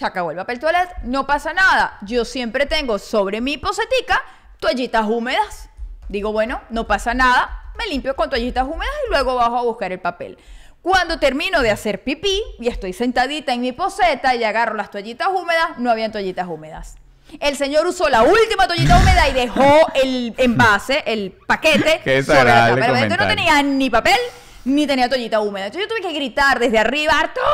Se 0.00 0.06
acabó 0.06 0.30
el 0.30 0.38
papel 0.38 0.58
toalete, 0.58 0.94
no 1.02 1.26
pasa 1.26 1.52
nada. 1.52 1.98
Yo 2.00 2.24
siempre 2.24 2.64
tengo 2.64 2.98
sobre 2.98 3.42
mi 3.42 3.58
posetica 3.58 4.22
toallitas 4.58 5.04
húmedas. 5.04 5.68
Digo, 6.08 6.32
bueno, 6.32 6.62
no 6.70 6.86
pasa 6.86 7.12
nada, 7.12 7.70
me 7.76 7.86
limpio 7.86 8.16
con 8.16 8.30
toallitas 8.30 8.64
húmedas 8.66 8.94
y 9.06 9.10
luego 9.10 9.34
bajo 9.34 9.58
a 9.58 9.62
buscar 9.62 9.92
el 9.92 10.00
papel. 10.00 10.38
Cuando 10.80 11.18
termino 11.18 11.60
de 11.60 11.70
hacer 11.70 12.02
pipí 12.02 12.40
y 12.58 12.68
estoy 12.68 12.94
sentadita 12.94 13.52
en 13.52 13.60
mi 13.60 13.72
poseta 13.72 14.34
y 14.34 14.42
agarro 14.42 14.74
las 14.74 14.90
toallitas 14.90 15.28
húmedas, 15.28 15.76
no 15.76 15.90
habían 15.90 16.10
toallitas 16.10 16.48
húmedas. 16.48 16.96
El 17.38 17.56
señor 17.56 17.86
usó 17.86 18.08
la 18.08 18.22
última 18.22 18.66
toallita 18.66 18.96
húmeda 18.96 19.28
y 19.28 19.34
dejó 19.34 19.86
el 20.02 20.32
envase, 20.38 21.02
el 21.04 21.32
paquete, 21.46 22.00
Qué 22.04 22.22
sobre 22.22 22.44
la 22.44 22.70
cama. 22.70 23.02
Entonces 23.02 23.18
no 23.18 23.28
tenía 23.28 23.62
ni 23.62 23.90
papel 23.90 24.16
ni 24.64 24.86
tenía 24.86 25.10
toallita 25.10 25.40
húmeda. 25.40 25.66
Entonces 25.66 25.86
yo 25.86 25.94
tuve 25.94 26.08
que 26.08 26.14
gritar 26.14 26.58
desde 26.58 26.78
arriba, 26.78 27.18
¡Arturo! 27.18 27.44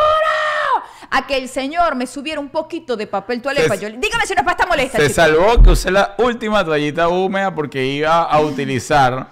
A 1.11 1.27
que 1.27 1.37
el 1.37 1.49
señor 1.49 1.95
me 1.95 2.07
subiera 2.07 2.41
un 2.41 2.49
poquito 2.49 2.97
de 2.97 3.07
papel. 3.07 3.43
Se- 3.43 3.79
Yo 3.81 3.89
Dígame 3.91 4.27
si 4.27 4.35
no 4.35 4.41
es 4.41 4.45
pasta 4.45 4.67
molesta, 4.67 4.99
Se 4.99 5.05
chico. 5.09 5.15
salvó 5.15 5.63
que 5.63 5.71
usé 5.71 5.91
la 5.91 6.15
última 6.19 6.65
toallita 6.65 7.09
húmeda 7.09 7.55
porque 7.55 7.85
iba 7.85 8.23
a 8.23 8.41
utilizar 8.41 9.29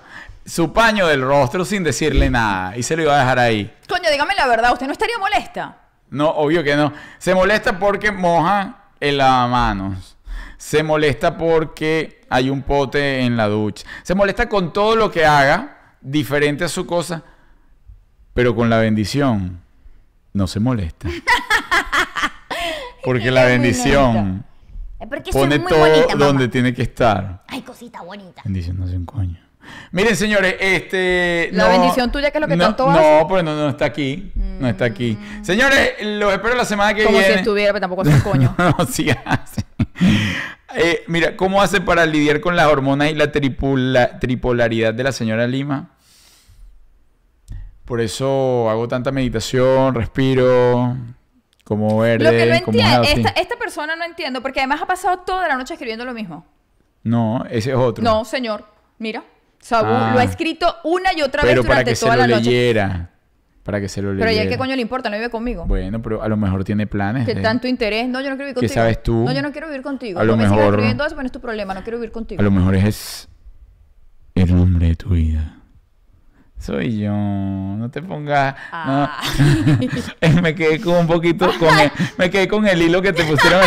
su 0.47 0.72
paño 0.72 1.07
del 1.07 1.22
rostro 1.22 1.64
sin 1.64 1.83
decirle 1.83 2.31
nada 2.31 2.77
y 2.77 2.83
se 2.83 2.97
lo 2.97 3.03
iba 3.03 3.14
a 3.16 3.18
dejar 3.20 3.39
ahí. 3.39 3.75
Coño, 3.89 4.11
dígame 4.11 4.35
la 4.35 4.47
verdad, 4.47 4.72
¿usted 4.72 4.87
no 4.87 4.93
estaría 4.93 5.18
molesta? 5.18 5.79
No, 6.11 6.29
obvio 6.31 6.62
que 6.62 6.77
no. 6.77 6.93
Se 7.18 7.35
molesta 7.35 7.79
porque 7.79 8.12
moja 8.12 8.77
el 9.01 9.16
lavamanos. 9.18 10.16
Se 10.59 10.83
molesta 10.83 11.37
porque 11.37 12.25
hay 12.31 12.51
un 12.51 12.62
pote 12.62 13.20
en 13.20 13.37
la 13.37 13.49
ducha. 13.49 13.87
Se 14.03 14.14
molesta 14.14 14.49
con 14.49 14.72
todo 14.72 14.97
lo 14.97 15.11
que 15.11 15.25
haga 15.27 15.95
diferente 16.01 16.64
a 16.64 16.68
su 16.68 16.87
cosa, 16.87 17.22
pero 18.33 18.55
con 18.55 18.70
la 18.70 18.79
bendición 18.79 19.61
no 20.33 20.47
se 20.47 20.61
molesta. 20.61 21.09
Porque 23.05 23.31
la 23.31 23.43
Es 23.45 23.49
bendición 23.61 24.45
Es 25.01 25.09
porque 25.09 25.31
pone 25.33 25.59
muy 25.59 25.69
todo 25.69 25.79
bonita, 25.81 26.15
donde 26.17 26.49
tiene 26.49 26.73
que 26.73 26.83
estar. 26.83 27.43
Ay, 27.49 27.63
cosita 27.63 28.03
bonita. 28.03 28.43
Bendición 28.45 28.79
no 28.79 28.85
hace 28.87 28.97
un 28.97 29.05
coño. 29.07 29.39
Miren, 29.93 30.15
señores, 30.15 30.57
este. 30.61 31.49
La 31.53 31.69
bendición 31.69 32.13
tuya, 32.13 32.31
que 32.31 32.37
es 32.39 32.43
lo 32.43 32.49
que 32.49 32.57
no, 32.57 32.65
tanto 32.65 32.87
No, 32.91 32.99
hace. 32.99 33.25
pues 33.29 33.43
no, 33.45 33.55
no 33.57 33.69
está 33.71 33.87
aquí. 33.87 34.31
No 34.35 34.69
está 34.69 34.85
aquí. 34.85 35.17
Señores, 35.43 35.93
los 36.03 36.33
espero 36.35 36.55
la 36.55 36.65
semana 36.67 36.93
que 36.95 37.05
Como 37.05 37.17
si 37.19 37.25
viene. 37.25 37.41
estuviera, 37.41 37.73
pero 37.73 37.81
tampoco 37.81 38.03
hace 38.03 38.15
un 38.15 38.21
coño. 38.21 38.55
no, 38.59 38.87
sí 38.87 39.09
hace. 39.25 39.63
Eh, 40.77 41.05
mira, 41.07 41.37
¿cómo 41.37 41.63
hace 41.63 41.81
para 41.81 42.05
lidiar 42.05 42.41
con 42.41 42.57
las 42.57 42.67
hormonas 42.67 43.11
y 43.11 43.15
la 43.15 43.31
tripula- 43.33 44.19
tripolaridad 44.19 44.93
de 44.93 45.03
la 45.05 45.13
señora 45.13 45.47
Lima? 45.47 45.91
Por 47.85 48.01
eso 48.01 48.69
hago 48.71 48.89
tanta 48.89 49.13
meditación, 49.13 49.95
respiro, 49.95 50.97
como 51.65 51.99
verde, 51.99 52.25
Lo 52.25 52.31
que 52.31 52.47
no 52.61 52.65
como 52.67 52.79
entiendo, 52.79 53.09
esta, 53.09 53.41
esta 53.41 53.57
persona 53.57 53.97
no 53.97 54.05
entiendo, 54.05 54.43
porque 54.43 54.61
además 54.61 54.83
ha 54.83 54.87
pasado 54.87 55.19
toda 55.21 55.49
la 55.49 55.57
noche 55.57 55.75
escribiendo 55.75 56.05
lo 56.05 56.12
mismo. 56.15 56.47
No, 57.03 57.45
ese 57.51 57.71
es 57.71 57.77
otro. 57.77 58.05
No, 58.05 58.25
señor, 58.25 58.65
mira. 58.99 59.25
Saúl 59.61 59.89
Ah. 59.91 60.11
lo 60.12 60.21
ha 60.21 60.25
escrito 60.25 60.77
una 60.85 61.12
y 61.17 61.23
otra 61.23 61.41
pero 61.43 61.62
vez 61.62 61.67
para 61.67 61.81
durante 61.81 61.91
que 61.93 61.97
se 61.97 62.05
toda 62.05 62.17
lo 62.17 62.27
la 62.27 62.37
noche. 62.37 62.51
leyera. 62.51 63.11
Para 63.62 63.81
que 63.81 63.89
se 63.89 64.03
lo 64.03 64.12
leyera. 64.12 64.31
Pero 64.31 64.43
ya 64.45 64.51
qué 64.51 64.59
coño 64.59 64.77
le 64.77 64.83
importa, 64.83 65.09
no 65.09 65.17
vive 65.17 65.31
conmigo. 65.31 65.65
Bueno, 65.65 66.03
pero 66.03 66.23
a 66.23 66.29
lo 66.29 66.37
mejor 66.37 66.65
tiene 66.65 66.87
planes. 66.87 67.25
¿Qué 67.27 67.35
de- 67.35 67.41
tanto 67.41 67.67
interés? 67.67 68.07
No, 68.09 68.21
yo 68.21 68.29
no 68.29 68.37
quiero 68.37 68.49
vivir 68.49 68.55
¿Qué 68.57 68.61
contigo. 68.61 68.75
sabes 68.75 69.03
tú? 69.03 69.25
No, 69.25 69.33
yo 69.33 69.41
no 69.41 69.53
quiero 69.53 69.69
vivir 69.69 69.81
contigo. 69.83 70.21
A 70.21 70.25
lo 70.25 70.33
no 70.33 70.37
me 70.37 70.49
mejor- 70.51 70.65
escribiendo 70.75 71.05
eso, 71.07 71.15
pero 71.15 71.23
no 71.23 71.27
es 71.27 71.33
tu 71.33 71.41
problema. 71.41 71.73
No 71.73 71.83
quiero 71.83 71.97
vivir 71.97 72.12
contigo. 72.12 72.41
A 72.41 72.45
lo 72.45 72.51
mejor 72.51 72.75
es 72.75 73.27
el 74.35 74.51
hombre 74.55 74.89
de 74.89 74.97
tu 74.97 75.09
vida. 75.11 75.57
Soy 76.65 76.99
yo. 76.99 77.12
No 77.12 77.91
te 77.91 78.01
pongas. 78.01 78.55
no. 78.55 78.59
Ah. 78.73 79.21
me 80.43 80.55
quedé 80.55 80.81
con 80.81 80.95
un 80.95 81.07
poquito. 81.07 81.53
Con 81.59 81.79
el, 81.79 81.93
me 82.17 82.31
quedé 82.31 82.49
con 82.49 82.67
el 82.67 82.81
hilo 82.81 83.03
que 83.03 83.12
te 83.12 83.23
pusieron. 83.23 83.62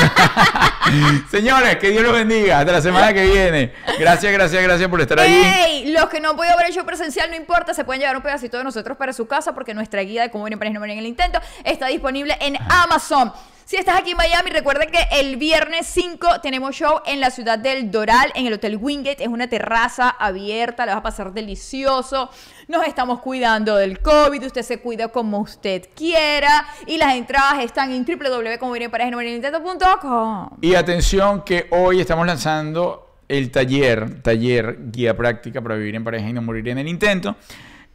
Señores, 1.29 1.75
que 1.75 1.91
Dios 1.91 2.01
los 2.01 2.13
bendiga. 2.13 2.57
Hasta 2.57 2.71
la 2.71 2.81
semana 2.81 3.13
que 3.13 3.23
viene. 3.27 3.73
Gracias, 3.99 4.33
gracias, 4.33 4.63
gracias 4.63 4.89
por 4.89 4.99
estar 4.99 5.19
allí. 5.19 5.35
¡Ey! 5.35 5.91
Los 5.91 6.09
que 6.09 6.19
no 6.19 6.31
han 6.31 6.35
podido 6.35 6.57
ver 6.57 6.65
el 6.67 6.73
show 6.73 6.85
presencial, 6.87 7.29
no 7.29 7.35
importa, 7.35 7.75
se 7.75 7.85
pueden 7.85 8.01
llevar 8.01 8.17
un 8.17 8.23
pedacito 8.23 8.57
de 8.57 8.63
nosotros 8.63 8.97
para 8.97 9.13
su 9.13 9.27
casa 9.27 9.53
porque 9.53 9.75
nuestra 9.75 10.01
guía 10.01 10.23
de 10.23 10.31
cómo 10.31 10.45
vienen 10.45 10.57
para 10.57 10.71
no 10.71 10.83
en 10.83 10.97
el 10.97 11.05
intento 11.05 11.39
está 11.63 11.87
disponible 11.87 12.35
en 12.41 12.57
Amazon. 12.67 13.31
Si 13.67 13.75
estás 13.75 13.99
aquí 13.99 14.11
en 14.11 14.17
Miami, 14.17 14.49
recuerda 14.51 14.85
que 14.85 15.05
el 15.19 15.35
viernes 15.35 15.87
5 15.87 16.39
tenemos 16.41 16.73
show 16.73 17.01
en 17.05 17.19
la 17.19 17.29
ciudad 17.31 17.59
del 17.59 17.91
Doral, 17.91 18.31
en 18.33 18.45
el 18.45 18.53
Hotel 18.53 18.77
Wingate. 18.77 19.21
Es 19.21 19.27
una 19.27 19.49
terraza 19.49 20.07
abierta, 20.07 20.85
la 20.85 20.93
vas 20.93 21.01
a 21.01 21.03
pasar 21.03 21.33
delicioso. 21.33 22.29
Nos 22.67 22.85
estamos 22.85 23.21
cuidando 23.21 23.77
del 23.77 24.01
COVID, 24.01 24.45
usted 24.45 24.61
se 24.61 24.81
cuida 24.81 25.07
como 25.07 25.39
usted 25.39 25.87
quiera. 25.95 26.67
Y 26.85 26.97
las 26.97 27.15
entradas 27.15 27.63
están 27.63 27.93
en 27.93 28.03
www.comovienenpareja.com. 28.03 30.49
Y 30.59 30.75
atención 30.75 31.43
que 31.43 31.67
hoy 31.71 32.01
estamos 32.01 32.27
lanzando 32.27 33.21
el 33.29 33.51
taller, 33.51 34.21
taller 34.21 34.79
guía 34.91 35.15
práctica 35.15 35.61
para 35.61 35.75
vivir 35.75 35.95
en 35.95 36.03
pareja 36.03 36.27
y 36.27 36.33
no 36.33 36.41
morir 36.41 36.67
en 36.67 36.79
el 36.79 36.89
intento. 36.89 37.37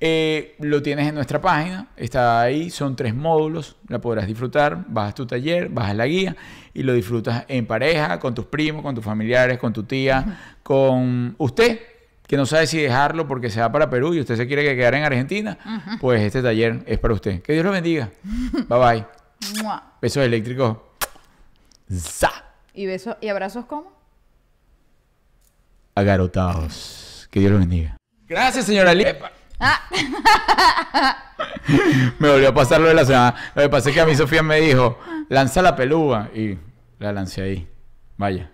Eh, 0.00 0.54
lo 0.58 0.80
tienes 0.80 1.06
en 1.06 1.16
nuestra 1.16 1.38
página, 1.38 1.88
está 1.94 2.40
ahí, 2.40 2.70
son 2.70 2.96
tres 2.96 3.14
módulos, 3.14 3.76
la 3.88 4.00
podrás 4.00 4.26
disfrutar, 4.26 4.86
bajas 4.88 5.14
tu 5.14 5.26
taller, 5.26 5.68
bajas 5.68 5.94
la 5.94 6.06
guía 6.06 6.34
y 6.72 6.82
lo 6.82 6.94
disfrutas 6.94 7.44
en 7.46 7.66
pareja, 7.66 8.18
con 8.18 8.34
tus 8.34 8.46
primos, 8.46 8.80
con 8.82 8.94
tus 8.94 9.04
familiares, 9.04 9.58
con 9.58 9.74
tu 9.74 9.82
tía, 9.84 10.56
con 10.62 11.34
usted, 11.36 11.78
que 12.26 12.36
no 12.36 12.46
sabe 12.46 12.66
si 12.66 12.80
dejarlo 12.80 13.28
porque 13.28 13.50
se 13.50 13.60
va 13.60 13.70
para 13.70 13.90
Perú 13.90 14.14
y 14.14 14.20
usted 14.20 14.36
se 14.36 14.46
quiere 14.46 14.64
que 14.64 14.76
quedar 14.76 14.94
en 14.94 15.04
Argentina, 15.04 15.58
pues 16.00 16.22
este 16.22 16.42
taller 16.42 16.82
es 16.86 16.98
para 16.98 17.14
usted. 17.14 17.42
Que 17.42 17.52
Dios 17.52 17.64
lo 17.64 17.72
bendiga. 17.72 18.10
Bye 18.68 18.78
bye. 18.78 19.06
¡Mua! 19.62 19.92
Besos 20.00 20.24
eléctricos. 20.24 20.78
¡Za! 21.90 22.30
¿Y 22.74 22.86
besos 22.86 23.16
y 23.20 23.28
abrazos 23.28 23.66
cómo? 23.66 23.92
agarotados. 25.94 27.28
Que 27.30 27.40
Dios 27.40 27.52
los 27.52 27.60
bendiga. 27.60 27.96
Gracias, 28.26 28.66
señora 28.66 28.94
Lee. 28.94 29.06
me 32.18 32.30
volvió 32.30 32.48
a 32.48 32.54
pasar 32.54 32.80
lo 32.80 32.88
de 32.88 32.94
la 32.94 33.04
semana. 33.04 33.34
Lo 33.54 33.62
que 33.62 33.68
pasa 33.68 33.90
es 33.90 33.94
que 33.94 34.00
a 34.00 34.06
mí 34.06 34.14
Sofía 34.14 34.42
me 34.42 34.60
dijo, 34.60 34.98
lanza 35.28 35.62
la 35.62 35.76
pelúa. 35.76 36.30
Y 36.34 36.58
la 36.98 37.12
lancé 37.12 37.42
ahí. 37.42 37.68
Vaya. 38.16 38.50